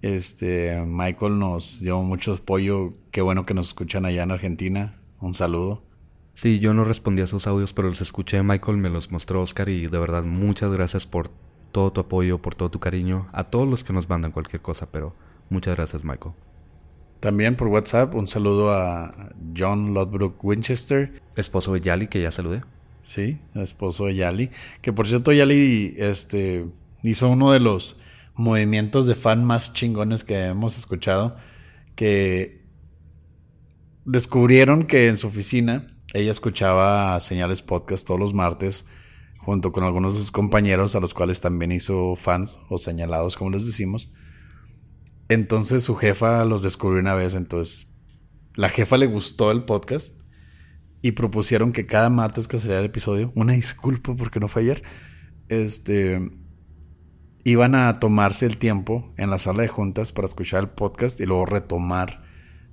Este, 0.00 0.82
Michael 0.86 1.38
nos 1.38 1.80
dio 1.80 2.00
mucho 2.00 2.32
apoyo. 2.32 2.94
Qué 3.10 3.20
bueno 3.20 3.44
que 3.44 3.52
nos 3.52 3.68
escuchan 3.68 4.06
allá 4.06 4.22
en 4.22 4.30
Argentina. 4.30 4.98
Un 5.20 5.34
saludo. 5.34 5.82
Sí, 6.32 6.60
yo 6.60 6.72
no 6.72 6.84
respondí 6.84 7.20
a 7.20 7.26
sus 7.26 7.46
audios, 7.46 7.74
pero 7.74 7.88
los 7.88 8.00
escuché. 8.00 8.42
Michael 8.42 8.78
me 8.78 8.88
los 8.88 9.10
mostró 9.10 9.42
Oscar 9.42 9.68
y 9.68 9.86
de 9.86 9.98
verdad 9.98 10.24
muchas 10.24 10.72
gracias 10.72 11.04
por 11.04 11.30
todo 11.72 11.92
tu 11.92 12.00
apoyo, 12.00 12.40
por 12.40 12.54
todo 12.54 12.70
tu 12.70 12.80
cariño. 12.80 13.28
A 13.32 13.44
todos 13.44 13.68
los 13.68 13.84
que 13.84 13.92
nos 13.92 14.08
mandan 14.08 14.32
cualquier 14.32 14.62
cosa, 14.62 14.90
pero 14.90 15.14
muchas 15.50 15.76
gracias, 15.76 16.04
Michael. 16.04 16.32
También 17.20 17.54
por 17.54 17.68
WhatsApp 17.68 18.14
un 18.14 18.26
saludo 18.26 18.72
a 18.72 19.30
John 19.56 19.92
Lodbrook 19.92 20.42
Winchester. 20.42 21.20
Esposo 21.36 21.74
de 21.74 21.82
Yali, 21.82 22.08
que 22.08 22.22
ya 22.22 22.32
saludé. 22.32 22.62
Sí, 23.02 23.38
esposo 23.54 24.06
de 24.06 24.14
Yali. 24.14 24.50
Que 24.80 24.92
por 24.92 25.06
cierto, 25.06 25.32
Yali 25.32 25.94
este, 25.98 26.64
hizo 27.02 27.28
uno 27.28 27.52
de 27.52 27.60
los 27.60 27.98
movimientos 28.34 29.06
de 29.06 29.14
fan 29.14 29.44
más 29.44 29.74
chingones 29.74 30.24
que 30.24 30.46
hemos 30.46 30.78
escuchado. 30.78 31.36
Que 31.94 32.62
descubrieron 34.06 34.86
que 34.86 35.08
en 35.08 35.18
su 35.18 35.26
oficina 35.26 35.94
ella 36.14 36.32
escuchaba 36.32 37.20
señales 37.20 37.60
podcast 37.60 38.06
todos 38.06 38.18
los 38.18 38.34
martes 38.34 38.86
junto 39.38 39.72
con 39.72 39.84
algunos 39.84 40.14
de 40.14 40.20
sus 40.20 40.30
compañeros 40.30 40.94
a 40.94 41.00
los 41.00 41.14
cuales 41.14 41.40
también 41.40 41.72
hizo 41.72 42.16
fans 42.16 42.58
o 42.68 42.78
señalados 42.78 43.36
como 43.36 43.50
les 43.50 43.66
decimos. 43.66 44.10
Entonces 45.30 45.84
su 45.84 45.94
jefa 45.94 46.44
los 46.44 46.64
descubrió 46.64 46.98
una 46.98 47.14
vez, 47.14 47.36
entonces 47.36 47.86
la 48.56 48.68
jefa 48.68 48.96
le 48.96 49.06
gustó 49.06 49.52
el 49.52 49.62
podcast 49.62 50.20
y 51.02 51.12
propusieron 51.12 51.70
que 51.70 51.86
cada 51.86 52.10
martes 52.10 52.48
que 52.48 52.58
saliera 52.58 52.80
el 52.80 52.86
episodio, 52.86 53.30
una 53.36 53.52
disculpa 53.52 54.16
porque 54.16 54.40
no 54.40 54.48
fue 54.48 54.62
ayer, 54.62 54.82
este 55.48 56.20
iban 57.44 57.76
a 57.76 58.00
tomarse 58.00 58.44
el 58.44 58.58
tiempo 58.58 59.14
en 59.16 59.30
la 59.30 59.38
sala 59.38 59.62
de 59.62 59.68
juntas 59.68 60.12
para 60.12 60.26
escuchar 60.26 60.64
el 60.64 60.70
podcast 60.70 61.20
y 61.20 61.26
luego 61.26 61.46
retomar 61.46 62.24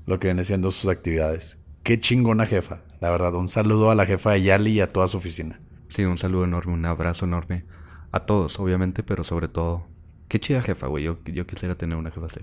lo 0.08 0.18
que 0.18 0.30
viene 0.30 0.44
siendo 0.44 0.72
sus 0.72 0.90
actividades. 0.90 1.60
Qué 1.84 2.00
chingona 2.00 2.48
jefa, 2.48 2.82
la 3.00 3.12
verdad. 3.12 3.36
Un 3.36 3.50
saludo 3.50 3.92
a 3.92 3.96
la 3.96 4.08
jefa 4.08 4.32
de 4.32 4.42
Yali 4.42 4.72
y 4.72 4.82
a 4.82 4.92
toda 4.92 5.08
su 5.08 5.18
oficina. 5.18 5.62
Sí, 5.90 6.06
un 6.06 6.18
saludo 6.18 6.46
enorme, 6.46 6.74
un 6.74 6.86
abrazo 6.88 7.26
enorme 7.26 7.66
a 8.12 8.22
todos, 8.22 8.60
obviamente, 8.60 9.04
pero 9.04 9.24
sobre 9.24 9.48
todo 9.48 9.96
Qué 10.28 10.40
chida 10.40 10.62
jefa, 10.62 10.88
güey. 10.88 11.06
Yo, 11.06 11.20
yo 11.26 11.48
quisiera 11.48 11.76
tener 11.76 11.98
una 11.98 12.12
jefa 12.12 12.26
así. 12.28 12.42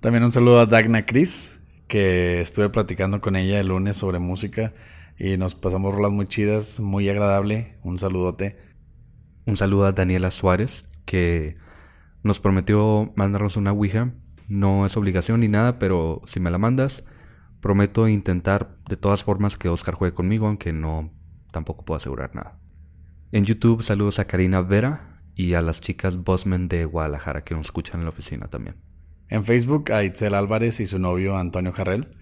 También 0.00 0.22
un 0.22 0.30
saludo 0.30 0.60
a 0.60 0.66
Dagna 0.66 1.06
Cris, 1.06 1.60
que 1.88 2.40
estuve 2.40 2.68
platicando 2.70 3.20
con 3.20 3.36
ella 3.36 3.58
el 3.58 3.68
lunes 3.68 3.96
sobre 3.96 4.18
música 4.18 4.74
y 5.18 5.36
nos 5.36 5.54
pasamos 5.54 5.94
rolas 5.94 6.12
muy 6.12 6.26
chidas, 6.26 6.80
muy 6.80 7.08
agradable. 7.08 7.78
Un 7.82 7.98
saludote. 7.98 8.58
Un 9.46 9.56
saludo 9.56 9.86
a 9.86 9.92
Daniela 9.92 10.30
Suárez, 10.30 10.84
que 11.04 11.56
nos 12.22 12.40
prometió 12.40 13.12
mandarnos 13.16 13.56
una 13.56 13.72
Ouija. 13.72 14.12
No 14.48 14.86
es 14.86 14.96
obligación 14.96 15.40
ni 15.40 15.48
nada, 15.48 15.78
pero 15.78 16.22
si 16.26 16.38
me 16.38 16.50
la 16.50 16.58
mandas, 16.58 17.04
prometo 17.60 18.06
intentar 18.06 18.76
de 18.88 18.96
todas 18.96 19.24
formas 19.24 19.56
que 19.56 19.68
Oscar 19.68 19.94
juegue 19.94 20.14
conmigo, 20.14 20.46
aunque 20.46 20.72
no 20.72 21.10
tampoco 21.50 21.84
puedo 21.84 21.98
asegurar 21.98 22.34
nada. 22.34 22.58
En 23.32 23.44
YouTube 23.44 23.82
saludos 23.82 24.18
a 24.18 24.26
Karina 24.26 24.60
Vera, 24.62 25.15
y 25.36 25.52
a 25.52 25.60
las 25.60 25.82
chicas 25.82 26.24
Bosman 26.24 26.66
de 26.66 26.86
Guadalajara 26.86 27.44
que 27.44 27.54
nos 27.54 27.66
escuchan 27.66 28.00
en 28.00 28.06
la 28.06 28.08
oficina 28.08 28.48
también. 28.48 28.76
En 29.28 29.44
Facebook 29.44 29.92
a 29.92 30.02
Itzel 30.02 30.34
Álvarez 30.34 30.80
y 30.80 30.86
su 30.86 30.98
novio 30.98 31.36
Antonio 31.36 31.72
Jarrell. 31.72 32.16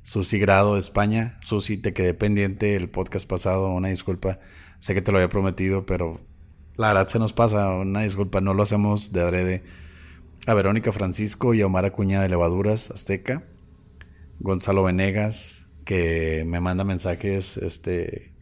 Susi 0.00 0.38
Grado 0.38 0.74
de 0.74 0.80
España. 0.80 1.38
Susi, 1.42 1.76
te 1.76 1.92
quedé 1.92 2.14
pendiente 2.14 2.74
el 2.74 2.88
podcast 2.88 3.28
pasado. 3.28 3.70
Una 3.70 3.88
disculpa. 3.88 4.40
Sé 4.80 4.94
que 4.94 5.02
te 5.02 5.12
lo 5.12 5.18
había 5.18 5.28
prometido, 5.28 5.84
pero 5.84 6.20
la 6.76 6.88
verdad 6.88 7.08
se 7.08 7.18
nos 7.18 7.34
pasa. 7.34 7.68
Una 7.74 8.00
disculpa, 8.00 8.40
no 8.40 8.54
lo 8.54 8.62
hacemos 8.62 9.12
de 9.12 9.20
adrede. 9.20 9.64
A 10.46 10.54
Verónica 10.54 10.90
Francisco 10.90 11.52
y 11.52 11.60
a 11.60 11.66
Omar 11.66 11.84
Acuña 11.84 12.22
de 12.22 12.30
Levaduras 12.30 12.90
Azteca. 12.90 13.44
Gonzalo 14.38 14.84
Venegas, 14.84 15.66
que 15.84 16.44
me 16.46 16.60
manda 16.60 16.84
mensajes 16.84 17.58
este, 17.58 18.33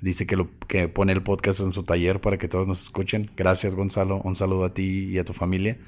Dice 0.00 0.26
que, 0.26 0.36
lo, 0.36 0.50
que 0.68 0.88
pone 0.88 1.12
el 1.12 1.22
podcast 1.22 1.60
en 1.60 1.72
su 1.72 1.82
taller 1.82 2.20
para 2.20 2.38
que 2.38 2.48
todos 2.48 2.66
nos 2.66 2.82
escuchen. 2.82 3.30
Gracias, 3.36 3.74
Gonzalo. 3.74 4.20
Un 4.22 4.36
saludo 4.36 4.64
a 4.64 4.74
ti 4.74 5.06
y 5.10 5.18
a 5.18 5.24
tu 5.24 5.32
familia. 5.32 5.78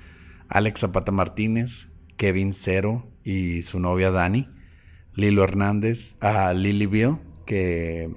Alex 0.49 0.81
Zapata 0.81 1.13
Martínez, 1.13 1.89
Kevin 2.17 2.53
Cero 2.53 3.07
y 3.25 3.63
su 3.63 3.79
novia 3.79 4.11
Dani. 4.11 4.49
Lilo 5.15 5.45
Hernández, 5.45 6.17
a 6.21 6.53
Lily 6.53 6.87
Bill, 6.87 7.17
que 7.45 8.11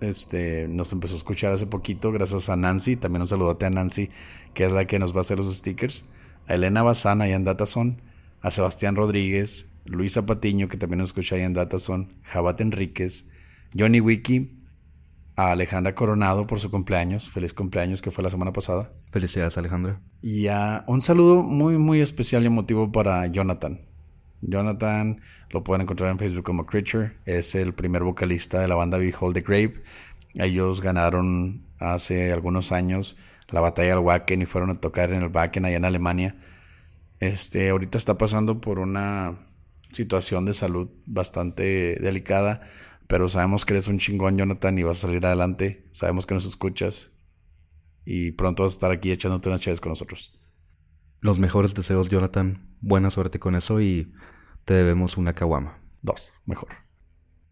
este, 0.00 0.68
nos 0.68 0.92
empezó 0.92 1.14
a 1.14 1.18
escuchar 1.18 1.52
hace 1.52 1.66
poquito, 1.66 2.12
gracias 2.12 2.48
a 2.48 2.56
Nancy. 2.56 2.96
También 2.96 3.22
un 3.22 3.28
saludote 3.28 3.66
a 3.66 3.70
Nancy, 3.70 4.10
que 4.52 4.64
es 4.64 4.72
la 4.72 4.86
que 4.86 4.98
nos 4.98 5.14
va 5.14 5.18
a 5.18 5.20
hacer 5.22 5.38
los 5.38 5.54
stickers. 5.54 6.04
A 6.46 6.54
Elena 6.54 6.82
Bazana 6.82 7.28
y 7.28 7.32
en 7.32 7.44
Datason. 7.44 8.02
A 8.40 8.50
Sebastián 8.50 8.94
Rodríguez, 8.94 9.68
Luisa 9.84 10.26
Patiño, 10.26 10.68
que 10.68 10.76
también 10.76 10.98
nos 10.98 11.10
escucha 11.10 11.36
ahí 11.36 11.42
en 11.42 11.54
Datason. 11.54 12.12
Jabat 12.22 12.60
Enríquez, 12.60 13.26
Johnny 13.76 14.00
Wiki, 14.00 14.50
a 15.36 15.50
Alejandra 15.50 15.94
Coronado 15.94 16.46
por 16.46 16.60
su 16.60 16.70
cumpleaños. 16.70 17.30
Feliz 17.30 17.52
cumpleaños 17.52 18.02
que 18.02 18.10
fue 18.10 18.24
la 18.24 18.30
semana 18.30 18.52
pasada. 18.52 18.92
Felicidades 19.10 19.58
Alejandra. 19.58 20.00
Y 20.20 20.48
a 20.48 20.84
un 20.86 21.00
saludo 21.00 21.42
muy 21.42 21.78
muy 21.78 22.00
especial 22.00 22.42
y 22.44 22.46
emotivo 22.46 22.92
para 22.92 23.26
Jonathan. 23.26 23.80
Jonathan 24.40 25.20
lo 25.50 25.64
pueden 25.64 25.82
encontrar 25.82 26.10
en 26.10 26.18
Facebook 26.18 26.44
como 26.44 26.66
Creature. 26.66 27.16
Es 27.24 27.54
el 27.54 27.74
primer 27.74 28.02
vocalista 28.02 28.60
de 28.60 28.68
la 28.68 28.74
banda 28.74 28.98
Behold 28.98 29.34
the 29.34 29.40
Grave. 29.40 29.82
Ellos 30.34 30.80
ganaron 30.80 31.66
hace 31.78 32.32
algunos 32.32 32.72
años 32.72 33.16
la 33.48 33.60
batalla 33.60 33.90
del 33.90 33.98
Wacken 33.98 34.42
y 34.42 34.46
fueron 34.46 34.70
a 34.70 34.74
tocar 34.74 35.12
en 35.12 35.22
el 35.22 35.30
Wacken 35.32 35.64
allá 35.64 35.76
en 35.76 35.84
Alemania. 35.84 36.36
Este, 37.20 37.70
ahorita 37.70 37.98
está 37.98 38.18
pasando 38.18 38.60
por 38.60 38.78
una 38.78 39.38
situación 39.92 40.44
de 40.44 40.54
salud 40.54 40.90
bastante 41.06 41.96
delicada 42.00 42.68
pero 43.06 43.28
sabemos 43.28 43.64
que 43.64 43.74
eres 43.74 43.88
un 43.88 43.98
chingón, 43.98 44.38
Jonathan, 44.38 44.78
y 44.78 44.82
vas 44.82 44.98
a 44.98 45.02
salir 45.02 45.24
adelante. 45.26 45.88
Sabemos 45.92 46.26
que 46.26 46.34
nos 46.34 46.46
escuchas. 46.46 47.12
Y 48.04 48.32
pronto 48.32 48.62
vas 48.62 48.72
a 48.72 48.76
estar 48.76 48.90
aquí 48.90 49.10
echándote 49.10 49.48
unas 49.48 49.60
chaves 49.60 49.80
con 49.80 49.90
nosotros. 49.90 50.38
Los 51.20 51.38
mejores 51.38 51.74
deseos, 51.74 52.08
Jonathan. 52.08 52.76
Buena 52.80 53.10
suerte 53.10 53.38
con 53.38 53.54
eso 53.54 53.80
y 53.80 54.12
te 54.64 54.74
debemos 54.74 55.16
una 55.16 55.32
caguama. 55.32 55.80
Dos, 56.02 56.32
mejor. 56.44 56.68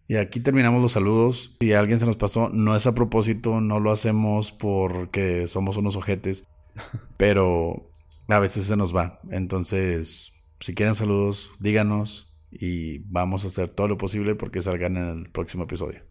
Y 0.09 0.17
aquí 0.17 0.41
terminamos 0.41 0.83
los 0.83 0.93
saludos. 0.93 1.57
Si 1.61 1.73
alguien 1.73 1.99
se 1.99 2.07
nos 2.07 2.17
pasó, 2.17 2.51
no 2.51 2.77
es 2.77 2.87
a 2.87 2.95
propósito, 2.95 3.61
no 3.61 3.81
lo 3.81 3.93
hacemos 3.93 4.53
porque 4.53 5.47
somos 5.47 5.77
unos 5.77 5.97
ojetes, 5.97 6.47
pero 7.17 7.91
a 8.29 8.39
veces 8.39 8.67
se 8.67 8.77
nos 8.77 8.95
va. 8.95 9.21
Entonces, 9.31 10.33
si 10.61 10.75
quieren 10.75 10.95
saludos, 10.95 11.53
díganos 11.61 12.32
y 12.53 12.99
vamos 13.11 13.45
a 13.45 13.49
hacer 13.49 13.71
todo 13.71 13.89
lo 13.89 13.97
posible 13.97 14.35
porque 14.35 14.61
salgan 14.61 14.97
en 14.97 15.09
el 15.09 15.31
próximo 15.31 15.65
episodio. 15.65 16.03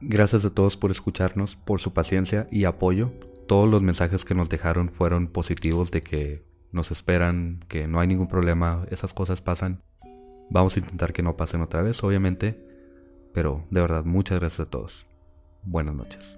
Gracias 0.00 0.44
a 0.44 0.50
todos 0.50 0.76
por 0.76 0.90
escucharnos, 0.90 1.56
por 1.56 1.80
su 1.80 1.92
paciencia 1.92 2.46
y 2.50 2.64
apoyo. 2.64 3.12
Todos 3.46 3.68
los 3.68 3.82
mensajes 3.82 4.24
que 4.24 4.34
nos 4.34 4.48
dejaron 4.48 4.90
fueron 4.90 5.28
positivos 5.28 5.90
de 5.90 6.02
que 6.02 6.44
nos 6.70 6.90
esperan, 6.90 7.64
que 7.68 7.88
no 7.88 7.98
hay 8.00 8.06
ningún 8.06 8.28
problema, 8.28 8.86
esas 8.90 9.14
cosas 9.14 9.40
pasan. 9.40 9.82
Vamos 10.50 10.76
a 10.76 10.80
intentar 10.80 11.12
que 11.12 11.22
no 11.22 11.36
pasen 11.36 11.62
otra 11.62 11.82
vez, 11.82 12.02
obviamente, 12.04 12.62
pero 13.32 13.66
de 13.70 13.80
verdad 13.80 14.04
muchas 14.04 14.38
gracias 14.38 14.66
a 14.66 14.70
todos. 14.70 15.06
Buenas 15.62 15.94
noches. 15.94 16.37